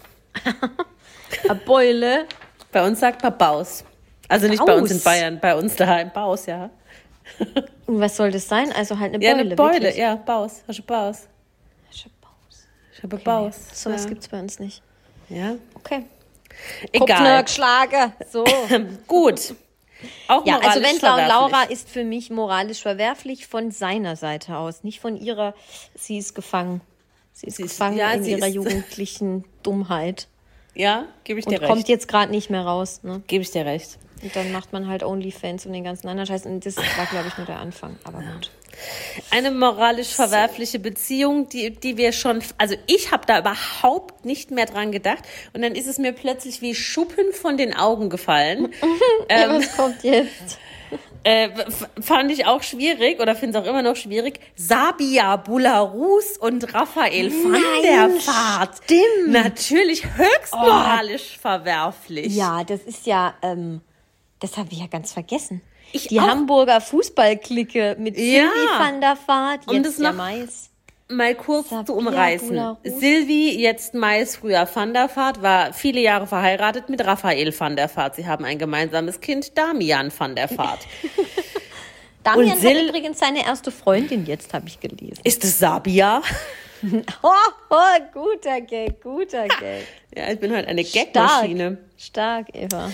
Eine 1.48 1.54
Beule. 1.60 2.24
Bei 2.72 2.86
uns 2.86 3.00
sagt 3.00 3.22
man 3.22 3.36
Baus. 3.36 3.84
Also 4.28 4.48
nicht 4.48 4.64
bei 4.64 4.74
uns 4.74 4.90
in 4.90 4.96
Baus. 4.98 5.04
Bayern, 5.04 5.38
bei 5.40 5.54
uns 5.56 5.76
daheim. 5.76 6.10
Baus, 6.12 6.46
ja. 6.46 6.70
Und 7.86 8.00
was 8.00 8.16
soll 8.16 8.30
das 8.30 8.48
sein? 8.48 8.72
Also 8.72 8.98
halt 8.98 9.14
eine 9.14 9.24
Ja, 9.24 9.32
Beule. 9.32 9.44
eine 9.46 9.56
Beule, 9.56 9.72
wirklich. 9.74 9.96
ja, 9.96 10.14
Baus. 10.16 10.62
Hosche 10.68 10.82
Baus. 10.82 11.28
Ich 11.90 13.02
habe 13.02 13.16
Baus. 13.18 13.56
So 13.74 13.90
was 13.92 14.04
ja. 14.04 14.08
gibt's 14.08 14.28
bei 14.28 14.40
uns 14.40 14.58
nicht. 14.58 14.82
Ja. 15.28 15.56
Okay. 15.74 16.04
Egal. 16.92 17.44
geschlagen. 17.44 18.12
So. 18.30 18.44
Gut. 19.06 19.54
Auch 20.28 20.46
Ja, 20.46 20.58
also 20.60 20.82
Wendler 20.82 21.14
und. 21.16 21.28
Laura 21.28 21.62
ist 21.64 21.88
für 21.90 22.04
mich 22.04 22.30
moralisch 22.30 22.80
verwerflich 22.82 23.46
von 23.46 23.70
seiner 23.70 24.16
Seite 24.16 24.56
aus, 24.56 24.82
nicht 24.82 25.00
von 25.00 25.16
ihrer. 25.16 25.54
Sie 25.94 26.16
ist 26.18 26.34
gefangen. 26.34 26.80
Sie 27.32 27.46
ist 27.48 27.56
Sie 27.56 27.64
ist- 27.64 27.72
gefangen 27.72 27.98
ja, 27.98 28.10
in 28.12 28.24
ihrer 28.24 28.46
ist- 28.48 28.54
jugendlichen 28.54 29.44
Dummheit 29.62 30.28
Ja, 30.74 31.04
gebe 31.24 31.38
ich 31.40 31.46
und 31.46 31.52
dir 31.52 31.60
kommt 31.60 31.78
recht. 31.80 31.88
jetzt 31.88 32.08
gerade 32.08 32.30
nicht 32.30 32.48
mehr 32.50 32.62
raus. 32.64 33.00
Ne? 33.02 33.22
Gebe 33.26 33.42
ich 33.42 33.50
dir 33.50 33.64
recht. 33.66 33.98
Und 34.22 34.34
dann 34.34 34.50
macht 34.52 34.72
man 34.72 34.88
halt 34.88 35.02
Onlyfans 35.02 35.66
und 35.66 35.72
den 35.72 35.84
ganzen 35.84 36.08
anderen 36.08 36.26
Scheiß. 36.26 36.46
Und 36.46 36.64
das 36.64 36.76
war, 36.76 37.06
glaube 37.10 37.28
ich, 37.28 37.36
nur 37.36 37.46
der 37.46 37.58
Anfang. 37.58 37.98
Aber 38.04 38.18
gut. 38.18 38.50
Eine 39.30 39.50
moralisch 39.50 40.08
verwerfliche 40.08 40.78
Beziehung, 40.78 41.48
die, 41.48 41.70
die 41.70 41.96
wir 41.96 42.12
schon, 42.12 42.42
also 42.58 42.76
ich 42.86 43.10
habe 43.10 43.24
da 43.26 43.38
überhaupt 43.38 44.24
nicht 44.24 44.50
mehr 44.50 44.66
dran 44.66 44.92
gedacht. 44.92 45.24
Und 45.52 45.62
dann 45.62 45.74
ist 45.74 45.86
es 45.86 45.98
mir 45.98 46.12
plötzlich 46.12 46.60
wie 46.62 46.74
Schuppen 46.74 47.32
von 47.32 47.56
den 47.56 47.74
Augen 47.74 48.10
gefallen. 48.10 48.72
ja, 49.30 49.48
was 49.50 49.76
kommt 49.76 50.02
jetzt? 50.02 50.58
Äh, 51.24 51.48
fand 52.00 52.30
ich 52.30 52.46
auch 52.46 52.62
schwierig 52.62 53.18
oder 53.18 53.34
finde 53.34 53.58
es 53.58 53.64
auch 53.64 53.68
immer 53.68 53.82
noch 53.82 53.96
schwierig. 53.96 54.38
Sabia 54.54 55.34
Bularus 55.36 56.38
und 56.38 56.72
Raphael 56.72 57.32
van 57.32 57.60
der 57.82 58.10
Vaart. 58.24 58.76
stimmt. 58.84 59.32
Natürlich 59.32 60.04
höchst 60.04 60.54
moralisch 60.54 61.36
verwerflich. 61.36 62.32
Ja, 62.32 62.62
das 62.62 62.82
ist 62.82 63.06
ja, 63.06 63.34
ähm, 63.42 63.80
das 64.40 64.56
habe 64.56 64.68
ich 64.72 64.78
ja 64.80 64.86
ganz 64.86 65.12
vergessen. 65.12 65.62
Ich 65.92 66.08
Die 66.08 66.20
auch. 66.20 66.26
Hamburger 66.26 66.80
Fußballklicke 66.80 67.96
mit 67.98 68.16
Ja. 68.18 68.22
Silvi 68.24 68.68
van 68.78 69.00
der 69.00 69.16
Vaart, 69.26 69.68
Um 69.68 69.74
jetzt 69.76 69.86
das 69.86 69.96
der 69.96 70.10
noch- 70.10 70.16
Mais. 70.16 70.70
Mal 71.08 71.36
kurz 71.36 71.68
Sabia 71.70 71.84
zu 71.86 71.94
umreißen. 71.94 72.76
Silvi, 72.82 73.56
jetzt 73.60 73.94
Mais, 73.94 74.34
früher 74.36 74.68
van 74.74 74.92
der 74.92 75.08
Vaart, 75.14 75.40
war 75.40 75.72
viele 75.72 76.00
Jahre 76.00 76.26
verheiratet 76.26 76.88
mit 76.88 77.04
Raphael 77.06 77.54
van 77.56 77.76
der 77.76 77.88
Vaart. 77.94 78.16
Sie 78.16 78.26
haben 78.26 78.44
ein 78.44 78.58
gemeinsames 78.58 79.20
Kind, 79.20 79.56
Damian 79.56 80.10
van 80.18 80.34
der 80.34 80.50
Vaart. 80.58 80.80
Damian 82.24 82.58
Und 82.58 82.64
hat 82.64 82.88
übrigens 82.88 83.20
seine 83.20 83.44
erste 83.46 83.70
Freundin 83.70 84.26
jetzt, 84.26 84.52
habe 84.52 84.66
ich 84.66 84.80
gelesen. 84.80 85.20
Ist 85.22 85.44
es 85.44 85.60
Sabia? 85.60 86.22
Oh, 87.22 87.30
oh, 87.70 87.76
guter 88.12 88.60
Gag, 88.60 89.00
guter 89.02 89.46
Gag. 89.48 89.86
Ja, 90.16 90.30
ich 90.32 90.38
bin 90.40 90.54
halt 90.54 90.66
eine 90.68 90.84
Stark, 90.84 91.12
Gagmaschine. 91.12 91.78
stark, 91.96 92.46
Eva. 92.54 92.90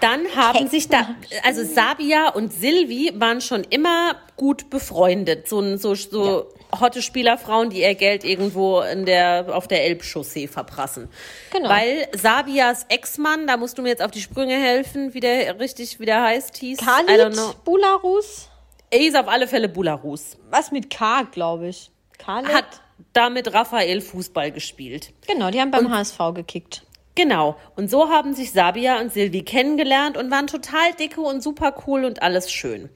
Dann 0.00 0.26
haben 0.34 0.68
sich 0.68 0.88
da, 0.88 1.14
also 1.44 1.64
Sabia 1.64 2.30
und 2.30 2.52
Silvi 2.52 3.12
waren 3.14 3.40
schon 3.40 3.62
immer 3.64 4.16
gut 4.36 4.70
befreundet. 4.70 5.48
So, 5.48 5.76
so, 5.76 5.94
so 5.94 6.52
hotte 6.80 7.00
Spielerfrauen, 7.02 7.70
die 7.70 7.82
ihr 7.82 7.94
Geld 7.94 8.24
irgendwo 8.24 8.80
in 8.80 9.06
der, 9.06 9.46
auf 9.54 9.68
der 9.68 9.84
Elbchaussee 9.84 10.48
verprassen. 10.48 11.08
Genau. 11.52 11.68
Weil 11.68 12.08
Sabias 12.12 12.86
Ex-Mann, 12.88 13.46
da 13.46 13.56
musst 13.56 13.78
du 13.78 13.82
mir 13.82 13.90
jetzt 13.90 14.02
auf 14.02 14.10
die 14.10 14.20
Sprünge 14.20 14.54
helfen, 14.56 15.14
wie 15.14 15.20
der 15.20 15.58
richtig, 15.60 16.00
wie 16.00 16.06
der 16.06 16.22
heißt, 16.22 16.56
hieß. 16.56 16.78
Khalid 16.80 17.36
Bularus, 17.64 18.48
Er 18.90 18.98
hieß 18.98 19.14
auf 19.14 19.28
alle 19.28 19.46
Fälle 19.46 19.68
Bularus. 19.68 20.36
was 20.50 20.72
mit 20.72 20.90
K, 20.90 21.22
glaube 21.30 21.68
ich. 21.68 21.90
Khaled. 22.18 22.52
hat 22.52 22.64
da 23.12 23.30
mit 23.30 23.52
Raphael 23.52 24.00
Fußball 24.00 24.50
gespielt. 24.52 25.12
Genau, 25.26 25.50
die 25.50 25.60
haben 25.60 25.70
beim 25.70 25.90
HSV 25.90 26.18
gekickt. 26.34 26.82
Genau. 27.14 27.56
Und 27.76 27.90
so 27.90 28.08
haben 28.08 28.34
sich 28.34 28.52
Sabia 28.52 29.00
und 29.00 29.12
Silvi 29.12 29.42
kennengelernt 29.42 30.16
und 30.16 30.30
waren 30.30 30.46
total 30.46 30.92
dicke 30.98 31.20
und 31.20 31.42
super 31.42 31.74
cool 31.86 32.04
und 32.04 32.22
alles 32.22 32.50
schön. 32.50 32.90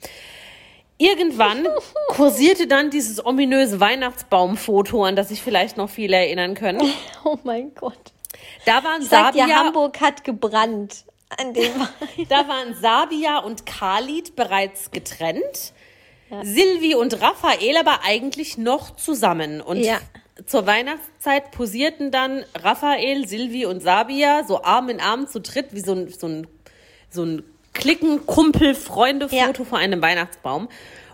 Irgendwann 0.98 1.66
kursierte 2.08 2.66
dann 2.66 2.90
dieses 2.90 3.24
ominöse 3.24 3.78
Weihnachtsbaumfoto, 3.78 5.04
an 5.04 5.14
das 5.14 5.28
sich 5.28 5.40
vielleicht 5.40 5.76
noch 5.76 5.88
viele 5.88 6.16
erinnern 6.16 6.54
können. 6.54 6.82
Oh 7.24 7.36
mein 7.44 7.74
Gott. 7.74 8.12
Da 8.64 8.82
waren 8.84 9.02
Sagt 9.02 9.34
ihr, 9.34 9.42
Sabia, 9.42 9.56
Hamburg 9.56 10.00
hat 10.00 10.24
gebrannt. 10.24 11.04
An 11.36 11.52
dem 11.52 11.72
da 12.28 12.48
waren 12.48 12.74
Sabia 12.80 13.38
und 13.38 13.66
Khalid 13.66 14.34
bereits 14.34 14.90
getrennt. 14.90 15.74
Silvi 16.42 16.94
und 16.94 17.20
Raphael 17.20 17.76
aber 17.76 18.00
eigentlich 18.04 18.58
noch 18.58 18.96
zusammen. 18.96 19.60
Und 19.60 19.78
Ja. 19.80 19.98
zur 20.46 20.66
Weihnachtszeit 20.66 21.50
posierten 21.50 22.10
dann 22.10 22.44
Raphael, 22.54 23.26
Silvi 23.26 23.66
und 23.66 23.80
Sabia 23.82 24.44
so 24.46 24.62
Arm 24.62 24.88
in 24.88 25.00
Arm 25.00 25.26
zu 25.28 25.40
dritt, 25.40 25.68
wie 25.72 25.80
so 25.80 25.92
ein, 25.92 26.08
so 26.08 26.26
ein, 26.28 26.46
so 27.10 27.24
ein 27.24 27.42
Klicken, 27.74 28.26
Kumpel, 28.26 28.74
Freunde-Foto 28.74 29.64
vor 29.64 29.78
einem 29.78 30.02
Weihnachtsbaum. 30.02 30.68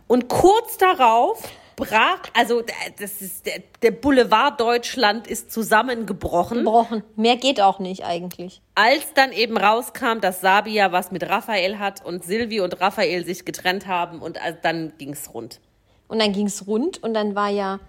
Und 0.07 0.29
kurz 0.29 0.77
darauf 0.79 1.43
brach, 1.77 2.21
also 2.35 2.61
äh, 2.61 2.65
das 2.99 3.21
ist 3.21 3.47
der, 3.47 3.63
der 3.83 3.91
Boulevard 3.91 4.61
Deutschland 4.61 5.27
ist 5.27 5.51
zusammengebrochen, 5.53 6.59
gebrochen. 6.59 7.03
Mehr 7.17 7.37
geht 7.37 7.61
auch 7.61 7.79
nicht 7.79 8.05
eigentlich. 8.05 8.61
als 8.75 9.13
dann 9.15 9.33
eben 9.33 9.57
rauskam, 9.57 10.21
dass 10.21 10.41
Sabia 10.41 10.93
was 10.93 11.11
mit 11.11 11.29
Raphael 11.29 11.79
hat 11.79 12.05
und 12.05 12.25
Silvi 12.25 12.61
und 12.61 12.81
Raphael 12.81 13.25
sich 13.25 13.45
getrennt 13.45 13.87
haben 13.87 14.21
und 14.21 14.41
also 14.43 14.59
dann 14.63 14.93
ging's 14.99 15.33
rund. 15.35 15.61
Und 16.09 16.21
dann 16.21 16.33
ging 16.33 16.47
es 16.47 16.67
rund 16.67 17.03
und 17.03 17.15
dann 17.15 17.35
war 17.35 17.49
ja. 17.49 17.81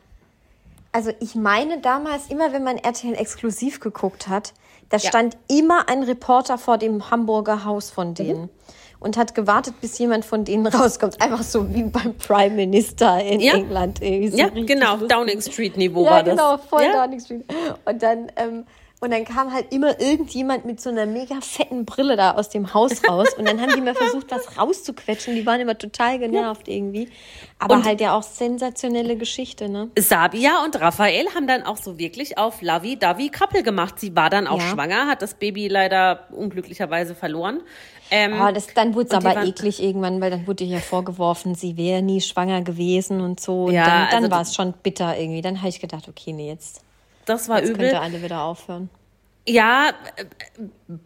Also 0.92 1.12
ich 1.20 1.36
meine 1.36 1.82
damals, 1.82 2.28
immer 2.30 2.54
wenn 2.54 2.64
man 2.64 2.78
RTL 2.78 3.16
exklusiv 3.16 3.82
geguckt 3.82 4.28
hat, 4.30 4.54
da 4.90 4.98
Ja. 4.98 5.10
stand 5.10 5.36
immer 5.50 5.90
ein 5.90 6.04
Reporter 6.04 6.58
vor 6.58 6.78
dem 6.78 7.12
Hamburger 7.12 7.66
Haus 7.66 7.90
von 7.90 8.10
Mhm. 8.10 8.50
Und 9.06 9.18
hat 9.18 9.36
gewartet, 9.36 9.76
bis 9.82 10.00
jemand 10.00 10.26
von 10.26 10.44
denen 10.46 10.66
rauskommt. 10.76 11.22
Einfach 11.22 11.44
so 11.44 11.74
wie 11.76 11.84
beim 11.84 12.16
Prime 12.18 12.56
Minister 12.56 13.22
in 13.24 13.40
Ja. 13.40 13.54
England. 13.54 14.00
So 14.00 14.06
Ja, 14.06 14.50
genau. 14.50 14.98
Downing 14.98 15.40
Street 15.42 15.78
Niveau 15.78 16.04
Ja, 16.06 16.10
war 16.12 16.24
das. 16.24 16.32
genau, 16.36 16.58
voll 16.58 16.82
ja? 16.84 17.04
Downing 17.06 17.20
Street. 17.20 17.46
Und 17.86 18.02
dann, 18.02 18.32
ähm, 18.36 18.66
und 19.02 19.12
dann 19.12 19.26
kam 19.26 19.54
halt 19.54 19.72
immer 19.74 20.00
irgendjemand 20.00 20.66
mit 20.66 20.80
so 20.82 20.90
einer 20.90 21.06
mega 21.06 21.40
fetten 21.42 21.86
Brille 21.86 22.16
da 22.16 22.32
aus 22.32 22.50
dem 22.50 22.74
Haus 22.74 23.08
raus. 23.08 23.28
Und 23.38 23.48
dann 23.48 23.62
haben 23.62 23.74
die 23.76 23.82
mal 23.82 23.94
versucht, 23.94 24.32
was 24.32 24.58
rauszuquetschen. 24.58 25.36
Die 25.36 25.46
waren 25.46 25.60
immer 25.60 25.78
total 25.78 26.18
genervt 26.18 26.68
irgendwie. 26.68 27.10
Aber 27.60 27.76
Und- 27.76 27.86
halt 27.86 28.02
ja 28.02 28.18
auch 28.18 28.24
sensationelle 28.24 29.16
Geschichte, 29.18 29.70
ne? 29.70 29.90
Sabia 30.00 30.64
und 30.64 30.80
Raphael 30.80 31.28
haben 31.36 31.46
dann 31.48 31.64
auch 31.64 31.78
so 31.78 32.00
wirklich 32.00 32.38
auf 32.38 32.62
Lavi 32.62 32.98
Davi 32.98 33.30
Couple 33.30 33.64
gemacht. 33.64 34.00
Sie 34.00 34.16
war 34.16 34.30
dann 34.30 34.48
auch 34.48 34.60
Ja. 34.60 34.70
schwanger, 34.70 35.08
hat 35.08 35.22
das 35.22 35.34
Baby 35.36 35.68
leider 35.68 36.28
unglücklicherweise 36.32 37.16
verloren. 37.16 37.62
Ähm, 38.12 38.34
Oh, 38.40 38.52
das, 38.52 38.68
dann 38.76 38.94
wurde 38.96 39.10
es 39.10 39.14
aber 39.16 39.44
eklig 39.46 39.82
irgendwann, 39.84 40.22
weil 40.22 40.30
dann 40.32 40.46
wurde 40.48 40.64
ihr 40.64 40.76
ja 40.76 40.80
vorgeworfen, 40.80 41.56
sie 41.56 41.76
wäre 41.76 42.02
nie 42.04 42.22
schwanger 42.22 42.62
gewesen 42.62 43.20
und 43.20 43.40
so. 43.40 43.66
Und 43.66 43.74
Ja, 43.74 43.86
dann, 43.86 44.08
dann 44.10 44.24
also 44.24 44.32
war 44.32 44.42
es 44.42 44.54
schon 44.56 44.74
bitter 44.84 45.18
irgendwie. 45.18 45.42
Dann 45.42 45.58
habe 45.60 45.70
ich 45.70 45.80
gedacht, 45.80 46.08
okay, 46.08 46.32
nee, 46.32 46.48
jetzt, 46.50 46.82
das 47.26 47.50
war 47.50 47.60
jetzt 47.60 47.70
übel. 47.70 47.82
könnt 47.90 47.94
ihr 47.94 48.02
alle 48.02 48.22
wieder 48.24 48.42
aufhören. 48.44 48.90
Ja, 49.48 49.90
äh, 50.16 50.26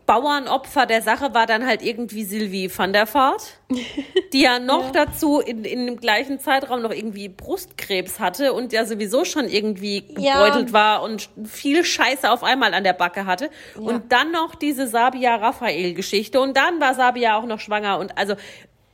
Bauernopfer 0.05 0.85
der 0.85 1.01
Sache 1.01 1.33
war 1.33 1.45
dann 1.45 1.65
halt 1.65 1.81
irgendwie 1.81 2.23
Sylvie 2.23 2.71
van 2.73 2.93
der 2.93 3.13
Vaart, 3.13 3.59
die 4.33 4.41
ja 4.43 4.59
noch 4.59 4.91
dazu 4.91 5.41
in, 5.41 5.65
in 5.65 5.85
dem 5.85 5.97
gleichen 5.97 6.39
Zeitraum 6.39 6.81
noch 6.81 6.91
irgendwie 6.91 7.27
Brustkrebs 7.27 8.19
hatte 8.21 8.53
und 8.53 8.71
ja 8.71 8.85
sowieso 8.85 9.25
schon 9.25 9.49
irgendwie 9.49 10.05
Ja. 10.17 10.45
gebeutelt 10.45 10.71
war 10.71 11.01
und 11.03 11.29
viel 11.45 11.83
Scheiße 11.83 12.31
auf 12.31 12.41
einmal 12.43 12.73
an 12.73 12.85
der 12.85 12.93
Backe 12.93 13.25
hatte. 13.25 13.49
Und 13.75 14.09
dann 14.11 14.31
noch 14.31 14.55
diese 14.55 14.87
Sabia-Raphael-Geschichte 14.87 16.39
und 16.39 16.55
dann 16.55 16.79
war 16.79 16.95
Sabia 16.95 17.37
auch 17.37 17.45
noch 17.45 17.59
schwanger 17.59 17.99
und 17.99 18.17
also 18.17 18.35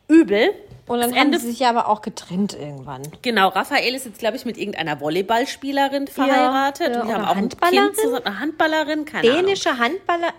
übel. 0.08 0.50
Und 0.88 1.00
dann 1.00 1.10
Das 1.10 1.18
haben 1.20 1.26
Ende 1.28 1.40
sie 1.40 1.50
sich 1.50 1.60
ja 1.60 1.70
aber 1.70 1.88
auch 1.90 2.02
getrennt 2.04 2.54
irgendwann. 2.54 3.02
Genau, 3.24 3.48
Raphael 3.50 3.96
ist 3.96 4.06
jetzt, 4.06 4.20
glaube 4.20 4.38
ich, 4.38 4.46
mit 4.46 4.58
irgendeiner 4.58 5.00
Volleyballspielerin 5.02 6.08
verheiratet. 6.08 6.94
ja, 6.94 7.02
und 7.02 7.08
die 7.08 7.14
haben 7.14 7.26
auch 7.26 7.36
ein? 7.36 7.50
Kind 7.50 7.96
zusammen. 7.98 8.24
Eine 8.26 8.40
Handballerin, 8.40 9.06
keine 9.06 9.30
Ahnung. 9.32 9.46
Dänische 9.46 9.78
Handballer, 9.80 10.32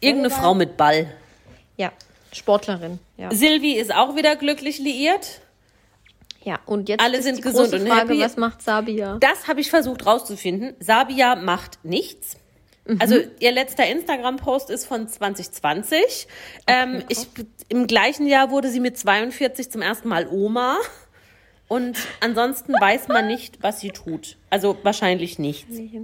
Irgendeine 0.00 0.30
Frau 0.34 0.54
mit 0.54 0.76
Ball. 0.76 1.12
ja, 1.76 1.90
Sportlerin, 2.32 3.00
ja. 3.16 3.32
Silvi 3.32 3.72
ist 3.72 3.92
auch 3.92 4.14
wieder 4.14 4.36
glücklich 4.36 4.78
liiert. 4.78 5.40
Ja, 6.44 6.60
und 6.66 6.88
jetzt 6.88 7.02
Alle 7.02 7.18
ist 7.18 7.24
sind 7.24 7.38
die 7.38 7.42
gesund 7.42 7.70
große 7.72 7.82
und 7.82 7.88
Frage, 7.88 8.10
happy. 8.12 8.20
was 8.20 8.36
macht 8.36 8.62
Sabia? 8.62 9.16
Das 9.18 9.48
habe 9.48 9.60
ich 9.60 9.70
versucht 9.70 10.06
rauszufinden. 10.06 10.76
Sabia 10.78 11.34
macht 11.34 11.84
nichts. 11.84 12.36
Also 12.98 13.16
ihr 13.38 13.52
letzter 13.52 13.86
Instagram-Post 13.86 14.70
ist 14.70 14.86
von 14.86 15.08
2020. 15.08 16.26
ähm, 16.66 17.02
ich, 17.08 17.26
Im 17.68 17.86
gleichen 17.86 18.26
Jahr 18.26 18.50
wurde 18.50 18.70
sie 18.70 18.80
mit 18.80 18.96
42 18.98 19.70
zum 19.70 19.82
ersten 19.82 20.08
Mal 20.08 20.26
Oma. 20.28 20.78
Und 21.68 21.98
ansonsten 22.20 22.72
weiß 22.72 23.08
man 23.08 23.26
nicht, 23.26 23.62
was 23.62 23.80
sie 23.80 23.90
tut. 23.90 24.38
Also 24.48 24.78
wahrscheinlich 24.82 25.38
nichts. 25.38 25.68
Nicht. 25.68 25.94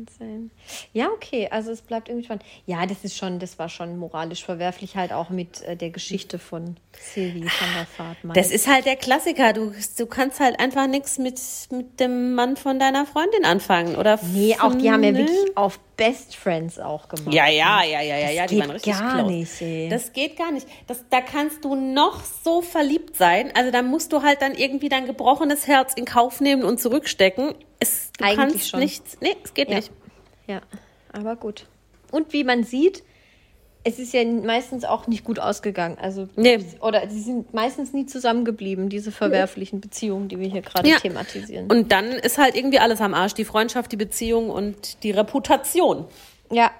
Ja, 0.92 1.08
okay, 1.08 1.48
also 1.50 1.70
es 1.70 1.80
bleibt 1.80 2.10
irgendwie 2.10 2.26
spannend. 2.26 2.44
Ja, 2.66 2.84
das 2.84 3.02
ist 3.02 3.16
schon, 3.16 3.38
das 3.38 3.58
war 3.58 3.70
schon 3.70 3.96
moralisch 3.96 4.44
verwerflich, 4.44 4.96
halt 4.96 5.14
auch 5.14 5.30
mit 5.30 5.62
äh, 5.62 5.74
der 5.74 5.88
Geschichte 5.88 6.38
von 6.38 6.76
Sylvie 6.92 7.48
von 7.48 7.68
der 7.74 7.86
Fahrt. 7.86 8.18
Das 8.36 8.50
ist 8.50 8.68
halt 8.68 8.84
der 8.84 8.96
Klassiker. 8.96 9.54
Du, 9.54 9.72
du 9.96 10.06
kannst 10.06 10.40
halt 10.40 10.60
einfach 10.60 10.86
nichts 10.86 11.18
mit, 11.18 11.40
mit 11.70 11.98
dem 11.98 12.34
Mann 12.34 12.58
von 12.58 12.78
deiner 12.78 13.06
Freundin 13.06 13.46
anfangen. 13.46 13.96
Oder 13.96 14.20
nee, 14.34 14.56
auch 14.60 14.74
die 14.74 14.90
haben 14.90 15.02
ja 15.02 15.12
ne? 15.12 15.18
wirklich 15.20 15.56
auf 15.56 15.80
Best 15.96 16.34
Friends 16.36 16.78
auch 16.78 17.08
gemacht. 17.08 17.32
Ja, 17.32 17.46
ja, 17.48 17.82
ja, 17.84 18.00
ja, 18.00 18.16
ja, 18.18 18.30
ja, 18.30 18.46
die 18.46 18.54
geht 18.56 18.60
waren 18.64 18.70
richtig 18.72 18.92
gar 18.98 19.14
close. 19.18 19.30
nicht, 19.32 19.62
ey. 19.62 19.88
Das 19.88 20.12
geht 20.12 20.36
gar 20.36 20.50
nicht. 20.50 20.66
Das, 20.86 21.04
da 21.10 21.20
kannst 21.20 21.64
du 21.64 21.74
noch 21.76 22.22
so 22.24 22.62
verliebt 22.62 23.16
sein. 23.16 23.52
Also 23.54 23.70
da 23.70 23.82
musst 23.82 24.12
du 24.12 24.22
halt 24.22 24.42
dann 24.42 24.54
irgendwie 24.54 24.88
dein 24.88 25.06
gebrochenes 25.06 25.66
Herz 25.66 25.94
in 25.94 26.04
Kauf 26.04 26.40
nehmen 26.40 26.64
und 26.64 26.80
zurückstecken. 26.80 27.54
Es, 27.78 28.10
du 28.18 28.24
Eigentlich 28.24 28.36
kannst 28.36 28.68
schon. 28.70 28.80
nichts. 28.80 29.18
Nee, 29.20 29.36
es 29.44 29.54
geht 29.54 29.68
Ja. 29.68 29.76
nicht. 29.76 29.90
Ja, 30.46 30.60
aber 31.12 31.36
gut. 31.36 31.66
Und 32.10 32.32
wie 32.32 32.44
man 32.44 32.64
sieht, 32.64 33.02
es 33.86 33.98
ist 33.98 34.14
ja 34.14 34.24
meistens 34.24 34.84
auch 34.84 35.06
nicht 35.06 35.24
gut 35.24 35.38
ausgegangen. 35.38 35.98
Also, 36.00 36.26
Nee. 36.36 36.64
oder 36.80 37.08
sie 37.10 37.20
sind 37.20 37.52
meistens 37.52 37.92
nie 37.92 38.06
zusammengeblieben, 38.06 38.88
diese 38.88 39.12
verwerflichen 39.12 39.80
Beziehungen, 39.80 40.28
die 40.28 40.38
wir 40.38 40.48
hier 40.48 40.62
gerade 40.62 40.88
Ja. 40.88 40.98
thematisieren. 40.98 41.70
Und 41.70 41.92
dann 41.92 42.06
ist 42.06 42.38
halt 42.38 42.56
irgendwie 42.56 42.78
alles 42.78 43.00
am 43.02 43.12
Arsch. 43.14 43.34
Die 43.34 43.44
Freundschaft, 43.44 43.92
die 43.92 43.96
Beziehung 43.96 44.48
und 44.50 45.02
die 45.02 45.10
Reputation. 45.10 46.06
Ja, 46.50 46.70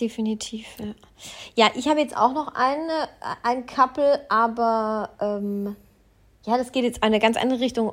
definitiv. 0.00 0.66
Ja, 0.78 1.66
ja 1.66 1.70
ich 1.74 1.88
habe 1.88 2.00
jetzt 2.00 2.16
auch 2.16 2.32
noch 2.32 2.54
eine, 2.54 3.08
ein 3.42 3.66
Couple, 3.66 4.24
aber 4.28 5.10
ähm, 5.20 5.74
ja, 6.46 6.56
das 6.58 6.70
geht 6.72 6.84
jetzt 6.84 7.02
eine 7.02 7.18
ganz 7.18 7.36
andere 7.36 7.58
Richtung. 7.60 7.92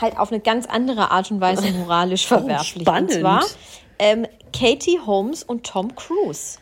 Halt 0.00 0.18
auf 0.18 0.32
eine 0.32 0.40
ganz 0.40 0.66
andere 0.66 1.10
Art 1.12 1.30
und 1.30 1.40
Weise 1.40 1.70
moralisch 1.72 2.26
verwerflich. 2.26 2.82
spannend. 2.82 3.12
Und 3.14 3.20
zwar 3.20 3.44
ähm, 4.00 4.26
Katie 4.52 4.98
Holmes 5.04 5.44
und 5.44 5.64
Tom 5.64 5.94
Cruise. 5.94 6.58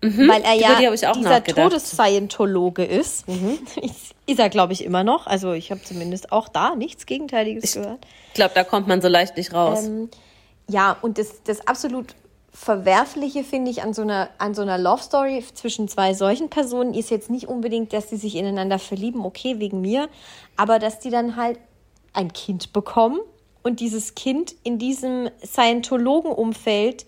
Weil 0.00 0.42
er 0.42 0.54
ja 0.54 0.92
ich 0.92 1.00
dieser. 1.00 1.44
Todesscientologe 1.44 2.84
ist. 2.84 3.24
Ist, 3.82 4.14
ist 4.26 4.38
er, 4.38 4.48
glaube 4.48 4.72
ich, 4.72 4.84
immer 4.84 5.02
noch. 5.04 5.26
Also 5.26 5.52
ich 5.52 5.70
habe 5.70 5.82
zumindest 5.82 6.32
auch 6.32 6.48
da 6.48 6.76
nichts 6.76 7.06
Gegenteiliges 7.06 7.74
gehört. 7.74 8.06
Ich 8.28 8.34
glaube, 8.34 8.52
da 8.54 8.64
kommt 8.64 8.86
man 8.86 9.02
so 9.02 9.08
leicht 9.08 9.36
nicht 9.36 9.52
raus. 9.52 9.86
Ähm, 9.86 10.10
ja, 10.68 10.96
und 11.02 11.18
das, 11.18 11.42
das 11.42 11.66
absolut 11.66 12.14
Verwerfliche 12.52 13.44
finde 13.44 13.70
ich 13.70 13.82
an 13.82 13.94
so 13.94 14.02
einer, 14.02 14.28
an 14.38 14.54
so 14.54 14.62
einer 14.62 14.76
Love 14.78 15.02
Story 15.02 15.42
zwischen 15.54 15.88
zwei 15.88 16.12
solchen 16.14 16.50
Personen 16.50 16.92
ist 16.92 17.10
jetzt 17.10 17.30
nicht 17.30 17.48
unbedingt, 17.48 17.92
dass 17.92 18.10
sie 18.10 18.16
sich 18.16 18.36
ineinander 18.36 18.78
verlieben, 18.78 19.24
okay, 19.24 19.58
wegen 19.58 19.80
mir, 19.80 20.08
aber 20.56 20.78
dass 20.78 20.98
die 21.00 21.10
dann 21.10 21.36
halt 21.36 21.58
ein 22.12 22.32
Kind 22.32 22.72
bekommen 22.72 23.20
und 23.62 23.80
dieses 23.80 24.14
Kind 24.14 24.54
in 24.64 24.78
diesem 24.78 25.30
Scientologen-Umfeld 25.44 27.06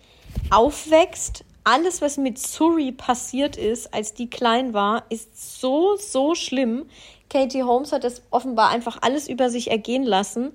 aufwächst. 0.51 1.44
Alles, 1.65 2.03
was 2.03 2.19
mit 2.19 2.39
Suri 2.39 2.93
passiert 2.93 3.57
ist, 3.57 3.93
als 3.93 4.15
die 4.15 4.29
klein 4.29 4.75
war, 4.75 5.05
ist 5.09 5.61
so, 5.61 5.97
so 5.97 6.35
schlimm. 6.35 6.87
Katie 7.31 7.63
Holmes 7.63 7.93
hat 7.93 8.05
das 8.05 8.23
offenbar 8.31 8.69
einfach 8.71 8.99
alles 9.01 9.29
über 9.29 9.51
sich 9.51 9.71
ergehen 9.71 10.05
lassen 10.05 10.53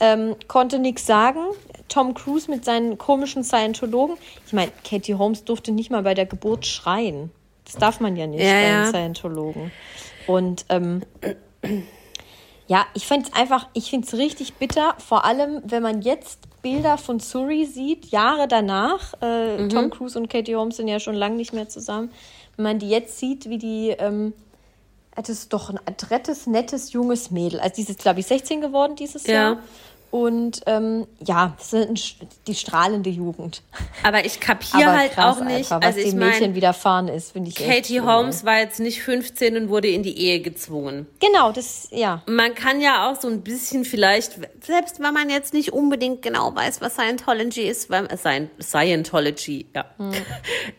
ähm, 0.00 0.36
konnte 0.48 0.78
nichts 0.78 1.06
sagen. 1.06 1.40
Tom 1.88 2.14
Cruise 2.14 2.50
mit 2.50 2.64
seinen 2.64 2.98
komischen 2.98 3.44
Scientologen. 3.44 4.16
Ich 4.46 4.52
meine, 4.52 4.72
Katie 4.88 5.14
Holmes 5.14 5.44
durfte 5.44 5.72
nicht 5.72 5.90
mal 5.90 6.02
bei 6.02 6.14
der 6.14 6.26
Geburt 6.26 6.66
schreien. 6.66 7.30
Das 7.64 7.76
darf 7.76 8.00
man 8.00 8.16
ja 8.16 8.26
nicht 8.26 8.40
Ja, 8.42 8.52
bei 8.52 8.68
ja. 8.68 8.80
einem 8.82 8.90
Scientologen. 8.90 9.72
Und 10.26 10.66
ähm, 10.68 11.02
ja, 12.68 12.84
ich 12.94 13.06
finde 13.06 13.28
es 13.28 13.34
einfach, 13.34 13.68
ich 13.74 13.90
finde 13.90 14.06
es 14.06 14.14
richtig 14.14 14.54
bitter, 14.54 14.94
vor 14.98 15.24
allem, 15.24 15.62
wenn 15.64 15.82
man 15.82 16.02
jetzt 16.02 16.40
Bilder 16.62 16.98
von 16.98 17.20
Suri 17.20 17.64
sieht, 17.64 18.06
Jahre 18.06 18.48
danach. 18.48 19.14
Äh, 19.22 19.62
Mhm. 19.62 19.68
Tom 19.68 19.90
Cruise 19.90 20.18
und 20.18 20.28
Katie 20.28 20.56
Holmes 20.56 20.76
sind 20.76 20.88
ja 20.88 20.98
schon 20.98 21.14
lange 21.14 21.36
nicht 21.36 21.52
mehr 21.52 21.68
zusammen. 21.68 22.10
Wenn 22.56 22.64
man 22.64 22.78
die 22.80 22.88
jetzt 22.88 23.18
sieht, 23.18 23.48
wie 23.48 23.58
die, 23.58 23.90
ähm, 23.90 24.32
das 25.14 25.28
ist 25.28 25.52
doch 25.52 25.70
ein 25.70 25.78
adrettes, 25.86 26.46
nettes, 26.48 26.92
junges 26.92 27.30
Mädel. 27.30 27.60
Also 27.60 27.76
die 27.82 27.88
ist 27.88 28.00
glaube 28.00 28.18
ich, 28.20 28.26
16 28.26 28.60
geworden 28.60 28.96
dieses 28.96 29.26
Ja. 29.26 29.34
Jahr. 29.34 29.58
Und 30.16 30.62
ähm, 30.64 31.06
ja, 31.22 31.54
sind 31.58 32.16
die 32.46 32.54
strahlende 32.54 33.10
Jugend. 33.10 33.62
Aber 34.02 34.24
ich 34.24 34.40
kapiere 34.40 34.96
halt 34.96 35.12
krass, 35.12 35.36
auch 35.36 35.44
nicht, 35.44 35.70
Alter, 35.70 35.86
was 35.86 35.96
also 35.96 36.08
den 36.08 36.18
Mädchen 36.18 36.54
widerfahren 36.54 37.08
ist, 37.08 37.32
finde 37.32 37.50
ich 37.50 37.56
Katie 37.56 37.96
schlimm, 37.96 38.06
Holmes 38.06 38.42
war 38.46 38.58
jetzt 38.60 38.80
nicht 38.80 39.02
15 39.02 39.58
und 39.58 39.68
wurde 39.68 39.88
in 39.88 40.02
die 40.02 40.16
Ehe 40.16 40.40
gezwungen. 40.40 41.06
Genau, 41.20 41.52
das, 41.52 41.88
ja. 41.90 42.22
Man 42.24 42.54
kann 42.54 42.80
ja 42.80 43.10
auch 43.10 43.20
so 43.20 43.28
ein 43.28 43.42
bisschen 43.42 43.84
vielleicht, 43.84 44.38
selbst 44.64 45.00
wenn 45.00 45.12
man 45.12 45.28
jetzt 45.28 45.52
nicht 45.52 45.74
unbedingt 45.74 46.22
genau 46.22 46.54
weiß, 46.54 46.80
was 46.80 46.94
Scientology 46.94 47.68
ist, 47.68 47.90
weil, 47.90 48.06
äh, 48.06 48.16
Scien- 48.16 48.48
Scientology, 48.58 49.66
ja. 49.74 49.84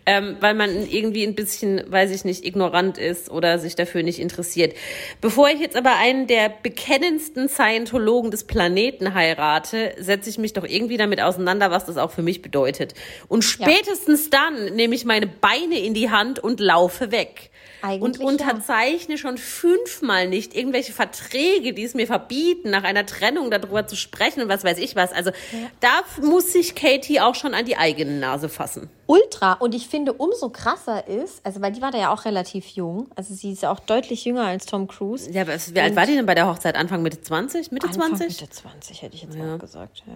ähm, 0.08 0.38
weil 0.40 0.56
man 0.56 0.90
irgendwie 0.90 1.24
ein 1.28 1.36
bisschen, 1.36 1.84
weiß 1.92 2.10
ich 2.10 2.26
nicht, 2.26 2.44
ignorant 2.44 2.98
ist 2.98 3.30
oder 3.30 3.60
sich 3.60 3.76
dafür 3.76 4.02
nicht 4.02 4.18
interessiert. 4.18 4.74
Bevor 5.22 5.48
ich 5.50 5.60
jetzt 5.60 5.76
aber 5.76 5.96
einen 5.98 6.26
der 6.26 6.50
bekennendsten 6.50 7.50
Scientologen 7.50 8.32
des 8.32 8.48
Planeten 8.48 9.14
heirate, 9.28 9.96
setze 10.00 10.30
ich 10.30 10.38
mich 10.38 10.54
doch 10.54 10.64
irgendwie 10.64 10.98
damit 10.98 11.22
auseinander, 11.22 11.72
was 11.72 11.86
das 11.86 11.98
auch 11.98 12.12
für 12.12 12.22
mich 12.22 12.42
bedeutet. 12.42 12.94
Und 13.28 13.44
spätestens 13.44 14.30
dann 14.30 14.76
nehme 14.76 14.96
ich 14.96 15.06
meine 15.06 15.28
Beine 15.28 15.80
in 15.80 15.94
die 15.94 16.10
Hand 16.10 16.40
und 16.40 16.60
laufe 16.60 17.12
weg. 17.12 17.50
Eigentlich 17.82 18.02
und 18.02 18.20
ja. 18.20 18.26
unterzeichne 18.26 19.18
schon 19.18 19.38
fünfmal 19.38 20.28
nicht 20.28 20.56
irgendwelche 20.56 20.94
Verträge, 20.94 21.74
die 21.74 21.84
es 21.84 21.94
mir 21.94 22.08
verbieten, 22.08 22.70
nach 22.70 22.84
einer 22.84 23.06
Trennung 23.06 23.52
darüber 23.52 23.88
zu 23.88 23.96
sprechen 23.96 24.42
und 24.42 24.50
was 24.50 24.64
weiß 24.64 24.78
ich 24.80 24.96
was. 24.96 25.12
Also 25.12 25.32
da 25.80 26.02
muss 26.22 26.54
sich 26.54 26.76
Katie 26.76 27.20
auch 27.20 27.36
schon 27.36 27.54
an 27.54 27.66
die 27.66 27.78
eigene 27.78 28.20
Nase 28.20 28.50
fassen. 28.50 28.90
Ultra. 29.06 29.54
Und 29.54 29.74
ich 29.74 29.88
finde, 29.88 30.14
umso 30.14 30.50
krasser 30.50 31.08
ist, 31.08 31.46
also 31.46 31.62
weil 31.62 31.72
die 31.72 31.82
war 31.82 31.92
da 31.92 31.98
ja 31.98 32.14
auch 32.14 32.26
relativ 32.26 32.68
jung, 32.68 33.08
also 33.16 33.34
sie 33.34 33.54
ist 33.54 33.62
ja 33.62 33.72
auch 33.72 33.80
deutlich 33.80 34.26
jünger 34.26 34.46
als 34.46 34.66
Tom 34.66 34.88
Cruise. 34.88 35.30
Ja, 35.32 35.44
aber 35.44 35.54
wie 35.56 35.80
alt 35.80 35.96
war 35.96 36.06
die 36.06 36.16
denn 36.16 36.26
bei 36.26 36.36
der 36.36 36.48
Hochzeit? 36.48 36.76
Anfang, 36.76 37.04
Mitte 37.04 37.22
20? 37.22 37.72
Mitte 37.72 37.88
Anfang 37.88 38.18
20? 38.18 38.42
Mitte 38.42 38.52
20 38.52 39.02
hätte 39.02 39.16
ich 39.16 39.22
jetzt 39.22 39.38
mal 39.38 39.58
gesagt. 39.58 40.04
Ja. 40.06 40.14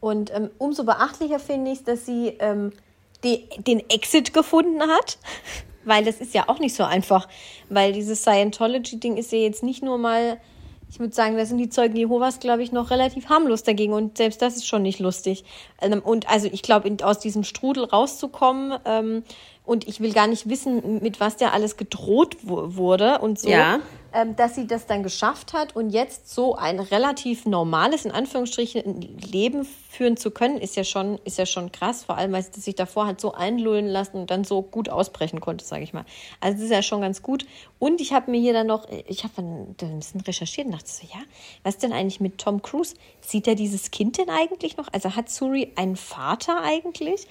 Und 0.00 0.34
ähm, 0.34 0.50
umso 0.58 0.84
beachtlicher 0.84 1.38
finde 1.38 1.70
ich, 1.70 1.84
dass 1.84 2.06
sie 2.06 2.36
ähm, 2.40 2.72
die, 3.22 3.48
den 3.58 3.88
Exit 3.88 4.32
gefunden 4.34 4.80
hat. 4.82 5.18
Weil 5.84 6.04
das 6.04 6.16
ist 6.20 6.34
ja 6.34 6.48
auch 6.48 6.58
nicht 6.58 6.74
so 6.74 6.84
einfach. 6.84 7.28
Weil 7.68 7.92
dieses 7.92 8.22
Scientology-Ding 8.22 9.16
ist 9.16 9.32
ja 9.32 9.38
jetzt 9.38 9.62
nicht 9.62 9.82
nur 9.82 9.98
mal, 9.98 10.38
ich 10.90 11.00
würde 11.00 11.14
sagen, 11.14 11.36
da 11.36 11.44
sind 11.46 11.58
die 11.58 11.68
Zeugen 11.70 11.96
Jehovas, 11.96 12.38
glaube 12.40 12.62
ich, 12.62 12.70
noch 12.72 12.90
relativ 12.90 13.28
harmlos 13.28 13.62
dagegen. 13.62 13.92
Und 13.92 14.16
selbst 14.18 14.42
das 14.42 14.56
ist 14.56 14.66
schon 14.66 14.82
nicht 14.82 14.98
lustig. 15.00 15.44
Ähm, 15.80 16.00
Und 16.04 16.28
also 16.28 16.48
ich 16.52 16.62
glaube, 16.62 16.94
aus 17.02 17.18
diesem 17.18 17.44
Strudel 17.44 17.84
rauszukommen, 17.84 18.78
ähm, 18.84 19.22
und 19.64 19.86
ich 19.86 20.00
will 20.00 20.12
gar 20.12 20.26
nicht 20.26 20.48
wissen, 20.48 21.00
mit 21.02 21.20
was 21.20 21.36
der 21.36 21.52
alles 21.52 21.76
gedroht 21.76 22.36
wu- 22.42 22.74
wurde 22.76 23.20
und 23.20 23.38
so 23.38 23.48
Ja. 23.48 23.78
Ähm, 24.12 24.36
dass 24.36 24.54
sie 24.54 24.66
das 24.66 24.86
dann 24.86 25.02
geschafft 25.02 25.52
hat 25.52 25.74
und 25.76 25.90
jetzt 25.90 26.32
so 26.32 26.54
ein 26.54 26.80
relativ 26.80 27.46
normales, 27.46 28.04
in 28.04 28.10
Anführungsstrichen, 28.10 29.18
Leben 29.18 29.64
führen 29.64 30.16
zu 30.16 30.30
können, 30.30 30.58
ist 30.58 30.76
ja 30.76 30.84
schon, 30.84 31.18
ist 31.24 31.38
ja 31.38 31.46
schon 31.46 31.72
krass, 31.72 32.04
vor 32.04 32.16
allem, 32.16 32.32
weil 32.32 32.42
sie 32.42 32.60
sich 32.60 32.74
davor 32.74 33.06
hat 33.06 33.20
so 33.20 33.32
einlullen 33.32 33.86
lassen 33.86 34.16
und 34.16 34.30
dann 34.30 34.44
so 34.44 34.62
gut 34.62 34.88
ausbrechen 34.88 35.40
konnte, 35.40 35.64
sage 35.64 35.82
ich 35.82 35.92
mal. 35.92 36.04
Also 36.40 36.56
das 36.56 36.64
ist 36.64 36.72
ja 36.72 36.82
schon 36.82 37.00
ganz 37.00 37.22
gut. 37.22 37.46
Und 37.78 38.00
ich 38.00 38.12
habe 38.12 38.30
mir 38.30 38.40
hier 38.40 38.52
dann 38.52 38.66
noch, 38.66 38.88
ich 39.06 39.24
habe 39.24 39.42
ein 39.42 39.74
bisschen 39.74 40.20
recherchiert 40.20 40.66
und 40.66 40.72
dachte 40.72 40.88
so, 40.88 41.06
ja, 41.06 41.20
was 41.62 41.78
denn 41.78 41.92
eigentlich 41.92 42.20
mit 42.20 42.38
Tom 42.38 42.62
Cruise? 42.62 42.94
Sieht 43.20 43.46
er 43.46 43.54
dieses 43.54 43.90
Kind 43.90 44.18
denn 44.18 44.30
eigentlich 44.30 44.76
noch? 44.76 44.88
Also 44.92 45.14
hat 45.16 45.30
Suri 45.30 45.72
einen 45.76 45.96
Vater 45.96 46.62
eigentlich? 46.62 47.26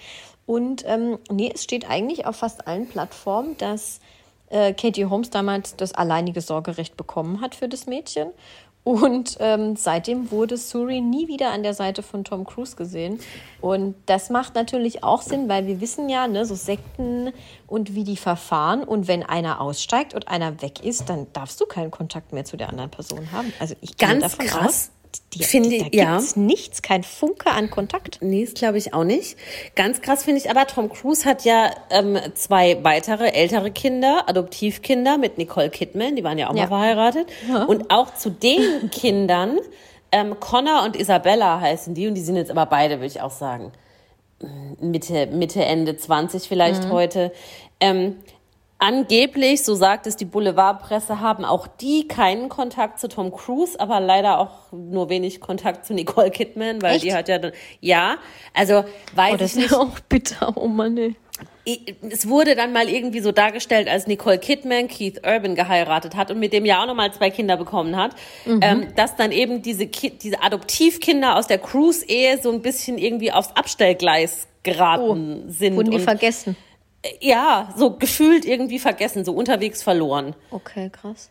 Und 0.46 0.84
ähm, 0.86 1.20
nee, 1.30 1.52
es 1.54 1.64
steht 1.64 1.90
eigentlich 1.90 2.26
auf 2.26 2.38
fast 2.38 2.68
allen 2.68 2.88
Plattformen, 2.88 3.58
dass 3.58 4.00
äh, 4.52 4.74
Katie 4.74 5.06
Holmes 5.06 5.30
damals 5.30 5.76
das 5.76 5.94
alleinige 5.94 6.42
Sorgerecht 6.42 6.98
bekommen 6.98 7.42
hat 7.42 7.56
für 7.56 7.68
das 7.68 7.88
Mädchen. 7.88 8.30
Und 8.84 9.38
ähm, 9.40 9.76
seitdem 9.76 10.32
wurde 10.32 10.58
Suri 10.58 11.02
nie 11.02 11.28
wieder 11.28 11.52
an 11.52 11.62
der 11.62 11.76
Seite 11.76 12.02
von 12.02 12.24
Tom 12.24 12.46
Cruise 12.46 12.76
gesehen. 12.76 13.20
Und 13.60 13.94
das 14.08 14.32
macht 14.32 14.56
natürlich 14.56 15.04
auch 15.04 15.22
Sinn, 15.22 15.48
weil 15.48 15.68
wir 15.68 15.82
wissen 15.82 16.10
ja, 16.10 16.28
ne, 16.28 16.46
so 16.46 16.56
Sekten 16.56 17.32
und 17.68 17.94
wie 17.94 18.04
die 18.04 18.18
verfahren. 18.18 18.84
Und 18.84 19.08
wenn 19.08 19.22
einer 19.22 19.62
aussteigt 19.62 20.16
und 20.16 20.28
einer 20.30 20.64
weg 20.64 20.84
ist, 20.84 21.10
dann 21.10 21.28
darfst 21.34 21.62
du 21.62 21.66
keinen 21.66 21.92
Kontakt 21.92 22.34
mehr 22.34 22.44
zu 22.44 22.58
der 22.58 22.70
anderen 22.70 22.90
Person 22.90 23.32
haben. 23.32 23.54
Also 23.60 23.76
ich 23.82 23.98
gehe 23.98 24.10
Ganz 24.10 24.24
davon 24.24 24.48
krass. 24.48 24.66
aus, 24.68 24.92
die, 25.34 25.44
Finde 25.44 25.76
ich, 25.76 25.84
da 25.84 25.90
ja. 25.92 26.18
gibt's 26.18 26.36
nichts, 26.36 26.82
kein 26.82 27.04
Funke 27.04 27.50
an 27.52 27.70
Kontakt. 27.70 28.20
Nee, 28.22 28.46
das 28.46 28.54
glaube 28.54 28.78
ich 28.78 28.94
auch 28.94 29.04
nicht. 29.04 29.38
Ganz 29.76 30.02
krass 30.02 30.24
finde 30.24 30.40
ich 30.42 30.50
aber, 30.50 30.68
Tom 30.68 30.90
Cruise 30.90 31.26
hat 31.26 31.46
ja 31.46 31.72
ähm, 31.90 32.18
zwei 32.34 32.84
weitere 32.84 33.30
ältere 33.32 33.72
Kinder, 33.72 34.24
Adoptivkinder 34.28 35.18
mit 35.18 35.38
Nicole 35.38 35.70
Kidman, 35.70 36.16
die 36.16 36.24
waren 36.24 36.38
ja 36.38 36.50
auch 36.50 36.56
Ja. 36.56 36.64
mal 36.64 36.68
verheiratet. 36.68 37.28
Und 37.68 37.92
auch 37.92 38.14
zu 38.16 38.30
den 38.30 38.90
Kindern, 38.92 39.60
ähm, 40.12 40.40
Connor 40.40 40.84
und 40.84 40.96
Isabella 40.96 41.62
heißen 41.62 41.94
die, 41.94 42.08
und 42.08 42.16
die 42.16 42.22
sind 42.22 42.36
jetzt 42.36 42.52
aber 42.52 42.66
beide, 42.66 42.96
würde 42.96 43.08
ich 43.08 43.22
auch 43.22 43.32
sagen, 43.32 43.72
Mitte, 44.80 45.28
Mitte, 45.28 45.64
Ende 45.64 45.96
20 45.98 46.48
vielleicht 46.48 46.90
heute. 46.90 47.32
Ähm, 47.80 48.18
angeblich, 48.82 49.64
so 49.64 49.76
sagt 49.76 50.08
es 50.08 50.18
die 50.18 50.26
Boulevardpresse, 50.26 51.22
haben 51.22 51.46
auch 51.46 51.68
die 51.68 52.08
keinen 52.08 52.50
Kontakt 52.50 53.00
zu 53.00 53.08
Tom 53.08 53.32
Cruise, 53.32 53.80
aber 53.80 54.00
leider 54.00 54.40
auch 54.40 54.72
nur 54.72 55.10
wenig 55.10 55.40
Kontakt 55.40 55.86
zu 55.86 55.94
Nicole 55.94 56.32
Kidman, 56.32 56.82
weil 56.82 56.96
Echt? 56.96 57.06
die 57.06 57.14
hat 57.14 57.30
ja 57.30 57.38
dann, 57.38 57.52
ja, 57.80 58.18
also 58.54 58.84
weiß 59.16 59.34
Oh, 59.34 59.38
das 59.38 59.52
ich 59.52 59.58
nicht. 59.58 59.66
ist 59.68 59.74
auch 59.78 60.00
bitter, 60.10 60.52
oh 60.58 60.68
Mann, 60.68 60.98
ey. 60.98 61.16
Es 62.10 62.28
wurde 62.28 62.56
dann 62.56 62.74
mal 62.74 62.90
irgendwie 62.90 63.20
so 63.20 63.32
dargestellt, 63.32 63.88
als 63.88 64.08
Nicole 64.08 64.40
Kidman 64.40 64.88
Keith 64.88 65.22
Urban 65.24 65.54
geheiratet 65.54 66.16
hat 66.16 66.32
und 66.32 66.40
mit 66.40 66.54
dem 66.54 66.66
ja 66.66 66.82
auch 66.82 66.88
nochmal 66.88 67.14
zwei 67.14 67.30
Kinder 67.30 67.56
bekommen 67.56 67.96
hat, 67.96 68.16
ähm, 68.48 68.88
dass 68.96 69.16
dann 69.16 69.32
eben 69.32 69.62
diese, 69.62 69.86
Ki 69.86 70.10
diese 70.10 70.42
Adoptivkinder 70.42 71.36
aus 71.38 71.46
der 71.46 71.60
Cruise-Ehe 71.60 72.40
so 72.42 72.52
ein 72.52 72.64
bisschen 72.64 72.98
irgendwie 72.98 73.32
aufs 73.32 73.56
Abstellgleis 73.56 74.48
geraten 74.64 75.46
sind. 75.50 75.76
Wurden 75.76 75.92
die 75.92 75.98
und, 75.98 76.04
vergessen? 76.04 76.56
Ja, 77.20 77.74
so 77.76 77.98
gefühlt 77.98 78.46
irgendwie 78.46 78.80
vergessen, 78.80 79.26
so 79.26 79.34
unterwegs 79.34 79.84
verloren. 79.84 80.36
Okay, 80.52 80.90
krass. 80.90 81.30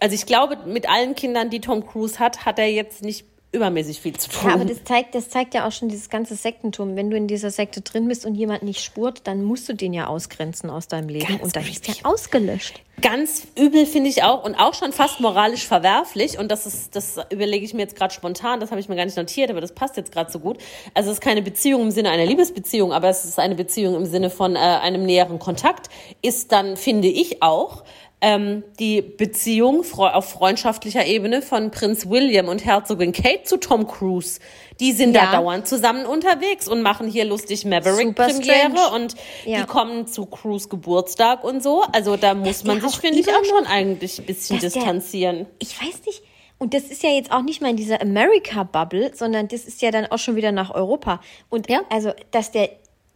Also 0.00 0.14
ich 0.14 0.26
glaube, 0.26 0.56
mit 0.66 0.88
allen 0.88 1.14
Kindern, 1.14 1.50
die 1.50 1.60
Tom 1.60 1.86
Cruise 1.86 2.18
hat, 2.18 2.44
hat 2.44 2.58
er 2.58 2.70
jetzt 2.70 3.02
nicht 3.02 3.26
übermäßig 3.50 4.00
viel 4.00 4.14
zu 4.16 4.28
tun. 4.28 4.48
Ja, 4.48 4.54
aber 4.54 4.66
das 4.66 4.84
zeigt, 4.84 5.14
das 5.14 5.30
zeigt 5.30 5.54
ja 5.54 5.66
auch 5.66 5.72
schon 5.72 5.88
dieses 5.88 6.10
ganze 6.10 6.34
Sektentum. 6.34 6.96
Wenn 6.96 7.10
du 7.10 7.16
in 7.16 7.26
dieser 7.26 7.50
Sekte 7.50 7.80
drin 7.80 8.06
bist 8.06 8.26
und 8.26 8.34
jemand 8.34 8.62
nicht 8.62 8.84
spurt, 8.84 9.22
dann 9.26 9.42
musst 9.42 9.68
du 9.68 9.72
den 9.72 9.94
ja 9.94 10.06
ausgrenzen 10.06 10.68
aus 10.68 10.86
deinem 10.86 11.08
Leben. 11.08 11.26
Ganz 11.28 11.42
und 11.42 11.56
dann 11.56 11.62
ist 11.62 11.70
richtig. 11.70 12.02
der 12.02 12.10
ausgelöscht. 12.10 12.82
Ganz 13.00 13.46
übel 13.56 13.86
finde 13.86 14.10
ich 14.10 14.22
auch 14.22 14.44
und 14.44 14.56
auch 14.56 14.74
schon 14.74 14.92
fast 14.92 15.20
moralisch 15.20 15.66
verwerflich. 15.66 16.38
Und 16.38 16.50
das 16.50 16.66
ist, 16.66 16.94
das 16.94 17.16
überlege 17.30 17.64
ich 17.64 17.72
mir 17.72 17.82
jetzt 17.82 17.96
gerade 17.96 18.12
spontan, 18.12 18.60
das 18.60 18.70
habe 18.70 18.80
ich 18.80 18.88
mir 18.88 18.96
gar 18.96 19.04
nicht 19.04 19.16
notiert, 19.16 19.50
aber 19.50 19.60
das 19.60 19.72
passt 19.72 19.96
jetzt 19.96 20.12
gerade 20.12 20.30
so 20.30 20.40
gut. 20.40 20.58
Also 20.92 21.10
es 21.10 21.18
ist 21.18 21.22
keine 21.22 21.40
Beziehung 21.40 21.82
im 21.82 21.90
Sinne 21.90 22.10
einer 22.10 22.26
Liebesbeziehung, 22.26 22.92
aber 22.92 23.08
es 23.08 23.24
ist 23.24 23.38
eine 23.38 23.54
Beziehung 23.54 23.94
im 23.94 24.04
Sinne 24.04 24.28
von 24.30 24.56
äh, 24.56 24.58
einem 24.58 25.06
näheren 25.06 25.38
Kontakt, 25.38 25.88
ist 26.20 26.52
dann, 26.52 26.76
finde 26.76 27.08
ich 27.08 27.42
auch, 27.42 27.84
ähm, 28.20 28.64
die 28.80 29.00
Beziehung 29.00 29.84
auf 29.96 30.30
freundschaftlicher 30.30 31.06
Ebene 31.06 31.40
von 31.40 31.70
Prinz 31.70 32.08
William 32.08 32.48
und 32.48 32.64
Herzogin 32.64 33.12
Kate 33.12 33.44
zu 33.44 33.58
Tom 33.58 33.86
Cruise. 33.86 34.40
Die 34.80 34.92
sind 34.92 35.14
Ja. 35.14 35.26
da 35.26 35.40
dauernd 35.40 35.68
zusammen 35.68 36.04
unterwegs 36.06 36.66
und 36.68 36.82
machen 36.82 37.08
hier 37.08 37.24
lustig 37.24 37.64
Maverick-Premiere 37.64 38.90
und 38.94 39.14
Ja. 39.44 39.60
die 39.60 39.66
kommen 39.66 40.06
zu 40.06 40.26
Cruise 40.26 40.68
Geburtstag 40.68 41.44
und 41.44 41.62
so. 41.62 41.82
Also 41.92 42.16
da 42.16 42.34
muss 42.34 42.64
man 42.64 42.80
der 42.80 42.88
sich, 42.88 42.98
finde 43.00 43.18
ich, 43.20 43.28
auch 43.28 43.44
schon 43.44 43.66
eigentlich 43.66 44.18
ein 44.18 44.26
bisschen 44.26 44.58
dass 44.60 44.72
der- 44.72 44.82
distanzieren. 44.82 45.46
Ich 45.60 45.80
weiß 45.80 46.04
nicht. 46.06 46.22
Und 46.58 46.74
das 46.74 46.84
ist 46.84 47.04
ja 47.04 47.10
jetzt 47.10 47.30
auch 47.30 47.42
nicht 47.42 47.62
mal 47.62 47.70
in 47.70 47.76
dieser 47.76 48.00
America-Bubble, 48.02 49.12
sondern 49.14 49.46
das 49.46 49.62
ist 49.64 49.80
ja 49.80 49.92
dann 49.92 50.06
auch 50.06 50.18
schon 50.18 50.34
wieder 50.34 50.50
nach 50.50 50.74
Europa. 50.74 51.20
Und 51.50 51.70
Ja. 51.70 51.82
also, 51.88 52.12
dass 52.32 52.50
der 52.50 52.70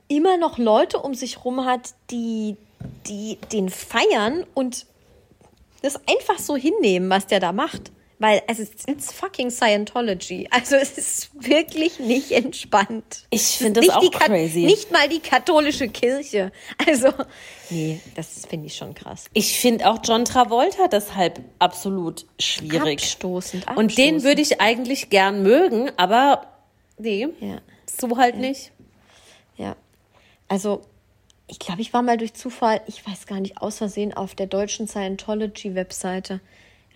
immer 0.07 0.37
noch 0.37 0.59
Leute 0.59 0.99
um 0.99 1.15
sich 1.15 1.45
rum 1.45 1.65
hat, 1.65 1.91
die, 2.11 2.57
die 3.09 3.39
den 3.53 3.69
feiern 3.69 4.45
und 4.55 4.87
das 5.83 5.97
einfach 6.09 6.39
so 6.39 6.57
hinnehmen, 6.57 7.11
was 7.11 7.27
der 7.27 7.41
da 7.41 7.53
macht. 7.53 7.93
Weil 8.19 8.41
es 8.47 8.61
ist 8.61 9.13
fucking 9.13 9.51
Scientology. 9.51 10.47
Also 10.53 10.77
es 10.77 10.97
ist 10.97 11.31
wirklich 11.35 11.99
nicht 11.99 12.31
entspannt. 12.31 13.27
Ich 13.31 13.43
finde 13.59 13.81
das 13.81 13.89
nicht 14.01 14.13
die 14.13 14.17
auch 14.17 14.21
crazy. 14.21 14.61
Nicht 14.61 14.93
mal 14.93 15.09
die 15.09 15.19
katholische 15.19 15.89
Kirche. 15.89 16.53
Also, 16.87 17.09
nee, 17.69 17.99
das 18.15 18.47
finde 18.47 18.69
ich 18.69 18.77
schon 18.77 18.95
krass. 18.95 19.25
Ich 19.33 19.59
finde 19.59 19.91
auch 19.91 19.99
John 20.05 20.25
Travolta 20.25 20.87
deshalb 20.87 21.41
absolut 21.59 22.25
schwierig. 22.39 23.01
Abstoßend, 23.03 23.67
Und 23.77 23.99
den 23.99 24.17
abstoßend. 24.17 24.23
würde 24.23 24.41
ich 24.43 24.61
eigentlich 24.61 25.11
gern 25.11 25.43
mögen, 25.43 25.91
aber 25.97 26.47
nee, 26.99 27.27
Ja. 27.41 27.61
so 27.87 28.17
halt 28.19 28.37
nicht. 28.37 28.71
Ja. 29.57 29.75
Also, 30.47 30.83
ich 31.47 31.59
glaube, 31.59 31.81
ich 31.81 31.93
war 31.93 32.03
mal 32.03 32.17
durch 32.17 32.35
Zufall, 32.35 32.81
ich 32.87 33.07
weiß 33.07 33.27
gar 33.27 33.41
nicht, 33.41 33.59
aus 33.59 33.79
Versehen 33.79 34.15
auf 34.15 34.35
der 34.35 34.47
deutschen 34.47 34.89
Scientology-Webseite. 34.89 36.41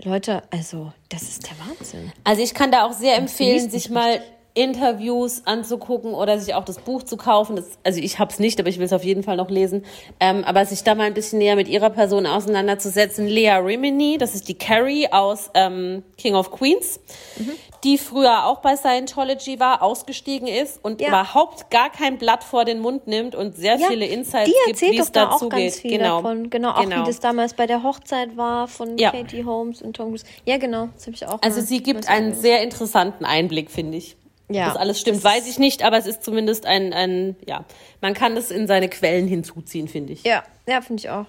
Leute, 0.02 0.42
also, 0.50 0.92
das 1.08 1.22
ist 1.22 1.46
der 1.46 1.56
Wahnsinn. 1.66 2.12
Also 2.24 2.42
ich 2.42 2.54
kann 2.54 2.70
da 2.70 2.86
auch 2.86 2.92
sehr 2.92 3.16
empfehlen, 3.16 3.70
sich 3.70 3.88
mal 3.88 4.20
Interviews 4.56 5.42
anzugucken 5.44 6.14
oder 6.14 6.38
sich 6.38 6.54
auch 6.54 6.64
das 6.64 6.78
Buch 6.78 7.02
zu 7.02 7.18
kaufen. 7.18 7.56
Das, 7.56 7.66
also 7.84 8.00
ich 8.00 8.18
habe 8.18 8.32
es 8.32 8.38
nicht, 8.38 8.58
aber 8.58 8.70
ich 8.70 8.78
will 8.78 8.86
es 8.86 8.92
auf 8.94 9.04
jeden 9.04 9.22
Fall 9.22 9.36
noch 9.36 9.50
lesen. 9.50 9.84
Ähm, 10.18 10.44
aber 10.44 10.64
sich 10.64 10.82
da 10.82 10.94
mal 10.94 11.04
ein 11.04 11.14
bisschen 11.14 11.38
näher 11.38 11.56
mit 11.56 11.68
ihrer 11.68 11.90
Person 11.90 12.26
auseinanderzusetzen. 12.26 13.26
Lea 13.26 13.50
Rimini, 13.50 14.16
das 14.16 14.34
ist 14.34 14.48
die 14.48 14.54
Carrie 14.54 15.08
aus 15.12 15.50
ähm, 15.52 16.02
King 16.16 16.34
of 16.34 16.50
Queens, 16.50 17.00
mhm. 17.36 17.52
die 17.84 17.98
früher 17.98 18.46
auch 18.46 18.60
bei 18.60 18.76
Scientology 18.76 19.60
war, 19.60 19.82
ausgestiegen 19.82 20.48
ist 20.48 20.82
und 20.82 21.02
ja. 21.02 21.08
überhaupt 21.08 21.70
gar 21.70 21.90
kein 21.90 22.16
Blatt 22.16 22.42
vor 22.42 22.64
den 22.64 22.80
Mund 22.80 23.06
nimmt 23.06 23.34
und 23.34 23.56
sehr 23.56 23.76
ja, 23.76 23.88
viele 23.88 24.06
Insights 24.06 24.50
gibt, 24.66 24.80
wie 24.80 24.98
es 24.98 25.12
da 25.12 25.26
dazu 25.26 25.50
geht. 25.50 25.82
genau. 25.82 26.22
Davon. 26.22 26.48
Genau, 26.48 26.70
auch 26.70 26.80
genau. 26.80 27.02
wie 27.02 27.06
das 27.08 27.20
damals 27.20 27.52
bei 27.52 27.66
der 27.66 27.82
Hochzeit 27.82 28.38
war 28.38 28.68
von 28.68 28.96
ja. 28.96 29.10
Katie 29.10 29.44
Holmes 29.44 29.82
und 29.82 29.96
Tom 29.96 30.08
Cruise. 30.08 30.24
Ja, 30.46 30.56
genau, 30.56 30.88
das 30.94 31.06
habe 31.06 31.14
ich 31.14 31.26
auch. 31.26 31.42
Also 31.42 31.60
sie 31.60 31.82
gibt 31.82 32.08
einen 32.08 32.34
sehr 32.34 32.62
interessanten 32.62 33.26
Einblick, 33.26 33.70
finde 33.70 33.98
ich. 33.98 34.16
Ja, 34.48 34.66
das 34.66 34.76
alles 34.76 35.00
stimmt, 35.00 35.18
das 35.18 35.24
weiß 35.24 35.48
ich 35.48 35.58
nicht, 35.58 35.82
aber 35.82 35.98
es 35.98 36.06
ist 36.06 36.22
zumindest 36.22 36.66
ein, 36.66 36.92
ein, 36.92 37.36
ja, 37.46 37.64
man 38.00 38.14
kann 38.14 38.36
es 38.36 38.50
in 38.50 38.66
seine 38.66 38.88
Quellen 38.88 39.26
hinzuziehen, 39.26 39.88
finde 39.88 40.12
ich. 40.12 40.22
Ja, 40.22 40.44
ja, 40.68 40.80
finde 40.80 41.00
ich 41.00 41.10
auch. 41.10 41.26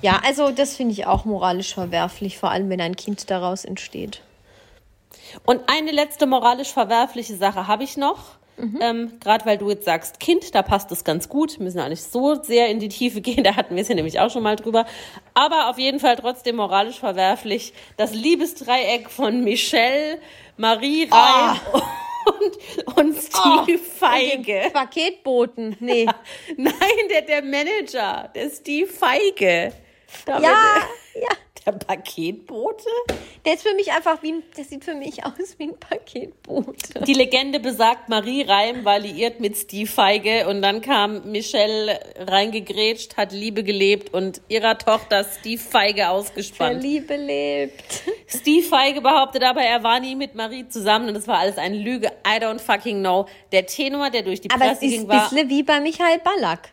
Ja, 0.00 0.20
also 0.24 0.50
das 0.50 0.76
finde 0.76 0.92
ich 0.92 1.06
auch 1.06 1.24
moralisch 1.24 1.74
verwerflich, 1.74 2.38
vor 2.38 2.50
allem 2.50 2.70
wenn 2.70 2.80
ein 2.80 2.96
Kind 2.96 3.30
daraus 3.30 3.64
entsteht. 3.64 4.22
Und 5.44 5.62
eine 5.66 5.90
letzte 5.90 6.26
moralisch 6.26 6.72
verwerfliche 6.72 7.36
Sache 7.36 7.66
habe 7.66 7.84
ich 7.84 7.96
noch. 7.96 8.36
Mhm. 8.58 8.78
Ähm, 8.80 9.12
Gerade 9.20 9.46
weil 9.46 9.58
du 9.58 9.70
jetzt 9.70 9.84
sagst, 9.84 10.20
Kind, 10.20 10.54
da 10.54 10.62
passt 10.62 10.92
es 10.92 11.04
ganz 11.04 11.28
gut. 11.28 11.58
Wir 11.58 11.64
müssen 11.64 11.80
auch 11.80 11.88
nicht 11.88 12.02
so 12.02 12.40
sehr 12.42 12.68
in 12.68 12.80
die 12.80 12.88
Tiefe 12.88 13.20
gehen, 13.20 13.42
da 13.44 13.56
hatten 13.56 13.74
wir 13.74 13.82
es 13.82 13.88
ja 13.88 13.94
nämlich 13.94 14.20
auch 14.20 14.30
schon 14.30 14.42
mal 14.42 14.56
drüber. 14.56 14.86
Aber 15.34 15.68
auf 15.68 15.78
jeden 15.78 16.00
Fall 16.00 16.16
trotzdem 16.16 16.56
moralisch 16.56 17.00
verwerflich. 17.00 17.72
Das 17.96 18.12
Liebesdreieck 18.12 19.10
von 19.10 19.42
Michelle, 19.42 20.18
Marie 20.56 21.08
Reim 21.10 21.60
oh. 21.72 21.80
und, 22.26 22.96
und 22.96 23.16
Steve 23.16 23.78
oh, 23.80 23.98
Feige. 23.98 24.70
Paketboten, 24.72 25.76
nee. 25.80 26.06
Nein, 26.56 27.08
der, 27.10 27.22
der 27.22 27.42
Manager, 27.42 28.30
der 28.34 28.50
Steve 28.50 28.88
Feige. 28.90 29.72
Damit, 30.26 30.42
ja, 30.44 30.76
ja. 31.14 31.28
Der 31.64 31.72
Paketbote? 31.72 32.88
Der 33.44 33.54
ist 33.54 33.62
für 33.62 33.74
mich 33.74 33.92
einfach 33.92 34.22
wie 34.22 34.32
ein, 34.32 34.42
der 34.56 34.64
sieht 34.64 34.84
für 34.84 34.94
mich 34.94 35.24
aus 35.24 35.56
wie 35.58 35.64
ein 35.64 35.78
Paketbote. 35.78 37.04
Die 37.06 37.14
Legende 37.14 37.60
besagt, 37.60 38.08
Marie 38.08 38.42
Reim 38.42 38.84
war 38.84 38.98
liiert 38.98 39.38
mit 39.38 39.56
Steve 39.56 39.88
Feige 39.88 40.48
und 40.48 40.60
dann 40.62 40.80
kam 40.80 41.30
Michelle 41.30 42.00
reingegrätscht, 42.18 43.16
hat 43.16 43.32
Liebe 43.32 43.62
gelebt 43.62 44.12
und 44.12 44.40
ihrer 44.48 44.76
Tochter 44.76 45.24
Steve 45.24 45.60
Feige 45.60 46.08
ausgespannt. 46.08 46.82
Für 46.82 46.88
Liebe 46.88 47.16
lebt. 47.16 48.02
Steve 48.26 48.66
Feige 48.66 49.00
behauptet 49.00 49.44
aber, 49.44 49.62
er 49.62 49.84
war 49.84 50.00
nie 50.00 50.16
mit 50.16 50.34
Marie 50.34 50.68
zusammen 50.68 51.08
und 51.08 51.16
es 51.16 51.28
war 51.28 51.38
alles 51.38 51.58
eine 51.58 51.76
Lüge. 51.76 52.08
I 52.26 52.40
don't 52.40 52.58
fucking 52.58 53.00
know. 53.00 53.26
Der 53.52 53.66
Tenor, 53.66 54.10
der 54.10 54.22
durch 54.22 54.40
die 54.40 54.48
Presse 54.48 54.80
ging, 54.80 55.06
war... 55.06 55.14
Aber 55.14 55.26
es 55.26 55.32
ist 55.32 55.38
ein 55.38 55.46
bisschen 55.46 55.48
wie 55.50 55.62
bei 55.62 55.80
Michael 55.80 56.18
Ballack. 56.18 56.72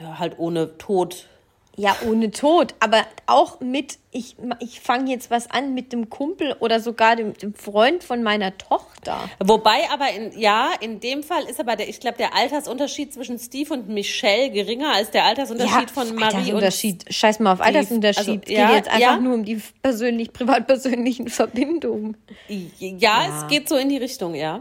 Ja, 0.00 0.18
halt 0.18 0.38
ohne 0.38 0.76
Tod 0.78 1.28
ja, 1.76 1.96
ohne 2.06 2.30
Tod, 2.30 2.74
aber 2.80 3.06
auch 3.26 3.60
mit, 3.60 3.98
ich, 4.10 4.36
ich 4.60 4.80
fange 4.80 5.10
jetzt 5.10 5.30
was 5.30 5.50
an 5.50 5.72
mit 5.72 5.92
dem 5.92 6.10
Kumpel 6.10 6.54
oder 6.60 6.80
sogar 6.80 7.16
dem, 7.16 7.32
dem 7.34 7.54
Freund 7.54 8.04
von 8.04 8.22
meiner 8.22 8.56
Tochter. 8.58 9.18
Wobei 9.42 9.88
aber, 9.90 10.10
in, 10.10 10.38
ja, 10.38 10.70
in 10.80 11.00
dem 11.00 11.22
Fall 11.22 11.44
ist 11.44 11.58
aber, 11.60 11.76
der, 11.76 11.88
ich 11.88 11.98
glaube, 11.98 12.18
der 12.18 12.34
Altersunterschied 12.34 13.14
zwischen 13.14 13.38
Steve 13.38 13.72
und 13.72 13.88
Michelle 13.88 14.50
geringer 14.50 14.92
als 14.94 15.10
der 15.12 15.24
Altersunterschied 15.24 15.88
ja, 15.88 15.94
von 15.94 16.14
Marie 16.14 16.36
Altersunterschied. 16.36 17.06
und 17.06 17.14
Scheiß 17.14 17.40
mal 17.40 17.54
auf 17.54 17.60
Altersunterschied. 17.62 18.42
Also, 18.42 18.52
ja, 18.52 18.66
geht 18.66 18.76
jetzt 18.76 18.88
einfach 18.88 19.00
ja. 19.00 19.16
nur 19.16 19.34
um 19.34 19.44
die 19.44 19.62
persönlich, 19.80 20.32
privat-persönlichen 20.32 21.28
Verbindungen. 21.28 22.18
Ja, 22.48 22.98
ja, 22.98 23.38
es 23.38 23.48
geht 23.48 23.68
so 23.68 23.76
in 23.76 23.88
die 23.88 23.98
Richtung, 23.98 24.34
ja. 24.34 24.60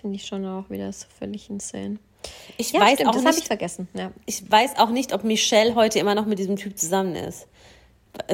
Finde 0.00 0.16
ich 0.16 0.26
schon 0.26 0.44
auch 0.44 0.68
wieder 0.70 0.92
so 0.92 1.06
völlig 1.18 1.48
insane. 1.48 1.98
Ich 2.56 2.72
ja, 2.72 2.80
weiß 2.80 2.94
stimmt, 2.94 3.10
auch 3.10 3.14
das 3.14 3.24
nicht. 3.24 3.38
ich 3.40 3.46
vergessen. 3.46 3.88
Ja. 3.94 4.10
Ich 4.26 4.50
weiß 4.50 4.78
auch 4.78 4.90
nicht, 4.90 5.12
ob 5.12 5.24
Michelle 5.24 5.74
heute 5.74 5.98
immer 5.98 6.14
noch 6.14 6.26
mit 6.26 6.38
diesem 6.38 6.56
Typ 6.56 6.76
zusammen 6.76 7.14
ist. 7.14 7.46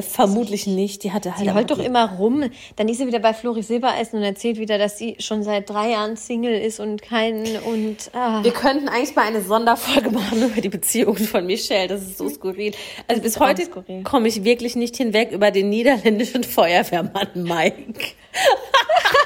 Vermutlich 0.01 0.67
nicht. 0.67 1.03
Die 1.03 1.11
hatte 1.11 1.35
halt. 1.35 1.45
Die 1.45 1.51
heult 1.51 1.69
doch 1.69 1.79
immer 1.79 2.13
rum. 2.13 2.49
Dann 2.75 2.89
ist 2.89 2.97
sie 2.97 3.07
wieder 3.07 3.19
bei 3.19 3.33
Floris 3.33 3.67
Silbereisen 3.67 4.17
und 4.17 4.25
erzählt 4.25 4.57
wieder, 4.57 4.77
dass 4.77 4.97
sie 4.97 5.15
schon 5.19 5.43
seit 5.43 5.69
drei 5.69 5.91
Jahren 5.91 6.17
Single 6.17 6.59
ist 6.59 6.79
und 6.79 7.01
keinen 7.01 7.57
und. 7.57 8.09
Ah. 8.13 8.43
Wir 8.43 8.51
könnten 8.51 8.89
eigentlich 8.89 9.15
mal 9.15 9.27
eine 9.27 9.41
Sonderfolge 9.41 10.09
machen 10.09 10.41
über 10.41 10.59
die 10.59 10.69
Beziehungen 10.69 11.17
von 11.17 11.45
Michelle. 11.45 11.87
Das 11.87 12.01
ist 12.01 12.17
so 12.17 12.27
skurril. 12.29 12.73
Also 13.07 13.21
bis 13.21 13.39
heute 13.39 13.69
komme 14.03 14.27
ich 14.27 14.43
wirklich 14.43 14.75
nicht 14.75 14.97
hinweg 14.97 15.31
über 15.31 15.51
den 15.51 15.69
niederländischen 15.69 16.43
Feuerwehrmann 16.43 17.27
Mike. 17.35 17.93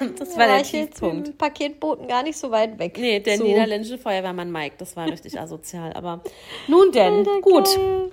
Das 0.18 0.36
war 0.36 0.46
ja, 0.46 0.56
der 0.56 0.62
Tiefpunkt. 0.62 1.38
Paketboten 1.38 2.08
gar 2.08 2.22
nicht 2.22 2.38
so 2.38 2.50
weit 2.50 2.78
weg. 2.78 2.96
Nee, 2.98 3.20
der 3.20 3.38
so. 3.38 3.44
niederländische 3.44 3.98
Feuerwehrmann 3.98 4.50
Mike, 4.50 4.76
das 4.78 4.96
war 4.96 5.06
richtig 5.06 5.38
asozial. 5.38 5.92
Aber 5.92 6.22
nun 6.66 6.92
denn, 6.92 7.18
Alter, 7.18 7.40
gut. 7.40 7.64
Geil. 7.74 8.10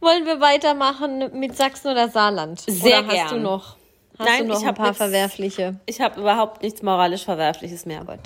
Wollen 0.00 0.26
wir 0.26 0.40
weitermachen 0.40 1.30
mit 1.38 1.56
Sachsen 1.56 1.90
oder 1.90 2.08
Saarland? 2.08 2.60
Sehr 2.60 2.98
oder 2.98 3.06
hast 3.06 3.14
gern. 3.14 3.28
du 3.30 3.40
noch, 3.40 3.76
hast 4.18 4.28
Nein, 4.28 4.40
du 4.40 4.52
noch 4.52 4.60
ich 4.60 4.66
ein 4.66 4.74
paar 4.74 4.88
jetzt, 4.88 4.98
verwerfliche? 4.98 5.80
Ich 5.86 6.00
habe 6.00 6.20
überhaupt 6.20 6.62
nichts 6.62 6.82
moralisch 6.82 7.24
Verwerfliches 7.24 7.86
mehr. 7.86 8.04
Gut. 8.04 8.20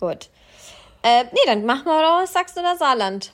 Gut. 0.00 0.28
Äh, 1.02 1.24
nee, 1.24 1.38
dann 1.46 1.64
machen 1.64 1.84
wir 1.86 2.02
doch 2.02 2.26
Sachsen 2.26 2.60
oder 2.60 2.76
Saarland. 2.76 3.32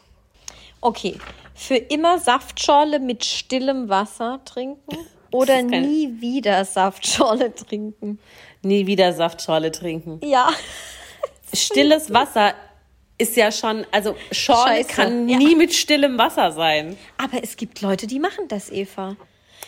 Okay. 0.80 1.18
Für 1.55 1.76
immer 1.76 2.18
Saftschorle 2.18 2.99
mit 2.99 3.24
stillem 3.24 3.89
Wasser 3.89 4.41
trinken 4.45 4.99
oder 5.30 5.62
nie 5.62 6.20
wieder 6.20 6.64
Saftschorle 6.64 7.55
trinken. 7.55 8.18
Nie 8.65 8.87
wieder 8.87 9.12
Saftschorle 9.12 9.71
trinken. 9.73 10.21
Ja. 10.23 10.51
Stilles 11.53 12.12
Wasser 12.12 12.55
ist 13.19 13.37
ja 13.37 13.53
schon, 13.53 13.87
also 13.93 14.17
Schorle 14.33 14.77
Scheiße. 14.77 14.89
kann 14.89 15.27
nie 15.27 15.53
ja. 15.53 15.57
mit 15.57 15.73
stillem 15.73 16.19
Wasser 16.19 16.53
sein. 16.53 16.97
Aber 17.17 17.43
es 17.43 17.57
gibt 17.57 17.81
Leute, 17.81 18.07
die 18.07 18.19
machen 18.19 18.49
das, 18.49 18.71
Eva. 18.71 19.17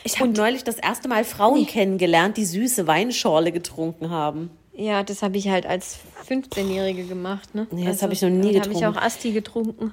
Ich 0.05 0.21
habe 0.21 0.31
neulich 0.31 0.65
das 0.65 0.77
erste 0.77 1.09
Mal 1.09 1.25
Frauen 1.25 1.61
nee. 1.61 1.67
kennengelernt, 1.67 2.37
die 2.37 2.45
süße 2.45 2.87
Weinschorle 2.87 3.53
getrunken 3.53 4.11
haben. 4.11 4.51
Ja, 4.73 5.03
das 5.03 5.23
habe 5.23 5.39
ich 5.39 5.49
halt 5.49 5.67
als 5.67 5.99
15-Jährige 6.29 7.05
gemacht, 7.05 7.55
ne? 7.55 7.67
Nee, 7.71 7.85
das 7.85 7.95
also, 7.95 8.03
habe 8.03 8.13
ich 8.15 8.23
noch 8.23 8.29
nie 8.29 8.53
getrunken. 8.53 8.83
habe 8.83 8.93
ich 8.93 8.99
auch 8.99 9.03
Asti 9.03 9.33
getrunken. 9.33 9.93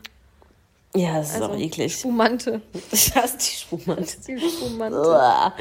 Ja, 0.96 1.18
das 1.18 1.30
ist 1.30 1.42
also, 1.42 1.54
auch 1.54 1.58
eklig. 1.58 1.94
Spumante. 2.00 2.62
Das 2.92 3.08
ist 3.08 3.38
die 3.38 3.56
Spumante. 3.56 4.18
Die 4.28 4.40
Spumante. 4.40 5.54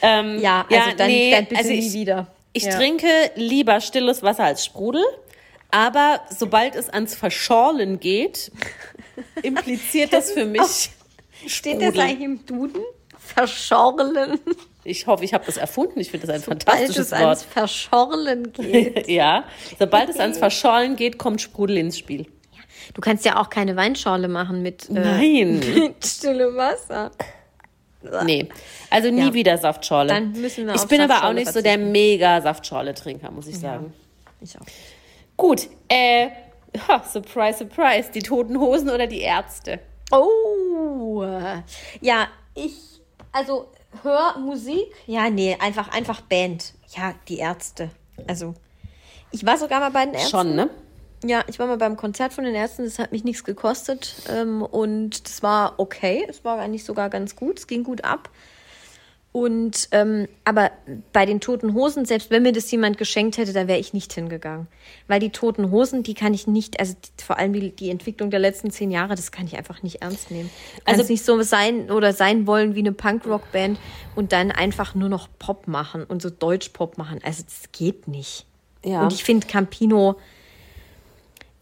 ähm, 0.00 0.38
ja, 0.40 0.64
also 0.70 0.74
ja, 0.74 0.94
dann, 0.94 1.08
nee, 1.08 1.30
dann 1.30 1.44
bitte 1.46 1.56
also 1.56 1.70
ich, 1.70 1.80
nie 1.80 1.92
wieder. 2.00 2.28
Ich 2.52 2.64
ja. 2.64 2.76
trinke 2.76 3.08
lieber 3.34 3.80
stilles 3.80 4.22
Wasser 4.22 4.44
als 4.44 4.64
Sprudel, 4.64 5.04
aber 5.70 6.20
sobald 6.36 6.74
es 6.74 6.88
ans 6.88 7.14
Verschorlen 7.14 8.00
geht, 8.00 8.50
impliziert 9.42 10.12
das, 10.12 10.32
für 10.32 10.44
mich. 10.44 10.60
Auch, 10.60 11.48
steht 11.48 11.82
das 11.82 11.98
eigentlich 11.98 12.20
im 12.20 12.46
Duden? 12.46 12.82
Verschorlen. 13.18 14.40
Ich 14.84 15.06
hoffe, 15.06 15.22
ich 15.22 15.34
habe 15.34 15.44
das 15.44 15.58
erfunden. 15.58 16.00
Ich 16.00 16.10
finde 16.10 16.26
das 16.26 16.34
ein 16.34 16.40
sobald 16.40 16.64
fantastisches 16.64 17.10
Wort. 17.10 17.20
Sobald 17.20 17.36
es 17.36 17.44
ans 17.44 17.52
Verschorlen 17.52 18.52
geht. 18.54 19.08
ja, 19.08 19.44
sobald 19.78 20.08
es 20.08 20.18
ans 20.18 20.38
Verschorlen 20.38 20.96
geht, 20.96 21.18
kommt 21.18 21.42
Sprudel 21.42 21.76
ins 21.76 21.98
Spiel. 21.98 22.26
Du 22.94 23.02
kannst 23.02 23.24
ja 23.26 23.38
auch 23.38 23.50
keine 23.50 23.76
Weinschorle 23.76 24.28
machen 24.28 24.62
mit, 24.62 24.88
äh, 24.88 24.94
Nein. 24.94 25.58
mit 25.74 26.06
stillem 26.06 26.56
Wasser. 26.56 27.10
Nee, 28.24 28.48
also 28.90 29.10
nie 29.10 29.26
ja. 29.26 29.34
wieder 29.34 29.58
Saftschorle. 29.58 30.08
Dann 30.08 30.32
müssen 30.32 30.66
wir 30.66 30.74
Ich 30.74 30.84
bin 30.86 31.00
aber 31.00 31.24
auch 31.24 31.32
nicht 31.32 31.52
so 31.52 31.60
der 31.60 31.78
mega 31.78 32.40
Saftschorle-Trinker, 32.40 33.30
muss 33.30 33.48
ich 33.48 33.58
sagen. 33.58 33.92
Ja, 33.92 34.36
ich 34.40 34.56
auch. 34.58 34.66
Gut, 35.36 35.68
äh, 35.88 36.28
ha, 36.88 37.02
surprise, 37.02 37.58
surprise, 37.58 38.10
die 38.12 38.20
Toten 38.20 38.58
Hosen 38.58 38.90
oder 38.90 39.06
die 39.06 39.20
Ärzte? 39.20 39.80
Oh, 40.10 41.24
ja, 42.00 42.28
ich, 42.54 42.74
also 43.32 43.68
hör 44.02 44.38
Musik, 44.38 44.86
ja, 45.06 45.28
nee, 45.28 45.56
einfach, 45.60 45.88
einfach 45.92 46.20
Band. 46.20 46.74
Ja, 46.96 47.14
die 47.28 47.38
Ärzte. 47.38 47.90
Also, 48.26 48.54
ich 49.30 49.44
war 49.44 49.58
sogar 49.58 49.80
mal 49.80 49.90
bei 49.90 50.06
den 50.06 50.14
Ärzten. 50.14 50.30
Schon, 50.30 50.54
ne? 50.54 50.70
Ja, 51.24 51.44
ich 51.48 51.58
war 51.58 51.66
mal 51.66 51.78
beim 51.78 51.96
Konzert 51.96 52.32
von 52.32 52.44
den 52.44 52.54
Ärzten, 52.54 52.84
das 52.84 52.98
hat 52.98 53.12
mich 53.12 53.24
nichts 53.24 53.44
gekostet 53.44 54.14
ähm, 54.28 54.62
und 54.62 55.26
das 55.26 55.42
war 55.42 55.74
okay, 55.78 56.24
es 56.28 56.44
war 56.44 56.58
eigentlich 56.58 56.84
sogar 56.84 57.10
ganz 57.10 57.34
gut, 57.34 57.58
es 57.58 57.66
ging 57.66 57.82
gut 57.82 58.04
ab. 58.04 58.30
Und 59.30 59.88
ähm, 59.92 60.26
aber 60.44 60.70
bei 61.12 61.26
den 61.26 61.40
toten 61.40 61.74
Hosen, 61.74 62.06
selbst 62.06 62.30
wenn 62.30 62.42
mir 62.42 62.52
das 62.52 62.70
jemand 62.70 62.96
geschenkt 62.96 63.36
hätte, 63.36 63.52
da 63.52 63.68
wäre 63.68 63.78
ich 63.78 63.92
nicht 63.92 64.12
hingegangen. 64.12 64.68
Weil 65.06 65.20
die 65.20 65.30
toten 65.30 65.70
Hosen, 65.70 66.02
die 66.02 66.14
kann 66.14 66.32
ich 66.32 66.46
nicht, 66.46 66.80
also 66.80 66.94
die, 66.94 67.22
vor 67.22 67.38
allem 67.38 67.52
die, 67.52 67.70
die 67.70 67.90
Entwicklung 67.90 68.30
der 68.30 68.40
letzten 68.40 68.70
zehn 68.70 68.90
Jahre, 68.90 69.16
das 69.16 69.30
kann 69.30 69.46
ich 69.46 69.56
einfach 69.56 69.82
nicht 69.82 70.02
ernst 70.02 70.30
nehmen. 70.30 70.50
Also 70.84 71.04
nicht 71.04 71.24
so 71.24 71.42
sein 71.42 71.90
oder 71.90 72.14
sein 72.14 72.46
wollen 72.46 72.74
wie 72.74 72.80
eine 72.80 72.92
Punkrock-Band 72.92 73.78
und 74.16 74.32
dann 74.32 74.50
einfach 74.50 74.94
nur 74.94 75.10
noch 75.10 75.28
Pop 75.38 75.68
machen 75.68 76.04
und 76.04 76.22
so 76.22 76.30
Deutsch-Pop 76.30 76.96
machen. 76.96 77.20
Also 77.22 77.42
das 77.44 77.70
geht 77.70 78.08
nicht. 78.08 78.46
Ja. 78.82 79.02
Und 79.02 79.12
ich 79.12 79.24
finde 79.24 79.46
Campino 79.46 80.16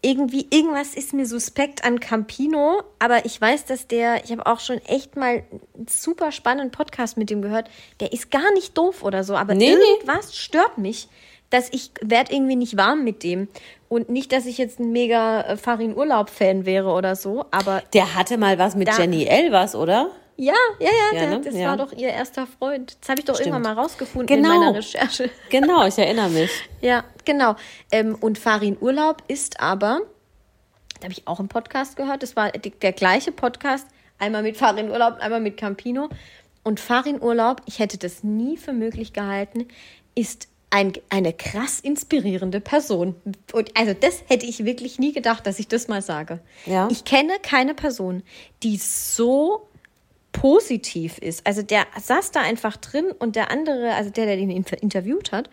irgendwie, 0.01 0.47
irgendwas 0.51 0.93
ist 0.93 1.13
mir 1.13 1.25
suspekt 1.25 1.83
an 1.83 1.99
Campino, 1.99 2.83
aber 2.99 3.25
ich 3.25 3.39
weiß, 3.41 3.65
dass 3.65 3.87
der, 3.87 4.23
ich 4.23 4.31
habe 4.31 4.45
auch 4.45 4.59
schon 4.59 4.77
echt 4.85 5.15
mal 5.15 5.43
einen 5.75 5.87
super 5.89 6.31
spannenden 6.31 6.71
Podcast 6.71 7.17
mit 7.17 7.29
dem 7.29 7.41
gehört, 7.41 7.69
der 7.99 8.13
ist 8.13 8.29
gar 8.31 8.51
nicht 8.53 8.77
doof 8.77 9.03
oder 9.03 9.23
so, 9.23 9.35
aber 9.35 9.55
Nee, 9.55 9.75
nee. 9.75 9.81
irgendwas 9.95 10.35
stört 10.37 10.77
mich, 10.77 11.07
dass 11.49 11.69
ich 11.71 11.91
werde 12.01 12.33
irgendwie 12.33 12.55
nicht 12.57 12.77
warm 12.77 13.03
mit 13.03 13.23
dem. 13.23 13.47
Und 13.89 14.09
nicht, 14.09 14.33
dass 14.33 14.45
ich 14.45 14.57
jetzt 14.57 14.79
ein 14.79 14.91
mega 14.91 15.41
äh, 15.41 15.57
Farin 15.57 15.95
Urlaub-Fan 15.95 16.65
wäre 16.65 16.89
oder 16.91 17.15
so, 17.15 17.45
aber 17.51 17.81
Der 17.93 18.15
hatte 18.15 18.37
mal 18.37 18.59
was 18.59 18.75
mit 18.75 18.89
Da- 18.89 18.97
Jenny 18.97 19.23
L. 19.25 19.51
was, 19.53 19.73
oder? 19.75 20.11
Ja, 20.37 20.53
ja, 20.79 20.89
ja, 20.89 20.89
Ja, 21.13 21.19
der, 21.19 21.29
ne? 21.29 21.41
das 21.41 21.55
Ja. 21.55 21.67
war 21.69 21.77
doch 21.77 21.91
ihr 21.91 22.09
erster 22.09 22.47
Freund. 22.47 22.97
Das 23.01 23.09
habe 23.09 23.19
ich 23.19 23.25
doch 23.25 23.35
Stimmt. 23.35 23.47
irgendwann 23.55 23.75
mal 23.75 23.81
rausgefunden 23.81 24.27
Genau. 24.27 24.53
in 24.53 24.59
meiner 24.59 24.75
Recherche. 24.77 25.29
Genau, 25.49 25.85
ich 25.85 25.97
erinnere 25.97 26.29
mich. 26.29 26.51
Ja, 26.81 27.03
genau. 27.25 27.55
Ähm, 27.91 28.15
und 28.15 28.37
Farin 28.37 28.77
Urlaub 28.79 29.23
ist 29.27 29.59
aber, 29.59 30.01
da 30.99 31.03
habe 31.03 31.13
ich 31.13 31.27
auch 31.27 31.39
im 31.39 31.47
Podcast 31.47 31.95
gehört, 31.95 32.23
das 32.23 32.35
war 32.35 32.51
der 32.51 32.91
gleiche 32.93 33.31
Podcast, 33.31 33.87
einmal 34.19 34.43
mit 34.43 34.57
Farin 34.57 34.89
Urlaub, 34.89 35.17
einmal 35.19 35.41
mit 35.41 35.57
Campino. 35.57 36.09
Und 36.63 36.79
Farin 36.79 37.21
Urlaub, 37.21 37.61
ich 37.65 37.79
hätte 37.79 37.97
das 37.97 38.23
nie 38.23 38.57
für 38.57 38.73
möglich 38.73 39.13
gehalten, 39.13 39.67
ist 40.15 40.47
ein, 40.69 40.91
eine 41.09 41.31
krass 41.31 41.79
inspirierende 41.79 42.59
Person. 42.59 43.15
Und 43.53 43.71
also 43.77 43.93
das 43.93 44.21
hätte 44.27 44.45
ich 44.45 44.65
wirklich 44.65 44.99
nie 44.99 45.13
gedacht, 45.13 45.47
dass 45.47 45.59
ich 45.59 45.69
das 45.69 45.87
mal 45.87 46.01
sage. 46.01 46.39
Ja. 46.65 46.89
Ich 46.91 47.05
kenne 47.05 47.33
keine 47.41 47.73
Person, 47.73 48.21
die 48.63 48.75
so 48.77 49.69
positiv 50.41 51.17
ist. 51.17 51.45
Also 51.45 51.61
der 51.61 51.85
saß 51.99 52.31
da 52.31 52.41
einfach 52.41 52.77
drin 52.77 53.05
und 53.19 53.35
der 53.35 53.51
andere, 53.51 53.93
also 53.93 54.09
der, 54.09 54.25
der 54.25 54.37
inter- 54.37 54.81
interviewt 54.81 55.31
hat, 55.31 55.49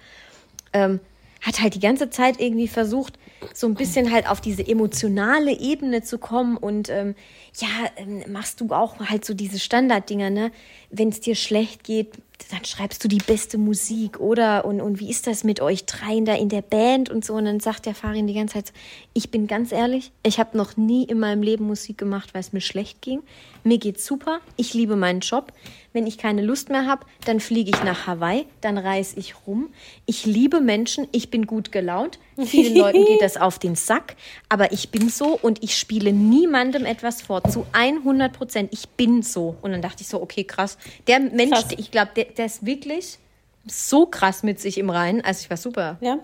ähm, 0.73 1.01
hat 1.41 1.61
halt 1.61 1.75
die 1.75 1.81
ganze 1.81 2.09
Zeit 2.09 2.41
irgendwie 2.41 2.69
versucht, 2.69 3.19
so 3.53 3.67
ein 3.67 3.75
bisschen 3.75 4.11
halt 4.11 4.29
auf 4.29 4.41
diese 4.41 4.67
emotionale 4.67 5.53
Ebene 5.53 6.03
zu 6.03 6.17
kommen 6.17 6.57
und 6.57 6.89
ähm, 6.89 7.15
ja, 7.57 7.69
ähm, 7.97 8.25
machst 8.33 8.63
du 8.63 8.73
auch 8.73 8.99
halt 8.99 9.27
so 9.27 9.35
diese 9.35 9.59
Standarddinger, 9.59 10.31
ne? 10.31 10.51
Wenn 10.91 11.11
es 11.11 11.21
dir 11.21 11.35
schlecht 11.35 11.85
geht, 11.85 12.15
dann 12.51 12.65
schreibst 12.65 13.05
du 13.05 13.09
die 13.09 13.19
beste 13.19 13.59
Musik, 13.59 14.21
oder? 14.21 14.65
Und, 14.65 14.81
und 14.81 15.01
wie 15.01 15.11
ist 15.11 15.27
das 15.27 15.45
mit 15.45 15.61
euch 15.61 15.85
dreien 15.85 16.25
da 16.25 16.35
in 16.35 16.49
der 16.49 16.63
Band 16.63 17.11
und 17.11 17.25
so? 17.25 17.35
Und 17.35 17.45
dann 17.45 17.61
sagt 17.61 17.85
der 17.85 17.95
Farin 17.95 18.27
die 18.27 18.35
ganze 18.35 18.55
Zeit, 18.55 18.73
ich 19.13 19.31
bin 19.31 19.47
ganz 19.47 19.71
ehrlich, 19.71 20.13
ich 20.23 20.39
habe 20.39 20.57
noch 20.57 20.79
nie 20.79 21.05
in 21.05 21.19
meinem 21.19 21.43
Leben 21.43 21.67
Musik 21.67 21.99
gemacht, 21.99 22.33
weil 22.33 22.41
es 22.41 22.55
mir 22.55 22.63
schlecht 22.63 23.03
ging. 23.03 23.23
Mir 23.67 23.79
geht's 23.79 24.05
super, 24.05 24.41
ich 24.57 24.75
liebe 24.75 24.95
meinen 24.95 25.21
Job. 25.21 25.51
Wenn 25.95 26.07
ich 26.07 26.19
keine 26.19 26.43
Lust 26.43 26.69
mehr 26.69 26.87
habe, 26.87 27.07
dann 27.25 27.41
fliege 27.41 27.71
ich 27.71 27.83
nach 27.83 28.07
Hawaii, 28.07 28.45
dann 28.61 28.77
reise 28.77 29.19
ich 29.19 29.35
rum. 29.47 29.73
Ich 30.05 30.27
liebe 30.27 30.61
Menschen, 30.61 31.09
ich 31.13 31.31
bin 31.31 31.47
gut 31.47 31.73
gelaunt. 31.73 32.19
Vielen 32.45 32.77
Leuten 32.79 33.05
geht 33.07 33.23
das 33.23 33.37
auf 33.39 33.59
den 33.59 33.75
Sack, 33.75 34.17
aber 34.51 34.73
ich 34.73 34.91
bin 34.91 35.09
so 35.09 35.39
und 35.41 35.63
ich 35.63 35.79
spiele 35.79 36.13
niemandem 36.13 36.85
etwas 36.85 37.23
vor. 37.23 37.43
Zu 37.45 37.65
100 37.73 38.33
Prozent. 38.35 38.69
Ich 38.73 38.89
bin 38.91 39.23
so. 39.23 39.57
Und 39.63 39.73
dann 39.73 39.81
dachte 39.83 40.03
ich 40.03 40.09
so, 40.09 40.21
okay, 40.21 40.45
krass. 40.45 40.77
Der 41.07 41.21
Mensch, 41.21 41.53
Krass. 41.53 41.69
ich 41.79 41.91
glaube, 41.91 42.11
der, 42.17 42.25
der 42.27 42.47
ist 42.47 42.67
wirklich 42.67 43.19
so 43.67 44.05
krass 44.05 44.43
mit 44.43 44.61
sich 44.61 44.77
im 44.77 44.91
Reinen. 44.91 45.23
Also 45.23 45.41
ich 45.43 45.49
war 45.51 45.57
super, 45.57 45.97
Ja. 46.03 46.19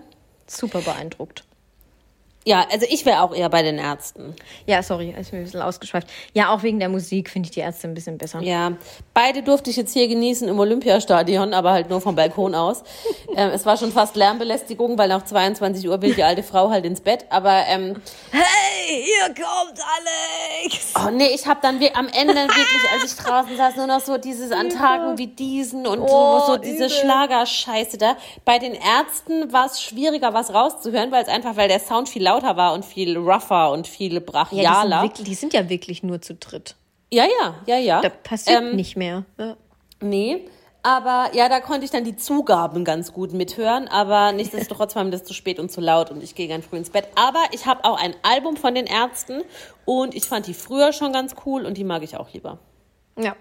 super 0.45 0.81
beeindruckt. 0.81 1.43
Ja, 2.43 2.65
also 2.71 2.87
ich 2.89 3.05
wäre 3.05 3.21
auch 3.21 3.35
eher 3.35 3.49
bei 3.49 3.61
den 3.61 3.77
Ärzten. 3.77 4.35
Ja, 4.65 4.81
sorry, 4.81 5.15
ich 5.19 5.29
bin 5.29 5.39
ein 5.39 5.43
bisschen 5.45 5.61
ausgeschweift. 5.61 6.07
Ja, 6.33 6.49
auch 6.49 6.63
wegen 6.63 6.79
der 6.79 6.89
Musik 6.89 7.29
finde 7.29 7.47
ich 7.47 7.51
die 7.51 7.59
Ärzte 7.59 7.87
ein 7.87 7.93
bisschen 7.93 8.17
besser. 8.17 8.41
Ja, 8.41 8.73
beide 9.13 9.43
durfte 9.43 9.69
ich 9.69 9.75
jetzt 9.75 9.93
hier 9.93 10.07
genießen 10.07 10.47
im 10.47 10.59
Olympiastadion, 10.59 11.53
aber 11.53 11.71
halt 11.71 11.89
nur 11.91 12.01
vom 12.01 12.15
Balkon 12.15 12.55
aus. 12.55 12.83
ähm, 13.35 13.51
es 13.53 13.65
war 13.67 13.77
schon 13.77 13.91
fast 13.91 14.15
Lärmbelästigung, 14.15 14.97
weil 14.97 15.09
nach 15.09 15.23
22 15.23 15.87
Uhr 15.87 16.01
will 16.01 16.15
die 16.15 16.23
alte 16.23 16.41
Frau 16.41 16.71
halt 16.71 16.83
ins 16.85 17.01
Bett. 17.01 17.25
Aber 17.29 17.63
ähm, 17.67 18.01
Hey, 18.31 19.03
hier 19.03 19.35
kommt 19.35 19.79
Alex! 19.79 20.93
oh 20.95 21.11
nee, 21.11 21.27
ich 21.35 21.45
habe 21.45 21.59
dann 21.61 21.79
am 21.93 22.07
Ende 22.07 22.33
wirklich, 22.35 22.91
als 22.91 23.11
ich 23.13 23.17
draußen 23.23 23.55
saß, 23.55 23.75
nur 23.75 23.87
noch 23.87 24.01
so 24.01 24.17
dieses 24.17 24.51
an 24.51 24.69
Tagen 24.69 25.17
wie 25.19 25.27
diesen 25.27 25.85
und 25.85 25.99
Oh, 25.99 26.39
so, 26.39 26.53
so 26.53 26.57
diese. 26.57 26.89
Schlagerscheiße 26.89 27.99
da. 27.99 28.17
Bei 28.45 28.57
den 28.57 28.73
Ärzten 28.73 29.53
war 29.53 29.67
es 29.67 29.81
schwieriger, 29.81 30.33
was 30.33 30.53
rauszuhören, 30.53 31.11
weil 31.11 31.21
es 31.21 31.29
einfach, 31.29 31.55
weil 31.55 31.67
der 31.67 31.79
Sound 31.79 32.09
viel 32.09 32.23
lauter 32.33 32.57
war 32.57 32.73
und 32.73 32.85
viel 32.85 33.17
rougher 33.17 33.71
und 33.71 33.87
viel 33.87 34.13
Ja, 34.13 34.19
die, 34.19 34.25
sind 34.25 34.25
brachialer. 34.25 35.03
wirklich, 35.03 35.27
die 35.27 35.35
sind 35.35 35.53
ja 35.53 35.69
wirklich 35.69 36.03
nur 36.03 36.21
zu 36.21 36.35
dritt. 36.35 36.75
Ja, 37.13 37.25
ja, 37.25 37.55
ja, 37.65 37.77
ja. 37.77 38.01
Da 38.01 38.09
passiert 38.09 38.61
Ähm, 38.61 38.75
nicht 38.75 38.95
mehr. 38.97 39.25
Ja. 39.37 39.55
Nee, 40.01 40.45
aber 40.83 41.29
ja, 41.33 41.47
da 41.47 41.59
konnte 41.59 41.85
ich 41.85 41.91
dann 41.91 42.03
die 42.05 42.15
Zugaben 42.15 42.83
ganz 42.83 43.13
gut 43.13 43.33
mithören, 43.33 43.87
aber 43.87 44.31
nichtsdestotrotz 44.31 44.95
war 44.95 45.03
mir 45.03 45.11
das 45.11 45.23
zu 45.23 45.33
spät 45.33 45.59
und 45.59 45.71
zu 45.71 45.79
laut 45.79 46.09
und 46.09 46.23
ich 46.23 46.33
gehe 46.33 46.47
ganz 46.47 46.65
früh 46.65 46.77
ins 46.77 46.89
Bett. 46.89 47.07
Aber 47.15 47.43
ich 47.51 47.67
habe 47.67 47.83
auch 47.85 48.01
ein 48.01 48.15
Album 48.23 48.57
von 48.57 48.73
den 48.73 48.87
Ärzten 48.87 49.43
und 49.85 50.15
ich 50.15 50.23
fand 50.25 50.47
die 50.47 50.55
früher 50.55 50.91
schon 50.91 51.13
ganz 51.13 51.35
cool 51.45 51.65
und 51.67 51.77
die 51.77 51.83
mag 51.83 52.01
ich 52.01 52.17
auch 52.17 52.33
lieber. 52.33 52.57
ja. 53.17 53.35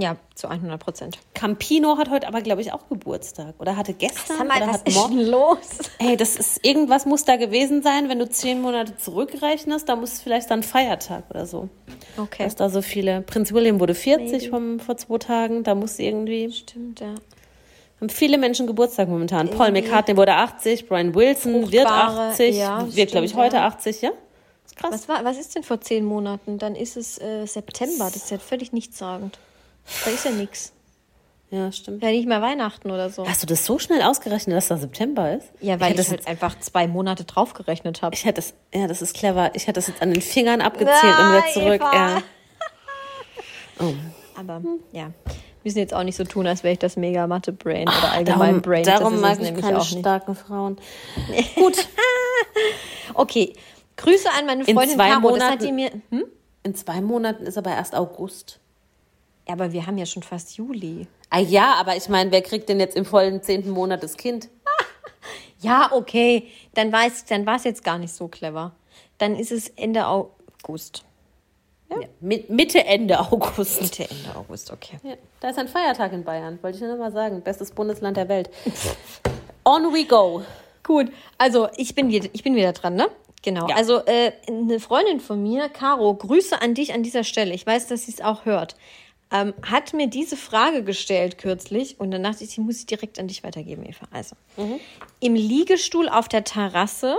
Ja, 0.00 0.16
zu 0.36 0.46
100 0.46 0.80
Prozent. 0.80 1.18
Campino 1.34 1.98
hat 1.98 2.08
heute 2.08 2.28
aber, 2.28 2.40
glaube 2.40 2.60
ich, 2.60 2.72
auch 2.72 2.88
Geburtstag 2.88 3.56
oder 3.58 3.76
hatte 3.76 3.94
gestern 3.94 4.38
Sag 4.38 4.46
mal, 4.46 4.58
oder 4.58 4.68
was 4.68 4.74
hat 4.74 4.88
ist 4.88 4.94
morgen. 4.94 5.16
denn 5.16 5.26
los? 5.26 5.58
Ey, 5.98 6.16
das 6.16 6.36
ist 6.36 6.64
irgendwas 6.64 7.04
muss 7.04 7.24
da 7.24 7.34
gewesen 7.34 7.82
sein, 7.82 8.08
wenn 8.08 8.20
du 8.20 8.30
zehn 8.30 8.62
Monate 8.62 8.96
zurückrechnest, 8.96 9.88
da 9.88 9.96
muss 9.96 10.12
es 10.12 10.22
vielleicht 10.22 10.52
dann 10.52 10.62
Feiertag 10.62 11.24
oder 11.30 11.46
so. 11.46 11.68
Okay. 12.16 12.44
Dass 12.44 12.54
da 12.54 12.70
so 12.70 12.80
viele. 12.80 13.22
Prinz 13.22 13.52
William 13.52 13.80
wurde 13.80 13.94
40 13.94 14.50
vom, 14.50 14.78
vor 14.78 14.96
zwei 14.96 15.18
Tagen, 15.18 15.64
da 15.64 15.74
muss 15.74 15.98
irgendwie. 15.98 16.52
Stimmt, 16.52 17.00
ja. 17.00 17.16
Haben 18.00 18.08
viele 18.08 18.38
Menschen 18.38 18.68
Geburtstag 18.68 19.08
momentan. 19.08 19.50
Paul 19.50 19.72
McCartney 19.72 20.16
wurde 20.16 20.34
80, 20.34 20.86
Brian 20.86 21.12
Wilson 21.12 21.72
wird 21.72 21.88
Fruchtbare, 21.88 22.20
80, 22.30 22.56
ja, 22.56 22.86
wird, 22.94 23.10
glaube 23.10 23.26
ich, 23.26 23.34
heute 23.34 23.56
ja. 23.56 23.66
80, 23.66 24.02
ja? 24.02 24.10
Ist 24.64 24.76
krass. 24.76 24.92
Was, 24.92 25.08
war, 25.08 25.24
was 25.24 25.38
ist 25.38 25.56
denn 25.56 25.64
vor 25.64 25.80
zehn 25.80 26.04
Monaten? 26.04 26.58
Dann 26.58 26.76
ist 26.76 26.96
es 26.96 27.20
äh, 27.20 27.46
September. 27.46 28.04
Das 28.04 28.16
ist 28.16 28.30
ja 28.30 28.38
völlig 28.38 28.72
nichtssagend. 28.72 29.40
Da 30.04 30.10
ist 30.10 30.24
ja 30.24 30.30
nichts. 30.30 30.72
Ja, 31.50 31.72
stimmt. 31.72 32.02
Ja, 32.02 32.10
nicht 32.10 32.28
mehr 32.28 32.42
Weihnachten 32.42 32.90
oder 32.90 33.08
so. 33.08 33.26
Hast 33.26 33.42
du 33.42 33.46
das 33.46 33.64
so 33.64 33.78
schnell 33.78 34.02
ausgerechnet, 34.02 34.54
dass 34.54 34.68
da 34.68 34.76
September 34.76 35.34
ist? 35.34 35.46
Ja, 35.60 35.80
weil 35.80 35.92
ich 35.94 35.98
ich, 35.98 36.04
das, 36.06 36.10
halt 36.10 36.26
einfach 36.28 36.58
zwei 36.60 36.86
Monate 36.86 37.24
draufgerechnet 37.24 38.02
habe. 38.02 38.14
ich 38.14 38.24
hätte 38.26 38.34
das, 38.42 38.52
ja, 38.74 38.86
das 38.86 39.00
ist 39.00 39.14
clever. 39.14 39.50
Ich 39.54 39.62
hätte 39.62 39.74
das 39.74 39.86
jetzt 39.86 40.02
an 40.02 40.12
den 40.12 40.20
Fingern 40.20 40.60
abgezählt 40.60 41.04
und 41.04 41.30
wieder 41.30 41.44
Ah, 41.46 41.52
zurück. 41.52 41.80
Eva. 41.80 41.94
Ja. 41.94 42.22
Aber 44.36 44.60
ja, 44.92 45.10
müssen 45.64 45.78
jetzt 45.78 45.94
auch 45.94 46.02
nicht 46.02 46.16
so 46.16 46.24
tun, 46.24 46.46
als 46.46 46.62
wäre 46.62 46.72
ich 46.74 46.78
das 46.78 46.96
mega 46.96 47.26
Mathe-Brain 47.26 47.88
oder 47.88 48.12
allgemein 48.12 48.38
Darum, 48.48 48.62
Brain. 48.62 48.84
darum 48.84 49.12
das 49.14 49.20
mag 49.22 49.32
ich 49.34 49.38
nämlich 49.44 49.64
keine 49.64 49.80
starken 49.82 50.34
Frauen. 50.34 50.76
Gut, 51.56 51.88
Okay, 53.14 53.54
Grüße 53.96 54.28
an 54.38 54.46
meine 54.46 54.64
In 54.64 54.74
Freundin 54.76 54.96
zwei 54.96 55.08
Caro. 55.10 55.20
Monaten- 55.22 55.74
mir. 55.74 55.90
Hm? 56.10 56.24
in 56.64 56.74
zwei 56.74 57.00
Monaten 57.00 57.46
ist 57.46 57.56
aber 57.56 57.70
erst 57.70 57.94
August. 57.94 58.60
Ja, 59.48 59.54
aber 59.54 59.72
wir 59.72 59.86
haben 59.86 59.96
ja 59.96 60.06
schon 60.06 60.22
fast 60.22 60.56
Juli. 60.56 61.06
Ah 61.30 61.40
ja, 61.40 61.74
aber 61.74 61.96
ich 61.96 62.08
meine, 62.08 62.30
wer 62.30 62.42
kriegt 62.42 62.68
denn 62.68 62.78
jetzt 62.80 62.96
im 62.96 63.04
vollen 63.04 63.42
zehnten 63.42 63.70
Monat 63.70 64.02
das 64.02 64.16
Kind? 64.16 64.48
Ja, 65.60 65.90
okay. 65.92 66.46
Dann 66.74 66.92
war 66.92 67.04
es 67.04 67.24
dann 67.24 67.44
war's 67.44 67.64
jetzt 67.64 67.82
gar 67.82 67.98
nicht 67.98 68.12
so 68.12 68.28
clever. 68.28 68.76
Dann 69.18 69.34
ist 69.34 69.50
es 69.50 69.68
Ende 69.70 70.06
August. 70.06 71.02
Ja. 71.90 71.96
Mit, 72.20 72.48
Mitte, 72.48 72.84
Ende 72.84 73.18
August. 73.18 73.82
Mitte, 73.82 74.08
Ende 74.08 74.36
August, 74.36 74.70
okay. 74.70 75.00
Ja, 75.02 75.14
da 75.40 75.48
ist 75.48 75.58
ein 75.58 75.66
Feiertag 75.66 76.12
in 76.12 76.22
Bayern, 76.22 76.60
wollte 76.62 76.76
ich 76.76 76.82
nur 76.82 76.92
noch 76.92 76.98
mal 76.98 77.10
sagen. 77.10 77.42
Bestes 77.42 77.72
Bundesland 77.72 78.16
der 78.16 78.28
Welt. 78.28 78.50
On 79.64 79.92
we 79.92 80.04
go. 80.04 80.42
Gut, 80.84 81.10
also 81.38 81.68
ich 81.76 81.96
bin 81.96 82.08
wieder, 82.08 82.28
ich 82.32 82.44
bin 82.44 82.54
wieder 82.54 82.72
dran, 82.72 82.94
ne? 82.94 83.08
Genau. 83.42 83.68
Ja. 83.68 83.76
Also 83.76 84.04
äh, 84.06 84.32
eine 84.46 84.78
Freundin 84.78 85.18
von 85.20 85.42
mir, 85.42 85.68
Caro, 85.68 86.14
Grüße 86.14 86.60
an 86.60 86.74
dich 86.74 86.92
an 86.92 87.02
dieser 87.02 87.24
Stelle. 87.24 87.52
Ich 87.52 87.66
weiß, 87.66 87.88
dass 87.88 88.04
sie 88.04 88.12
es 88.12 88.20
auch 88.20 88.44
hört. 88.44 88.76
Ähm, 89.30 89.52
hat 89.62 89.92
mir 89.92 90.08
diese 90.08 90.36
Frage 90.36 90.82
gestellt 90.82 91.36
kürzlich 91.36 92.00
und 92.00 92.10
dann 92.10 92.22
dachte 92.22 92.44
ich, 92.44 92.54
die 92.54 92.60
muss 92.62 92.78
ich 92.78 92.86
direkt 92.86 93.18
an 93.18 93.28
dich 93.28 93.44
weitergeben, 93.44 93.84
Eva. 93.84 94.06
Also, 94.10 94.36
im 95.20 95.34
Liegestuhl 95.34 96.08
auf 96.08 96.28
der 96.28 96.44
Terrasse 96.44 97.18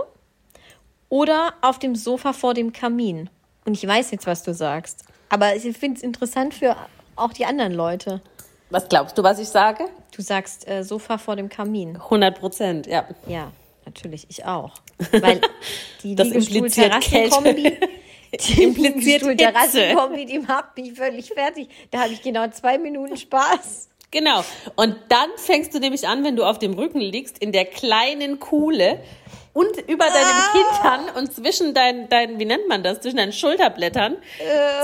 oder 1.10 1.54
auf 1.62 1.78
dem 1.78 1.96
Sofa 1.96 2.34
vor 2.34 2.54
dem 2.56 2.74
Kamin? 2.74 3.30
Und 3.66 3.74
ich 3.74 3.88
weiß 3.88 4.10
jetzt, 4.12 4.26
was 4.26 4.42
du 4.42 4.54
sagst. 4.54 5.06
Aber 5.30 5.56
ich 5.56 5.62
finde 5.78 5.98
es 5.98 6.04
interessant 6.04 6.56
für 6.56 6.76
auch 7.16 7.34
die 7.34 7.46
anderen 7.46 7.74
Leute. 7.74 8.22
Was 8.72 8.88
glaubst 8.90 9.18
du, 9.18 9.24
was 9.24 9.40
ich 9.40 9.48
sage? 9.48 9.86
Du 10.16 10.22
sagst 10.22 10.68
äh, 10.68 10.84
Sofa 10.84 11.18
vor 11.18 11.36
dem 11.36 11.50
Kamin. 11.50 11.96
100 11.96 12.40
Prozent, 12.40 12.88
ja. 12.88 13.08
Ja, 13.28 13.52
natürlich, 13.86 14.26
ich 14.30 14.46
auch. 14.46 14.74
Weil 15.12 15.42
die 16.04 16.16
Das 16.16 16.30
impliziert 18.32 18.58
die 18.58 18.64
Impliziert 18.64 19.22
Liegestuhl-Terrassenkombi, 19.24 20.26
die 20.26 20.40
macht 20.40 20.78
mich 20.78 20.94
völlig 20.94 21.28
fertig. 21.30 21.70
Da 21.92 22.02
habe 22.02 22.14
ich 22.14 22.22
genau 22.22 22.48
zwei 22.50 22.78
Minuten 22.78 23.18
Spaß. 23.18 23.90
Genau. 24.12 24.44
Und 24.76 24.96
dann 25.10 25.30
fängst 25.38 25.74
du 25.74 25.80
nämlich 25.80 26.08
an, 26.08 26.24
wenn 26.24 26.36
du 26.36 26.44
auf 26.44 26.60
dem 26.60 26.74
Rücken 26.74 27.00
liegst, 27.00 27.38
in 27.38 27.52
der 27.52 27.66
kleinen 27.66 28.40
Kuhle 28.40 29.04
und 29.54 29.78
über 29.88 30.06
deinem 30.06 30.54
Hintern 30.54 31.16
und 31.16 31.34
zwischen 31.34 31.74
deinen, 31.74 32.10
deinen, 32.10 32.40
wie 32.40 32.46
nennt 32.46 32.68
man 32.68 32.82
das, 32.82 33.02
zwischen 33.02 33.18
deinen 33.18 33.34
Schulterblättern 33.34 34.18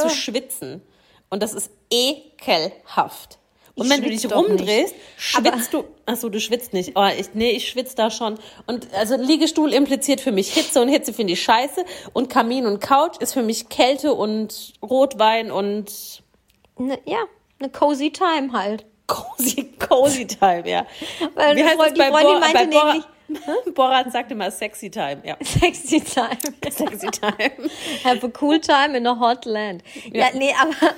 zu 0.01 0.09
schwitzen. 0.09 0.81
Und 1.29 1.41
das 1.41 1.53
ist 1.53 1.71
ekelhaft. 1.91 3.39
Und 3.77 3.87
Ich 3.87 3.91
wenn 3.91 4.01
du 4.03 4.09
dich 4.09 4.33
rumdrehst, 4.33 4.93
nicht. 4.95 5.35
Aber- 5.37 5.51
schwitzt 5.51 5.73
du. 5.73 5.83
Achso, 6.05 6.29
du 6.29 6.39
schwitzt 6.39 6.71
nicht. 6.73 6.93
Oh, 6.95 7.05
ich, 7.17 7.33
nee, 7.33 7.51
ich 7.51 7.67
schwitze 7.67 7.95
da 7.95 8.09
schon. 8.09 8.35
Und 8.67 8.87
also 8.93 9.17
Liegestuhl 9.17 9.73
impliziert 9.73 10.21
für 10.21 10.31
mich 10.31 10.53
Hitze 10.53 10.81
und 10.81 10.87
Hitze 10.87 11.11
finde 11.13 11.33
ich 11.33 11.43
scheiße. 11.43 11.83
Und 12.13 12.29
Kamin 12.29 12.65
und 12.67 12.79
Couch 12.79 13.17
ist 13.19 13.33
für 13.33 13.43
mich 13.43 13.67
Kälte 13.67 14.13
und 14.13 14.73
Rotwein 14.81 15.51
und 15.51 15.91
Ne, 16.77 16.99
ja, 17.05 17.19
eine 17.59 17.69
cozy 17.69 18.11
Time 18.11 18.51
halt. 18.53 18.85
cozy, 19.07 19.71
cozy 19.77 20.25
Time, 20.25 20.63
ja. 20.67 20.85
Weil 21.35 21.55
Wie 21.57 21.63
heißt 21.63 21.75
Freund- 21.75 21.87
es 21.89 21.93
die 21.93 21.99
bei, 21.99 22.09
Freundin 22.09 22.27
Bor 22.31 22.39
meinte 22.39 22.57
bei 22.57 22.65
nämlich- 22.65 23.03
Borat 23.75 24.11
sagt 24.11 24.31
immer 24.31 24.51
sexy 24.51 24.89
time, 24.91 25.21
ja. 25.25 25.35
Sexy 25.43 25.99
Time. 25.99 26.37
Sexy 26.69 27.07
time. 27.07 27.69
Have 28.03 28.23
a 28.25 28.31
cool 28.39 28.59
time 28.59 28.95
in 28.95 29.07
a 29.07 29.19
hot 29.19 29.45
land. 29.45 29.83
Ja, 30.13 30.27
Ja. 30.27 30.35
nee, 30.35 30.53
aber 30.59 30.93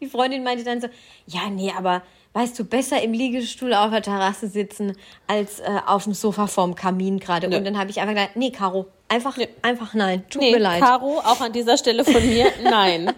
die 0.00 0.06
Freundin 0.06 0.42
meinte 0.44 0.64
dann 0.64 0.80
so, 0.80 0.88
ja, 1.26 1.48
nee, 1.50 1.72
aber 1.76 2.02
weißt 2.34 2.58
du, 2.58 2.64
besser 2.64 3.02
im 3.02 3.12
Liegestuhl 3.12 3.74
auf 3.74 3.90
der 3.90 4.02
Terrasse 4.02 4.48
sitzen, 4.48 4.96
als 5.26 5.60
äh, 5.60 5.64
auf 5.86 6.04
dem 6.04 6.14
Sofa 6.14 6.46
vorm 6.46 6.74
Kamin 6.74 7.18
gerade. 7.18 7.48
Nö. 7.48 7.56
Und 7.56 7.64
dann 7.64 7.78
habe 7.78 7.90
ich 7.90 8.00
einfach 8.00 8.14
gesagt, 8.14 8.36
nee, 8.36 8.50
Caro, 8.50 8.86
einfach, 9.08 9.36
Nee. 9.36 9.48
einfach 9.62 9.94
nein, 9.94 10.24
tut 10.28 10.42
Nee, 10.42 10.52
mir 10.52 10.58
leid. 10.58 10.80
Caro, 10.82 11.18
auch 11.18 11.40
an 11.40 11.52
dieser 11.52 11.76
Stelle 11.78 12.04
von 12.04 12.24
mir, 12.26 12.46
nein. 12.62 13.12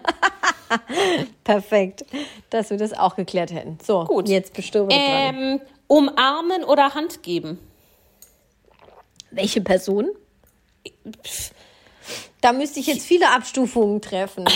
Perfekt, 1.45 2.05
dass 2.51 2.71
wir 2.71 2.77
das 2.77 2.93
auch 2.93 3.17
geklärt 3.17 3.53
hätten. 3.53 3.79
So, 3.85 4.05
Gut. 4.05 4.29
jetzt 4.29 4.55
bestimmt. 4.55 4.93
Ähm, 4.95 5.61
umarmen 5.89 6.65
oder 6.65 6.95
Hand 6.95 7.23
geben? 7.23 7.59
Welche 9.33 9.61
Person? 9.61 10.09
Da 12.41 12.53
müsste 12.53 12.81
ich 12.81 12.87
jetzt 12.87 13.05
viele 13.05 13.31
Abstufungen 13.31 14.01
treffen. 14.01 14.47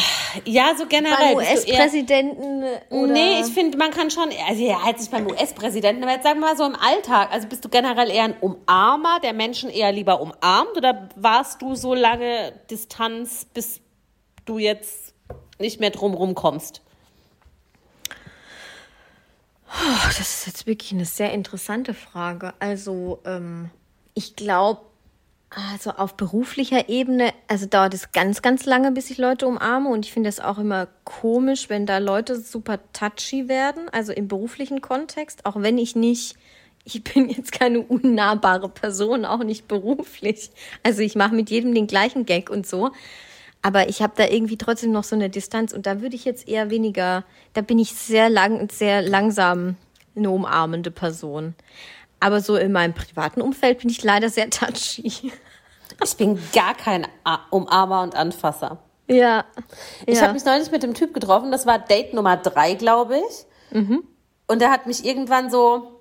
Ja, 0.44 0.74
so 0.76 0.86
generell. 0.86 1.34
Beim 1.34 1.36
US-Präsidenten 1.36 2.64
oder... 2.90 3.12
Nee, 3.12 3.40
ich 3.40 3.52
finde, 3.52 3.76
man 3.76 3.90
kann 3.90 4.10
schon, 4.10 4.30
also 4.48 4.64
ja, 4.64 4.78
jetzt 4.86 5.00
nicht 5.00 5.10
beim 5.10 5.26
US-Präsidenten, 5.26 6.02
aber 6.02 6.12
jetzt 6.12 6.24
sagen 6.24 6.40
wir 6.40 6.48
mal 6.48 6.56
so 6.56 6.64
im 6.64 6.76
Alltag. 6.76 7.30
Also 7.30 7.46
bist 7.46 7.64
du 7.64 7.68
generell 7.68 8.10
eher 8.10 8.24
ein 8.24 8.36
Umarmer, 8.40 9.20
der 9.20 9.34
Menschen 9.34 9.68
eher 9.68 9.92
lieber 9.92 10.20
umarmt 10.20 10.76
oder 10.76 11.10
warst 11.16 11.60
du 11.60 11.74
so 11.74 11.94
lange 11.94 12.52
Distanz, 12.70 13.46
bis 13.52 13.80
du 14.46 14.58
jetzt 14.58 15.14
nicht 15.58 15.78
mehr 15.78 15.90
drumrum 15.90 16.34
kommst? 16.34 16.80
Oh, 19.68 20.06
das 20.06 20.20
ist 20.20 20.46
jetzt 20.46 20.66
wirklich 20.66 20.92
eine 20.92 21.04
sehr 21.04 21.32
interessante 21.32 21.94
Frage. 21.94 22.54
Also, 22.60 23.20
ähm, 23.26 23.70
ich 24.14 24.36
glaube, 24.36 24.82
also 25.54 25.90
auf 25.90 26.16
beruflicher 26.16 26.88
Ebene, 26.88 27.32
also 27.48 27.66
dauert 27.66 27.94
es 27.94 28.12
ganz, 28.12 28.42
ganz 28.42 28.64
lange, 28.64 28.90
bis 28.92 29.10
ich 29.10 29.18
Leute 29.18 29.46
umarme. 29.46 29.90
Und 29.90 30.04
ich 30.04 30.12
finde 30.12 30.28
es 30.28 30.40
auch 30.40 30.58
immer 30.58 30.88
komisch, 31.04 31.68
wenn 31.68 31.86
da 31.86 31.98
Leute 31.98 32.40
super 32.40 32.80
touchy 32.92 33.48
werden, 33.48 33.88
also 33.90 34.12
im 34.12 34.28
beruflichen 34.28 34.80
Kontext, 34.80 35.46
auch 35.46 35.56
wenn 35.56 35.78
ich 35.78 35.94
nicht, 35.94 36.36
ich 36.84 37.04
bin 37.04 37.28
jetzt 37.28 37.52
keine 37.52 37.80
unnahbare 37.80 38.68
Person, 38.68 39.24
auch 39.24 39.44
nicht 39.44 39.68
beruflich. 39.68 40.50
Also 40.82 41.02
ich 41.02 41.14
mache 41.14 41.34
mit 41.34 41.50
jedem 41.50 41.74
den 41.74 41.86
gleichen 41.86 42.26
Gag 42.26 42.50
und 42.50 42.66
so. 42.66 42.90
Aber 43.62 43.88
ich 43.88 44.02
habe 44.02 44.12
da 44.16 44.26
irgendwie 44.26 44.58
trotzdem 44.58 44.92
noch 44.92 45.04
so 45.04 45.16
eine 45.16 45.30
Distanz 45.30 45.72
und 45.72 45.86
da 45.86 46.02
würde 46.02 46.16
ich 46.16 46.26
jetzt 46.26 46.46
eher 46.46 46.68
weniger, 46.68 47.24
da 47.54 47.62
bin 47.62 47.78
ich 47.78 47.94
sehr 47.94 48.28
lang, 48.28 48.68
sehr 48.70 49.00
langsam 49.00 49.76
eine 50.16 50.30
umarmende 50.30 50.90
Person. 50.90 51.54
Aber 52.20 52.40
so 52.40 52.56
in 52.56 52.72
meinem 52.72 52.94
privaten 52.94 53.42
Umfeld 53.42 53.80
bin 53.80 53.90
ich 53.90 54.02
leider 54.02 54.30
sehr 54.30 54.50
touchy. 54.50 55.32
Ich 56.02 56.16
bin 56.16 56.38
gar 56.52 56.74
kein 56.74 57.06
Umarmer 57.50 58.02
und 58.02 58.14
Anfasser. 58.16 58.78
Ja. 59.06 59.44
Ich 60.06 60.16
ja. 60.16 60.22
habe 60.22 60.32
mich 60.32 60.44
neulich 60.44 60.70
mit 60.70 60.82
dem 60.82 60.94
Typ 60.94 61.12
getroffen, 61.12 61.52
das 61.52 61.66
war 61.66 61.78
Date 61.78 62.14
Nummer 62.14 62.36
drei, 62.36 62.74
glaube 62.74 63.18
ich. 63.18 63.46
Und 64.46 64.60
der 64.60 64.70
hat 64.70 64.86
mich 64.86 65.04
irgendwann 65.04 65.50
so, 65.50 66.00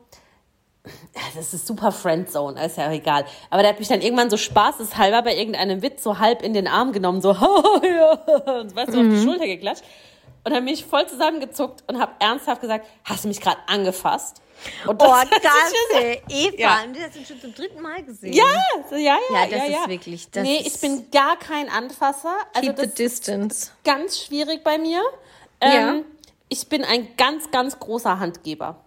das 1.36 1.54
ist 1.54 1.68
super 1.68 1.92
Friendzone, 1.92 2.66
ist 2.66 2.78
ja 2.78 2.88
auch 2.88 2.92
egal. 2.92 3.26
Aber 3.50 3.62
der 3.62 3.72
hat 3.72 3.80
mich 3.80 3.88
dann 3.88 4.02
irgendwann 4.02 4.30
so 4.30 4.38
spaßeshalber 4.38 5.22
bei 5.22 5.36
irgendeinem 5.36 5.82
Witz 5.82 6.04
so 6.04 6.20
halb 6.20 6.42
in 6.42 6.54
den 6.54 6.68
Arm 6.68 6.92
genommen, 6.92 7.22
so, 7.22 7.30
und 7.32 8.76
weißt 8.76 8.94
du, 8.94 9.00
auf 9.00 9.08
die 9.10 9.22
Schulter 9.24 9.46
geklatscht. 9.46 9.84
Und 10.46 10.52
dann 10.54 10.66
bin 10.66 10.74
ich 10.74 10.84
voll 10.86 11.08
zusammengezuckt 11.08 11.84
und 11.88 12.00
habe 12.00 12.12
ernsthaft 12.20 12.62
gesagt, 12.62 12.86
hast 13.06 13.24
du 13.24 13.30
mich 13.30 13.40
gerade 13.40 13.58
angefasst? 13.68 14.42
Und 14.88 15.02
Oh, 15.02 15.14
hat 15.14 15.30
sich 15.30 15.40
klasse. 15.40 16.22
Eva, 16.30 16.56
Ja. 16.58 16.80
das 16.94 17.04
hast 17.04 17.16
du 17.16 17.26
schon 17.26 17.42
zum 17.42 17.54
dritten 17.56 17.82
Mal 17.82 18.04
gesehen. 18.04 18.34
Ja, 18.34 18.44
ja, 18.92 18.98
ja, 18.98 19.18
Ja, 19.30 19.44
das 19.46 19.52
ja, 19.52 19.64
ist 19.66 19.72
ja. 19.72 19.88
wirklich- 19.90 20.30
das 20.32 20.44
nee, 20.44 20.58
ist- 20.58 20.76
ich 20.76 20.82
bin 20.82 21.10
gar 21.12 21.38
kein 21.38 21.70
Anfasser. 21.70 22.36
Also 22.54 22.68
Keep 22.68 22.78
the 22.80 22.86
das 22.88 22.94
distance. 22.94 23.72
ganz 23.84 24.20
schwierig 24.20 24.64
bei 24.64 24.78
mir. 24.78 25.02
Ja. 25.62 25.92
Ähm, 25.92 26.06
ich 26.50 26.68
bin 26.68 26.84
ein 26.84 27.16
ganz, 27.18 27.50
ganz 27.52 27.80
großer 27.80 28.20
Handgeber. 28.20 28.80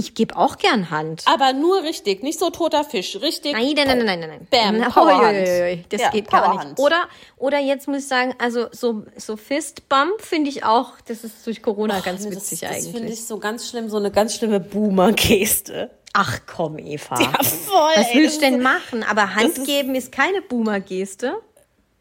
Ich 0.00 0.14
gebe 0.14 0.34
auch 0.36 0.56
gern 0.56 0.90
Hand. 0.90 1.22
Aber 1.26 1.52
nur 1.52 1.82
richtig, 1.82 2.22
nicht 2.22 2.38
so 2.38 2.48
toter 2.50 2.84
Fisch. 2.84 3.16
Richtig. 3.20 3.52
Nein, 3.52 3.72
nein, 3.76 3.86
nein, 3.88 3.98
nein, 4.06 4.20
nein, 4.20 4.28
nein. 4.30 4.46
Bam, 4.50 4.78
Na, 4.78 4.88
Powerhand. 4.88 5.36
ui, 5.46 5.84
Das 5.90 6.00
Ja, 6.00 6.10
geht 6.10 6.30
gar 6.30 6.64
nicht. 6.64 6.78
Oder, 6.78 7.06
oder 7.36 7.58
jetzt 7.58 7.86
muss 7.86 7.98
ich 7.98 8.08
sagen, 8.08 8.34
also 8.38 8.66
so, 8.72 9.04
so 9.16 9.36
Fistbump 9.36 10.20
finde 10.22 10.48
ich 10.48 10.64
auch, 10.64 10.92
das 11.06 11.22
ist 11.24 11.46
durch 11.46 11.62
Corona 11.62 12.00
ganz 12.00 12.24
Nee, 12.24 12.30
witzig 12.30 12.60
das, 12.60 12.70
das 12.70 12.84
finde 12.86 12.98
eigentlich. 13.00 13.18
ich 13.18 13.26
so 13.26 13.38
ganz 13.38 13.68
schlimm, 13.68 13.88
so 13.90 13.98
eine 13.98 14.10
ganz 14.10 14.34
schlimme 14.36 14.58
Boomer-Geste. 14.60 15.90
Ach 16.12 16.40
komm, 16.46 16.78
Eva. 16.78 17.20
Ja, 17.20 17.32
voll. 17.42 17.92
Was 17.96 18.14
willst 18.14 18.36
du 18.38 18.40
denn 18.40 18.54
ist 18.54 18.62
machen? 18.62 19.04
Aber 19.08 19.34
Hand 19.34 19.58
ist- 19.58 19.66
geben 19.66 19.94
ist 19.94 20.10
keine 20.10 20.42
Boomer-Geste. 20.42 21.34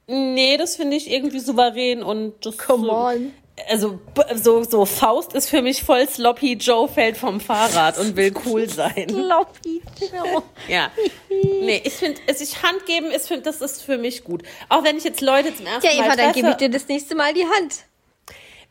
Nee, 0.07 0.57
das 0.57 0.75
finde 0.75 0.95
ich 0.97 1.11
irgendwie 1.11 1.39
souverän 1.39 2.01
und 2.01 2.43
das 2.45 2.57
Come 2.57 2.85
so, 2.87 2.91
on. 2.91 3.33
Also 3.67 3.99
so, 4.35 4.63
so 4.63 4.85
Faust 4.85 5.33
ist 5.33 5.49
für 5.49 5.61
mich 5.61 5.83
voll 5.83 6.07
sloppy 6.07 6.53
Joe 6.53 6.87
fällt 6.87 7.17
vom 7.17 7.39
Fahrrad 7.39 7.97
und 7.97 8.15
will 8.15 8.33
cool 8.45 8.69
sein. 8.69 9.07
Floppy 9.09 9.81
Joe. 9.99 10.43
Ja. 10.67 10.91
Nee, 11.29 11.81
ich 11.83 11.93
finde, 11.93 12.19
es 12.27 12.39
sich 12.39 12.61
Hand 12.63 12.85
geben, 12.85 13.07
ist, 13.11 13.27
find, 13.27 13.45
das 13.45 13.61
ist 13.61 13.81
für 13.81 13.97
mich 13.97 14.23
gut. 14.23 14.43
Auch 14.69 14.83
wenn 14.83 14.97
ich 14.97 15.03
jetzt 15.03 15.21
Leute 15.21 15.55
zum 15.55 15.65
ersten 15.65 15.85
Ja, 15.85 15.93
Eva, 15.93 16.07
Mal 16.07 16.17
dann 16.17 16.25
treffe. 16.27 16.33
gebe 16.35 16.49
ich 16.51 16.55
dir 16.57 16.69
das 16.69 16.87
nächste 16.87 17.15
Mal 17.15 17.33
die 17.33 17.45
Hand. 17.45 17.83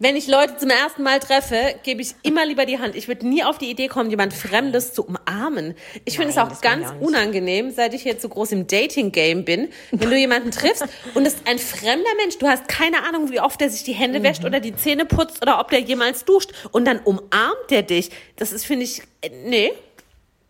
Wenn 0.00 0.14
ich 0.14 0.28
Leute 0.28 0.56
zum 0.56 0.70
ersten 0.70 1.02
Mal 1.02 1.18
treffe, 1.18 1.74
gebe 1.82 2.00
ich 2.02 2.14
immer 2.22 2.46
lieber 2.46 2.66
die 2.66 2.78
Hand. 2.78 2.94
Ich 2.94 3.08
würde 3.08 3.26
nie 3.26 3.42
auf 3.42 3.58
die 3.58 3.68
Idee 3.68 3.88
kommen, 3.88 4.10
jemand 4.10 4.32
Fremdes 4.32 4.92
zu 4.92 5.04
umarmen. 5.04 5.74
Ich 6.04 6.16
finde 6.16 6.30
es 6.30 6.38
auch 6.38 6.60
ganz 6.60 6.86
unangenehm, 7.00 7.72
seit 7.72 7.94
ich 7.94 8.04
jetzt 8.04 8.22
so 8.22 8.28
groß 8.28 8.52
im 8.52 8.68
Dating-Game 8.68 9.44
bin, 9.44 9.70
wenn 9.90 10.08
du 10.10 10.16
jemanden 10.16 10.52
triffst 10.52 10.84
und 11.14 11.26
es 11.26 11.34
ist 11.34 11.48
ein 11.48 11.58
fremder 11.58 12.14
Mensch, 12.16 12.38
du 12.38 12.46
hast 12.46 12.68
keine 12.68 13.02
Ahnung, 13.08 13.32
wie 13.32 13.40
oft 13.40 13.60
er 13.60 13.70
sich 13.70 13.82
die 13.82 13.92
Hände 13.92 14.22
wäscht 14.22 14.42
Mhm. 14.42 14.46
oder 14.46 14.60
die 14.60 14.76
Zähne 14.76 15.04
putzt 15.04 15.42
oder 15.42 15.58
ob 15.58 15.70
der 15.70 15.80
jemals 15.80 16.24
duscht 16.24 16.52
und 16.70 16.84
dann 16.84 17.00
umarmt 17.00 17.70
er 17.72 17.82
dich. 17.82 18.10
Das 18.36 18.52
ist, 18.52 18.66
finde 18.66 18.84
ich, 18.84 19.02
äh, 19.22 19.30
nee, 19.46 19.72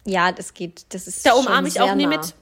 Ja, 0.04 0.30
das 0.32 0.52
geht. 0.54 0.86
Das 0.90 1.06
ist 1.06 1.24
da 1.24 1.32
umarme 1.32 1.68
ich 1.68 1.80
auch 1.80 1.94
nie 1.94 2.04
nah. 2.06 2.16
mit. 2.18 2.34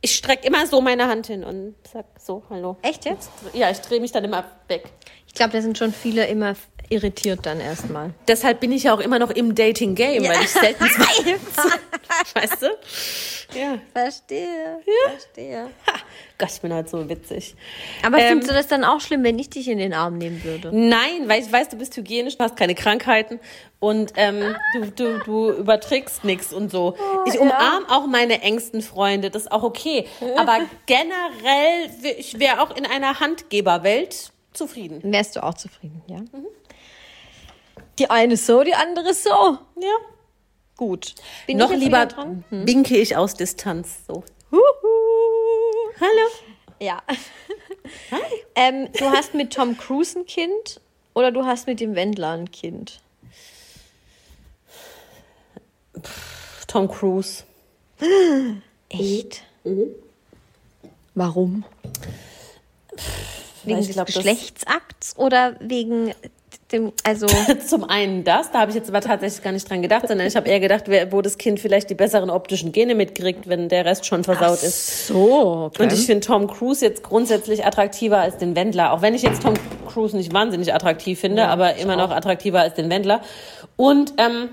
Ich 0.00 0.14
strecke 0.14 0.46
immer 0.46 0.66
so 0.66 0.80
meine 0.80 1.08
Hand 1.08 1.26
hin 1.26 1.42
und 1.42 1.74
sag 1.90 2.04
so, 2.18 2.42
hallo. 2.50 2.76
Echt 2.82 3.04
jetzt? 3.06 3.30
Ja, 3.54 3.70
ich 3.70 3.80
drehe 3.80 4.00
mich 4.00 4.12
dann 4.12 4.24
immer 4.24 4.44
weg. 4.68 4.84
Ich 5.26 5.34
glaube, 5.34 5.52
da 5.52 5.60
sind 5.62 5.78
schon 5.78 5.92
viele 5.92 6.26
immer 6.26 6.54
irritiert 6.88 7.40
dann 7.44 7.60
erstmal. 7.60 8.14
Deshalb 8.28 8.60
bin 8.60 8.72
ich 8.72 8.84
ja 8.84 8.94
auch 8.94 9.00
immer 9.00 9.18
noch 9.18 9.30
im 9.30 9.54
Dating-Game, 9.54 10.24
weil 10.24 10.42
ich 10.42 10.50
selten 10.50 10.84
Weißt 12.34 12.62
du? 12.62 12.66
Ja. 13.58 13.78
Verstehe. 13.92 14.78
Verstehe. 15.08 15.68
Ha, 15.86 15.94
Gott, 16.38 16.50
ich 16.52 16.60
bin 16.60 16.72
halt 16.72 16.88
so 16.88 17.08
witzig. 17.08 17.54
Aber 18.02 18.18
Ähm, 18.18 18.28
findest 18.28 18.50
du 18.50 18.54
das 18.54 18.66
dann 18.66 18.84
auch 18.84 19.00
schlimm, 19.00 19.24
wenn 19.24 19.38
ich 19.38 19.50
dich 19.50 19.68
in 19.68 19.78
den 19.78 19.94
Arm 19.94 20.18
nehmen 20.18 20.42
würde? 20.44 20.70
Nein, 20.72 21.26
weil 21.28 21.42
ich 21.42 21.50
weiß, 21.50 21.68
du 21.70 21.76
bist 21.76 21.96
hygienisch, 21.96 22.36
du 22.36 22.44
hast 22.44 22.56
keine 22.56 22.74
Krankheiten 22.74 23.40
und 23.80 24.12
ähm, 24.16 24.56
du, 24.74 24.90
du, 24.90 25.18
du 25.24 25.50
überträgst 25.52 26.24
nichts 26.24 26.52
und 26.52 26.70
so. 26.70 26.96
ich 27.26 27.34
ja. 27.34 27.40
umarme 27.40 27.86
auch 27.88 28.06
meine 28.06 28.42
engsten 28.42 28.82
Freunde, 28.82 29.30
das 29.30 29.42
ist 29.42 29.52
auch 29.52 29.62
okay. 29.62 30.06
Aber 30.36 30.58
generell, 30.86 31.90
ich 32.18 32.38
wäre 32.38 32.60
auch 32.60 32.76
in 32.76 32.86
einer 32.86 33.20
Handgeberwelt 33.20 34.32
zufrieden. 34.52 35.00
Wärst 35.04 35.36
du 35.36 35.42
auch 35.42 35.54
zufrieden, 35.54 36.02
ja? 36.06 36.18
Die 37.98 38.10
eine 38.10 38.36
so, 38.36 38.62
die 38.62 38.74
andere 38.74 39.14
so. 39.14 39.30
Ja. 39.30 39.96
Gut. 40.76 41.14
Bin 41.46 41.56
Noch 41.56 41.72
lieber 41.72 42.06
dran? 42.06 42.44
winke 42.50 42.96
ich 42.96 43.16
aus 43.16 43.34
Distanz. 43.34 44.00
So. 44.06 44.24
Huhu. 44.50 44.60
Hallo. 46.00 46.28
Ja. 46.80 47.02
Ähm, 48.56 48.88
du 48.98 49.10
hast 49.10 49.34
mit 49.34 49.52
Tom 49.52 49.76
Cruise 49.78 50.18
ein 50.18 50.26
Kind 50.26 50.80
oder 51.14 51.30
du 51.30 51.44
hast 51.44 51.68
mit 51.68 51.78
dem 51.78 51.94
Wendler 51.94 52.30
ein 52.30 52.50
Kind? 52.50 53.00
Tom 56.66 56.88
Cruise. 56.88 57.44
Echt? 58.88 59.44
Warum? 61.14 61.64
Wegen 63.64 63.78
des 63.78 63.90
glaub, 63.90 64.06
Geschlechtsakts 64.06 65.16
oder 65.16 65.56
wegen 65.60 66.12
dem, 66.72 66.92
also 67.04 67.26
Zum 67.66 67.84
einen 67.84 68.24
das, 68.24 68.50
da 68.50 68.60
habe 68.60 68.70
ich 68.70 68.76
jetzt 68.76 68.88
aber 68.88 69.00
tatsächlich 69.00 69.42
gar 69.42 69.52
nicht 69.52 69.68
dran 69.70 69.82
gedacht, 69.82 70.08
sondern 70.08 70.26
ich 70.26 70.34
habe 70.36 70.48
eher 70.48 70.58
gedacht, 70.60 70.84
wer- 70.86 71.12
wo 71.12 71.22
das 71.22 71.38
Kind 71.38 71.60
vielleicht 71.60 71.90
die 71.90 71.94
besseren 71.94 72.28
optischen 72.28 72.72
Gene 72.72 72.94
mitkriegt, 72.96 73.48
wenn 73.48 73.68
der 73.68 73.84
Rest 73.84 74.04
schon 74.06 74.24
versaut 74.24 74.62
ist. 74.62 75.06
so. 75.06 75.66
Okay. 75.72 75.84
Und 75.84 75.92
ich 75.92 76.06
finde 76.06 76.26
Tom 76.26 76.48
Cruise 76.48 76.84
jetzt 76.84 77.02
grundsätzlich 77.04 77.64
attraktiver 77.64 78.18
als 78.18 78.36
den 78.38 78.56
Wendler. 78.56 78.92
Auch 78.92 79.00
wenn 79.02 79.14
ich 79.14 79.22
jetzt 79.22 79.42
Tom 79.42 79.54
Cruise 79.86 80.16
nicht 80.16 80.32
wahnsinnig 80.32 80.74
attraktiv 80.74 81.20
finde, 81.20 81.42
Ja, 81.42 81.48
aber 81.48 81.76
immer 81.76 81.94
noch 81.96 82.10
auch. 82.10 82.16
attraktiver 82.16 82.60
als 82.60 82.74
den 82.74 82.90
Wendler. 82.90 83.20
Und 83.76 84.14
ähm, 84.18 84.48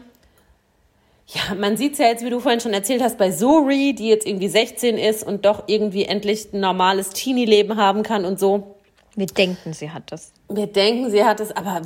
ja, 1.28 1.55
man 1.55 1.78
sieht 1.78 1.93
es 1.93 1.99
ja 1.99 2.07
jetzt, 2.07 2.24
wie 2.24 2.30
du 2.30 2.39
vorhin 2.39 2.59
schon 2.59 2.74
erzählt 2.74 3.01
hast, 3.01 3.18
bei 3.18 3.32
Zuri, 3.32 3.95
die 3.95 4.09
jetzt 4.09 4.28
irgendwie 4.28 4.49
16 4.49 4.97
ist 4.99 5.26
und 5.26 5.45
doch 5.45 5.64
irgendwie 5.68 6.05
endlich 6.05 6.53
ein 6.53 6.59
normales 6.59 7.09
Teenie-Leben 7.09 7.76
haben 7.78 8.03
kann 8.03 8.24
und 8.26 8.39
so. 8.39 8.72
Wir 9.16 9.28
denken, 9.28 9.74
sie 9.74 9.91
hat 9.91 10.11
das. 10.11 10.34
Wir 10.49 10.66
denken, 10.66 11.11
sie 11.11 11.24
hat 11.24 11.39
es, 11.39 11.51
aber 11.55 11.82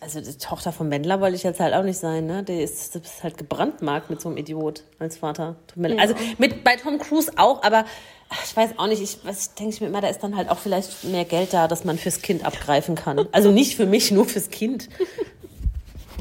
also 0.00 0.20
die 0.20 0.38
Tochter 0.38 0.72
vom 0.72 0.90
Wendler 0.90 1.20
wollte 1.20 1.36
ich 1.36 1.44
jetzt 1.44 1.60
halt 1.60 1.72
auch 1.74 1.84
nicht 1.84 1.98
sein, 1.98 2.26
ne? 2.26 2.42
Der 2.42 2.62
ist, 2.62 2.96
ist 2.96 3.22
halt 3.22 3.38
gebrandmarkt 3.38 4.10
mit 4.10 4.20
so 4.20 4.28
einem 4.28 4.38
Idiot 4.38 4.82
als 4.98 5.18
Vater. 5.18 5.56
Tut 5.68 5.76
mir 5.76 5.88
leid. 5.88 6.00
Also 6.00 6.14
mit 6.38 6.64
bei 6.64 6.76
Tom 6.76 6.98
Cruise 6.98 7.30
auch, 7.36 7.62
aber 7.62 7.84
ach, 8.28 8.44
ich 8.44 8.56
weiß 8.56 8.70
auch 8.76 8.88
nicht, 8.88 9.02
ich, 9.02 9.18
was 9.24 9.54
denke 9.54 9.74
ich 9.74 9.80
mir 9.80 9.86
immer, 9.86 10.00
da 10.00 10.08
ist 10.08 10.22
dann 10.22 10.36
halt 10.36 10.48
auch 10.48 10.58
vielleicht 10.58 11.04
mehr 11.04 11.24
Geld 11.24 11.52
da, 11.52 11.68
dass 11.68 11.84
man 11.84 11.96
fürs 11.96 12.22
Kind 12.22 12.44
abgreifen 12.44 12.96
kann. 12.96 13.28
Also 13.30 13.52
nicht 13.52 13.76
für 13.76 13.86
mich, 13.86 14.10
nur 14.10 14.24
fürs 14.24 14.50
Kind. 14.50 14.88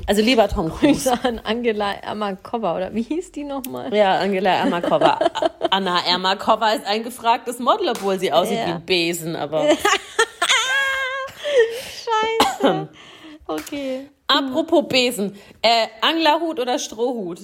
Also 0.05 0.21
lieber 0.21 0.47
Tom 0.47 0.69
Cruise. 0.69 1.09
Grüße 1.09 1.25
an 1.25 1.39
Angela 1.43 1.91
Ermakova, 1.93 2.75
oder 2.77 2.93
wie 2.93 3.01
hieß 3.01 3.31
die 3.31 3.43
nochmal? 3.43 3.93
Ja, 3.93 4.19
Angela 4.19 4.51
Ermakova. 4.51 5.19
Anna 5.71 5.99
Ermakova 6.07 6.71
ist 6.73 6.85
ein 6.85 7.03
gefragtes 7.03 7.59
Model, 7.59 7.89
obwohl 7.89 8.17
sie 8.19 8.31
aussieht 8.31 8.57
Ja. 8.59 8.67
wie 8.67 8.71
ein 8.71 8.85
Besen, 8.85 9.35
aber. 9.35 9.65
Scheiße. 12.61 12.89
Okay. 13.49 14.09
Apropos 14.27 14.83
Besen. 14.89 15.33
Äh, 15.61 15.87
Anglerhut 16.01 16.59
oder 16.59 16.77
Strohhut? 16.79 17.39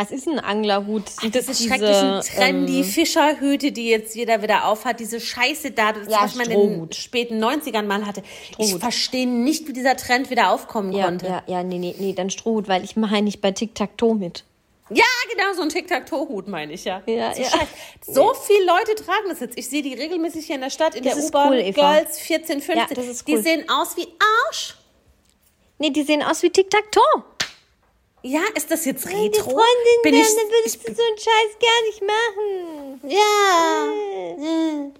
Was 0.00 0.10
ist 0.10 0.26
ein 0.26 0.38
Anglerhut? 0.38 1.10
Sind 1.10 1.34
Das 1.34 1.46
ist 1.46 1.62
schrecklichen 1.62 2.22
trendy 2.22 2.84
Fischerhüte, 2.84 3.70
die 3.70 3.88
jetzt 3.90 4.14
jeder 4.16 4.40
wieder 4.42 4.64
aufhat. 4.66 4.98
Diese 4.98 5.20
Scheiße 5.20 5.72
da, 5.72 5.92
das, 5.92 6.08
Ja, 6.08 6.22
was 6.22 6.36
man 6.36 6.46
in 6.50 6.52
den 6.58 6.70
Strohhut. 6.70 6.94
späten 6.94 7.44
90ern 7.44 7.82
mal 7.82 8.06
hatte. 8.06 8.22
Ich 8.56 8.68
Strohhut. 8.68 8.80
verstehe 8.80 9.26
nicht, 9.28 9.68
wie 9.68 9.74
dieser 9.74 9.96
Trend 9.96 10.30
wieder 10.30 10.52
aufkommen 10.52 10.92
Ja, 10.92 11.04
konnte. 11.04 11.26
ja, 11.26 11.42
ja, 11.46 11.62
nee, 11.62 11.76
nee, 11.76 11.94
nee, 11.98 12.14
dann 12.14 12.30
Strohhut, 12.30 12.66
weil 12.66 12.82
ich 12.82 12.96
mache 12.96 13.20
nicht 13.20 13.42
bei 13.42 13.50
Tic-Tac-Toe 13.50 14.14
mit. 14.14 14.44
Ja, 14.88 15.04
genau, 15.30 15.52
so 15.54 15.60
ein 15.62 15.68
Tic-Tac-Toe-Hut 15.68 16.48
meine 16.48 16.72
ich 16.72 16.84
ja. 16.86 17.02
Ja, 17.06 17.34
so, 17.34 17.42
ja. 17.42 17.48
so 18.00 18.32
viele 18.34 18.64
Leute 18.64 18.94
tragen 18.94 19.28
das 19.28 19.40
jetzt. 19.40 19.58
Ich 19.58 19.68
sehe 19.68 19.82
die 19.82 19.92
regelmäßig 19.92 20.46
hier 20.46 20.54
in 20.54 20.62
der 20.62 20.70
Stadt, 20.70 20.94
in 20.94 21.04
Das 21.04 21.14
der 21.16 21.24
U-Bahn. 21.24 21.52
cool. 21.52 21.72
Girls 21.72 22.18
14, 22.20 22.62
15. 22.62 22.76
Ja, 22.76 22.86
das 22.94 23.06
ist 23.06 23.28
Die 23.28 23.34
cool. 23.36 23.42
sehen 23.42 23.64
aus 23.68 23.98
wie 23.98 24.08
Arsch. 24.48 24.76
Nee, 25.78 25.90
die 25.90 26.02
sehen 26.04 26.22
aus 26.22 26.42
wie 26.42 26.48
Tic-Tac-Toe. 26.50 27.24
Ja, 28.22 28.40
ist 28.54 28.70
das 28.70 28.84
jetzt 28.84 29.04
Die 29.08 29.14
Retro? 29.14 29.42
Freundin, 29.50 30.02
Bin 30.02 30.12
dann 30.12 30.20
ich, 30.22 30.28
würdest 30.28 30.76
ich 30.76 30.82
du 30.82 30.94
so 30.94 31.02
einen 31.02 31.18
Scheiß 31.18 31.58
gar 31.60 31.80
nicht 31.86 32.02
machen. 32.02 33.00
Ja. 33.10 34.92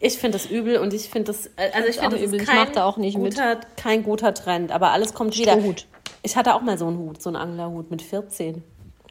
Ich 0.00 0.18
finde 0.18 0.38
das 0.38 0.46
übel 0.50 0.78
und 0.78 0.92
ich 0.92 1.08
finde 1.08 1.32
das, 1.32 1.46
äh, 1.56 1.70
also 1.72 1.88
ich 1.88 1.96
finde 1.96 2.16
das 2.16 2.24
übel. 2.26 2.36
ist 2.36 2.42
Ich 2.42 2.48
kein, 2.48 2.56
mach 2.56 2.72
da 2.72 2.84
auch 2.84 2.96
nicht 2.98 3.16
mit. 3.18 3.32
guter, 3.34 3.60
kein 3.76 4.02
guter 4.02 4.34
Trend, 4.34 4.70
aber 4.72 4.90
alles 4.92 5.14
kommt 5.14 5.36
wieder. 5.38 5.52
Strohhut. 5.52 5.86
Ich 6.22 6.36
hatte 6.36 6.54
auch 6.54 6.60
mal 6.62 6.76
so 6.78 6.86
einen 6.86 6.98
Hut, 6.98 7.20
so 7.22 7.28
einen 7.30 7.36
Anglerhut 7.36 7.90
mit 7.90 8.02
14. 8.02 8.62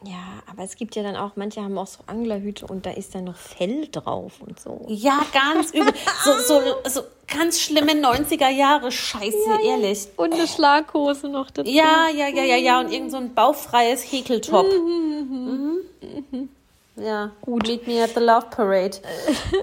Ja, 0.06 0.44
aber 0.52 0.64
es 0.64 0.76
gibt 0.76 0.96
ja 0.96 1.04
dann 1.04 1.16
auch, 1.16 1.32
manche 1.36 1.62
haben 1.62 1.78
auch 1.78 1.88
so 1.88 2.00
Anglerhüte 2.08 2.68
und 2.68 2.86
da 2.86 2.92
ist 2.92 3.16
dann 3.16 3.26
noch 3.26 3.38
Fell 3.38 3.88
drauf 3.88 4.42
und 4.46 4.60
so. 4.60 4.86
Ja, 4.90 5.26
ganz 5.32 5.72
übel. 5.72 5.94
So, 6.24 6.32
so, 6.40 6.62
so 6.90 7.02
ganz 7.28 7.62
schlimme 7.62 7.94
90er 7.94 8.50
Jahre 8.50 8.92
Scheiße, 8.92 9.60
ehrlich. 9.66 10.08
Und 10.18 10.34
eine 10.34 10.48
Schlaghose 10.48 11.30
noch 11.30 11.52
dazu. 11.52 11.70
Ja, 11.70 12.10
ja, 12.14 12.28
ja, 12.28 12.44
ja, 12.44 12.58
ja. 12.58 12.80
Und 12.80 12.92
irgend 12.92 13.12
so 13.12 13.18
ein 13.18 13.34
bauchfreies 13.34 14.04
Häkeltop. 14.12 14.66
Mhm. 14.66 16.50
Ja, 16.96 17.32
gut. 17.42 17.68
Meet 17.68 17.88
me 17.88 18.04
at 18.04 18.12
the 18.14 18.20
Love 18.20 18.48
Parade. 18.52 18.98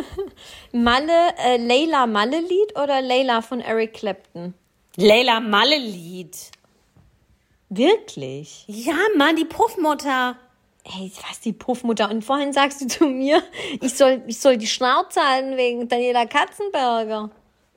Malle, 0.73 1.35
äh, 1.45 1.59
Layla 1.59 2.07
Malle-Lied 2.07 2.79
oder 2.81 3.01
Layla 3.03 3.43
von 3.43 3.61
Eric 3.61 3.95
Clapton? 3.95 4.55
Leila 4.97 5.41
Malle-Lied. 5.41 6.37
Wirklich? 7.71 8.65
Ja, 8.67 8.97
Mann, 9.17 9.37
die 9.37 9.45
Puffmutter. 9.45 10.37
Hey, 10.85 11.13
was 11.29 11.41
die 11.41 11.53
Puffmutter. 11.53 12.11
Und 12.11 12.25
vorhin 12.25 12.53
sagst 12.53 12.81
du 12.81 12.87
zu 12.89 13.07
mir, 13.07 13.43
ich 13.81 13.95
soll, 13.95 14.23
ich 14.27 14.41
soll 14.41 14.57
die 14.57 14.67
Schnauze 14.67 15.21
halten 15.21 15.57
wegen 15.57 15.89
Daniela 15.89 16.27
Katzenberger. 16.27 17.31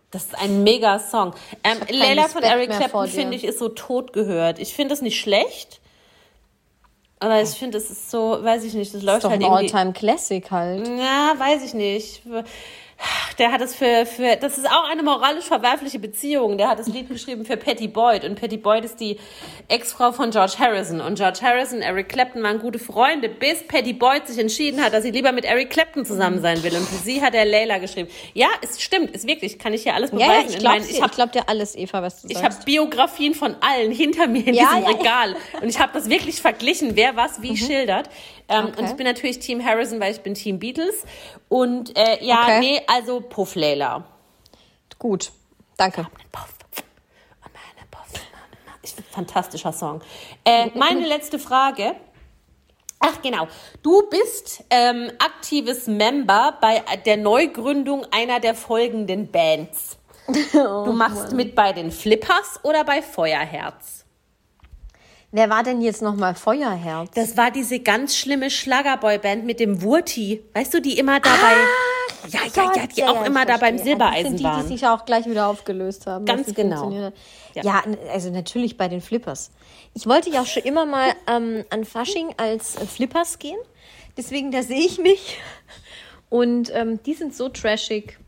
Das 0.09 0.25
ist 0.25 0.37
ein 0.37 0.63
mega 0.63 0.99
Song. 0.99 1.33
Ähm, 1.63 1.79
Leila 1.89 2.27
von 2.27 2.43
Eric 2.43 2.69
Clapton, 2.69 3.07
finde 3.07 3.35
ich, 3.35 3.43
ist 3.43 3.59
so 3.59 3.69
tot 3.69 4.13
gehört. 4.13 4.59
Ich 4.59 4.73
finde 4.73 4.93
es 4.93 5.01
nicht 5.01 5.19
schlecht. 5.19 5.79
Aber 7.19 7.41
ich 7.41 7.49
finde, 7.49 7.77
es 7.77 7.89
ist 7.89 8.11
so, 8.11 8.43
weiß 8.43 8.63
ich 8.65 8.73
nicht, 8.73 8.93
das 8.93 9.01
läuft 9.01 9.19
Ist 9.19 9.23
doch 9.23 9.29
halt 9.31 9.41
ein 9.41 9.49
irgendwie. 9.49 9.73
All-Time-Classic 9.73 10.51
halt. 10.51 10.87
Ja, 10.87 11.33
weiß 11.37 11.63
ich 11.63 11.73
nicht. 11.73 12.21
Der 13.39 13.51
hat 13.51 13.61
es 13.61 13.75
für, 13.75 14.05
für, 14.05 14.35
das 14.35 14.57
ist 14.57 14.67
auch 14.69 14.89
eine 14.89 15.01
moralisch 15.03 15.45
verwerfliche 15.45 15.99
Beziehung. 15.99 16.57
Der 16.57 16.69
hat 16.69 16.79
das 16.79 16.87
Lied 16.87 17.09
geschrieben 17.09 17.45
für 17.45 17.57
Patty 17.57 17.87
Boyd. 17.87 18.23
Und 18.25 18.39
Patty 18.39 18.57
Boyd 18.57 18.85
ist 18.85 18.99
die 18.99 19.17
Ex-Frau 19.67 20.11
von 20.11 20.31
George 20.31 20.53
Harrison. 20.59 21.01
Und 21.01 21.15
George 21.15 21.39
Harrison, 21.41 21.81
Eric 21.81 22.09
Clapton 22.09 22.43
waren 22.43 22.59
gute 22.59 22.79
Freunde, 22.79 23.29
bis 23.29 23.65
Patty 23.67 23.93
Boyd 23.93 24.27
sich 24.27 24.37
entschieden 24.37 24.83
hat, 24.83 24.93
dass 24.93 25.03
sie 25.03 25.11
lieber 25.11 25.31
mit 25.31 25.45
Eric 25.45 25.69
Clapton 25.71 26.05
zusammen 26.05 26.41
sein 26.41 26.61
will. 26.63 26.75
Und 26.75 26.87
für 26.87 26.95
sie 27.03 27.21
hat 27.21 27.33
er 27.33 27.45
Layla 27.45 27.79
geschrieben. 27.79 28.09
Ja, 28.33 28.47
es 28.61 28.81
stimmt, 28.81 29.11
ist 29.11 29.27
wirklich, 29.27 29.57
kann 29.57 29.73
ich 29.73 29.83
hier 29.83 29.95
alles 29.95 30.11
beweisen. 30.11 30.29
Ja, 30.29 30.39
ja, 30.41 30.47
ich 30.49 30.57
glaube 30.59 30.77
ich 30.89 31.01
hab 31.01 31.11
glaub 31.13 31.31
dir 31.31 31.49
alles, 31.49 31.75
Eva, 31.75 32.01
was 32.01 32.21
du 32.21 32.27
ich 32.29 32.37
sagst. 32.37 32.57
habe 32.59 32.65
Biografien 32.65 33.33
von 33.33 33.55
allen 33.61 33.91
hinter 33.91 34.27
mir 34.27 34.47
in 34.47 34.53
Ja, 34.53 34.75
diesem 34.75 34.83
ja. 34.83 34.89
Regal. 34.97 35.35
Und 35.61 35.69
ich 35.69 35.79
habe 35.79 35.91
das 35.93 36.09
wirklich 36.09 36.41
verglichen, 36.41 36.95
wer 36.95 37.15
was 37.15 37.41
wie 37.41 37.57
schildert. 37.57 38.09
Ähm, 38.49 38.67
Okay. 38.67 38.79
Und 38.79 38.89
ich 38.89 38.95
bin 38.95 39.05
natürlich 39.05 39.39
Team 39.39 39.63
Harrison, 39.63 39.99
weil 39.99 40.11
ich 40.11 40.21
bin 40.21 40.33
Team 40.33 40.59
Beatles. 40.59 41.03
Und 41.49 41.95
äh, 41.97 42.23
ja, 42.23 42.43
Okay. 42.43 42.59
nee, 42.59 42.81
also 42.87 43.21
Puff 43.21 43.55
Layla. 43.55 44.05
Gut, 44.99 45.31
danke. 45.77 46.07
Ein 48.85 49.03
fantastischer 49.11 49.71
Song. 49.71 50.01
Äh, 50.43 50.67
meine 50.75 51.05
letzte 51.05 51.39
Frage. 51.39 51.95
Ach 52.99 53.21
genau, 53.21 53.47
du 53.81 54.09
bist 54.09 54.63
ähm, 54.69 55.11
aktives 55.19 55.87
Member 55.87 56.57
bei 56.61 56.83
der 57.05 57.17
Neugründung 57.17 58.05
einer 58.11 58.39
der 58.39 58.55
folgenden 58.55 59.31
Bands. 59.31 59.97
Oh 60.55 60.85
Du 60.85 60.93
machst 60.93 61.33
mit 61.33 61.53
bei 61.53 61.73
den 61.73 61.91
Flippers 61.91 62.61
oder 62.63 62.85
bei 62.85 63.01
Feuerherz? 63.01 64.02
Wer 65.35 65.49
war 65.49 65.63
denn 65.63 65.81
jetzt 65.81 66.03
nochmal 66.03 66.35
Feuerherz? 66.35 67.09
Das 67.15 67.35
war 67.37 67.49
diese 67.49 67.79
ganz 67.79 68.15
schlimme 68.15 68.51
Schlagerboy-Band 68.51 69.43
mit 69.45 69.59
dem 69.59 69.81
Wurti. 69.81 70.43
Weißt 70.53 70.71
du, 70.75 70.79
die 70.79 70.99
immer 70.99 71.19
dabei. 71.19 71.55
ja, 72.27 72.39
ja, 72.55 72.71
ja, 72.75 72.85
die 72.85 73.03
auch 73.03 73.21
ich 73.21 73.27
immer 73.27 73.43
da 73.43 73.57
beim 73.57 73.79
verstehe. 73.79 73.95
Ah, 73.95 74.11
Das 74.11 74.19
sind 74.19 74.37
Silbereisen 74.37 74.37
die, 74.37 74.43
waren. 74.43 74.61
die 74.61 74.67
sich 74.67 74.85
auch 74.85 75.05
gleich 75.05 75.25
wieder 75.25 75.47
aufgelöst 75.47 76.05
haben. 76.05 76.25
Ganz 76.25 76.53
genau. 76.53 76.91
Ja. 77.55 77.63
Ja. 77.63 77.83
also 78.11 78.29
natürlich 78.29 78.77
bei 78.77 78.87
den 78.87 79.01
Flippers. 79.01 79.49
Ich 79.95 80.05
wollte 80.05 80.29
ja 80.29 80.41
auch 80.43 80.45
schon 80.45 80.61
immer 80.63 80.85
mal 80.85 81.13
ähm, 81.25 81.65
an 81.71 81.83
Fasching 81.83 82.35
als 82.37 82.75
äh, 82.75 82.85
Flippers 82.85 83.39
gehen. 83.39 83.57
Deswegen, 84.15 84.51
da 84.51 84.61
sehe 84.61 84.85
ich 84.85 84.99
mich. 84.99 85.39
Und 86.29 86.71
ähm, 86.75 87.01
die 87.07 87.15
sind 87.15 87.35
so 87.35 87.49
trashig. 87.49 88.19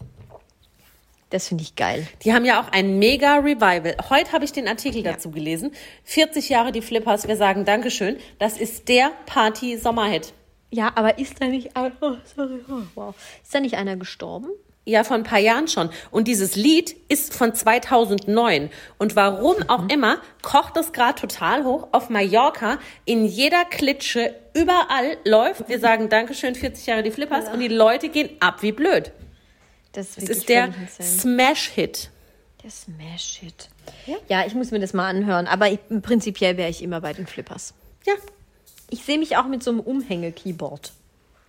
Das 1.35 1.49
finde 1.49 1.65
ich 1.65 1.75
geil. 1.75 2.07
Die 2.23 2.33
haben 2.33 2.45
ja 2.45 2.61
auch 2.61 2.71
ein 2.71 2.97
mega 2.97 3.39
Revival. 3.39 3.97
Heute 4.09 4.31
habe 4.31 4.45
ich 4.45 4.53
den 4.53 4.69
Artikel 4.69 5.03
dazu 5.03 5.31
gelesen. 5.31 5.73
40 6.05 6.47
Jahre 6.47 6.71
die 6.71 6.81
Flippers, 6.81 7.27
wir 7.27 7.35
sagen 7.35 7.65
Dankeschön. 7.65 8.15
Das 8.39 8.57
ist 8.57 8.87
der 8.87 9.11
Party-Sommerhit. 9.25 10.31
Ja, 10.71 10.93
aber 10.95 11.19
ist 11.19 11.41
da 11.41 11.47
nicht 11.47 11.75
einer, 11.75 11.91
oh, 11.99 12.13
sorry, 12.37 12.61
oh, 12.69 12.83
wow. 12.95 13.15
Ist 13.43 13.53
da 13.53 13.59
nicht 13.59 13.75
einer 13.75 13.97
gestorben? 13.97 14.47
Ja, 14.85 15.03
vor 15.03 15.17
ein 15.17 15.23
paar 15.23 15.39
Jahren 15.39 15.67
schon. 15.67 15.89
Und 16.09 16.29
dieses 16.29 16.55
Lied 16.55 16.95
ist 17.09 17.33
von 17.33 17.53
2009. 17.53 18.69
Und 18.97 19.17
warum 19.17 19.55
auch 19.67 19.89
immer, 19.89 20.21
kocht 20.41 20.77
es 20.77 20.93
gerade 20.93 21.19
total 21.19 21.65
hoch 21.65 21.89
auf 21.91 22.09
Mallorca. 22.09 22.79
In 23.03 23.25
jeder 23.25 23.65
Klitsche, 23.65 24.33
überall 24.53 25.17
läuft. 25.25 25.67
Wir 25.67 25.79
sagen 25.81 26.07
Dankeschön, 26.07 26.55
40 26.55 26.85
Jahre 26.85 27.03
die 27.03 27.11
Flippers. 27.11 27.49
Und 27.49 27.59
die 27.59 27.67
Leute 27.67 28.07
gehen 28.07 28.29
ab 28.39 28.61
wie 28.61 28.71
blöd. 28.71 29.11
Das 29.95 30.09
ist, 30.09 30.21
wirklich 30.21 30.37
ist 30.37 30.49
der. 30.49 30.73
Smash-Hit. 31.01 32.09
Der 32.63 32.69
Smash-Hit. 32.69 33.69
Ja. 34.27 34.45
ich 34.45 34.53
muss 34.53 34.71
mir 34.71 34.79
das 34.79 34.93
mal 34.93 35.07
anhören. 35.07 35.47
Aber 35.47 35.71
ich, 35.71 35.79
prinzipiell 36.01 36.57
wäre 36.57 36.69
ich 36.69 36.83
immer 36.83 36.99
bei 36.99 37.13
den 37.13 37.25
Flippers. 37.25 37.73
Ja. 38.05 38.13
Ich 38.89 39.03
sehe 39.03 39.17
mich 39.17 39.37
auch 39.37 39.47
mit 39.47 39.63
so 39.63 39.71
einem 39.71 39.79
Umhänge-Keyboard. 39.79 40.91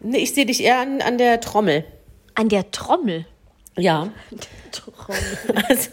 Nee, 0.01 0.19
ich 0.19 0.33
sehe 0.35 0.47
dich 0.47 0.63
eher 0.63 0.79
an, 0.79 1.03
an 1.03 1.19
der 1.19 1.41
Trommel. 1.41 1.85
An 2.35 2.49
der 2.49 2.71
Trommel. 2.71 3.27
Ja. 3.79 4.09
Trommel. 4.73 5.21
Also, 5.69 5.91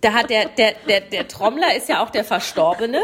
da 0.00 0.12
hat 0.12 0.30
der, 0.30 0.46
der, 0.46 0.74
der, 0.88 1.00
der 1.00 1.28
Trommler 1.28 1.76
ist 1.76 1.88
ja 1.88 2.02
auch 2.02 2.10
der 2.10 2.24
Verstorbene. 2.24 3.00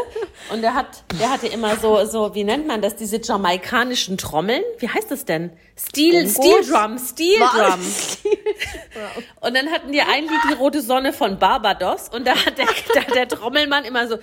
Und 0.51 0.61
der 0.61 0.73
hat, 0.73 1.03
der 1.19 1.29
hatte 1.29 1.47
immer 1.47 1.75
so, 1.77 2.05
so, 2.05 2.33
wie 2.35 2.43
nennt 2.43 2.67
man 2.67 2.81
das, 2.81 2.95
diese 2.95 3.21
jamaikanischen 3.21 4.17
Trommeln? 4.17 4.63
Wie 4.79 4.89
heißt 4.89 5.11
das 5.11 5.25
denn? 5.25 5.51
Steel? 5.77 6.27
Steel 6.29 6.63
Drum, 6.69 6.97
Steel 6.97 7.39
Drum. 7.39 7.79
Und 9.41 9.55
dann 9.55 9.69
hatten 9.69 9.91
die 9.91 10.01
ein 10.01 10.23
Lied, 10.23 10.39
die 10.49 10.53
rote 10.53 10.81
Sonne 10.81 11.13
von 11.13 11.37
Barbados. 11.37 12.09
Und 12.09 12.25
da 12.25 12.35
hat 12.35 12.57
der, 12.57 12.67
da 12.93 13.01
der 13.13 13.27
Trommelmann 13.27 13.85
immer 13.85 14.07
so 14.07 14.17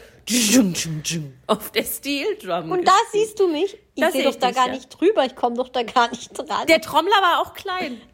auf 1.47 1.71
der 1.71 1.85
Steel 1.85 2.37
Drum. 2.43 2.73
Und 2.73 2.87
da 2.87 2.97
siehst 3.13 3.39
du 3.39 3.49
mich. 3.49 3.79
Ich 3.95 4.05
sehe 4.05 4.13
seh 4.13 4.25
doch 4.25 4.35
da 4.35 4.51
gar 4.51 4.69
ja. 4.69 4.75
nicht 4.75 4.89
drüber. 4.89 5.25
Ich 5.25 5.37
komme 5.37 5.57
doch 5.57 5.69
da 5.69 5.83
gar 5.83 6.11
nicht 6.11 6.37
dran. 6.37 6.67
der 6.67 6.81
Trommler 6.81 7.23
war 7.23 7.41
auch 7.41 7.55
klein. 7.55 8.01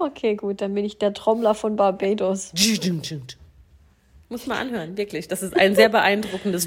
Okay, 0.00 0.34
gut, 0.34 0.62
dann 0.62 0.74
bin 0.74 0.84
ich 0.86 0.96
der 0.96 1.12
Trommler 1.12 1.54
von 1.54 1.76
Barbados. 1.76 2.52
Muss 4.30 4.46
man 4.46 4.58
anhören, 4.58 4.96
wirklich. 4.96 5.28
Das 5.28 5.42
ist 5.42 5.54
ein 5.54 5.74
sehr 5.74 5.90
beeindruckendes. 5.90 6.66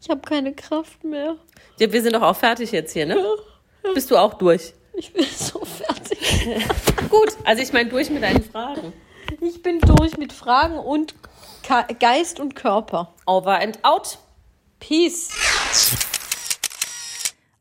Ich 0.00 0.08
habe 0.08 0.20
keine 0.22 0.54
Kraft 0.54 1.04
mehr. 1.04 1.36
Ja, 1.78 1.92
wir 1.92 2.02
sind 2.02 2.14
doch 2.14 2.22
auch 2.22 2.36
fertig 2.36 2.72
jetzt 2.72 2.92
hier, 2.92 3.04
ne? 3.04 3.22
Bist 3.94 4.10
du 4.10 4.16
auch 4.16 4.34
durch? 4.34 4.72
Ich 4.94 5.12
bin 5.12 5.26
so 5.36 5.64
fertig. 5.64 6.18
Gut, 7.10 7.36
also 7.44 7.62
ich 7.62 7.72
meine 7.72 7.90
durch 7.90 8.08
mit 8.08 8.22
deinen 8.22 8.42
Fragen. 8.42 8.92
Ich 9.40 9.62
bin 9.62 9.78
durch 9.80 10.16
mit 10.16 10.32
Fragen 10.32 10.78
und 10.78 11.14
Ka 11.62 11.82
Geist 12.00 12.40
und 12.40 12.54
Körper. 12.54 13.12
Over 13.26 13.60
and 13.60 13.78
out. 13.82 14.18
Peace. 14.80 15.28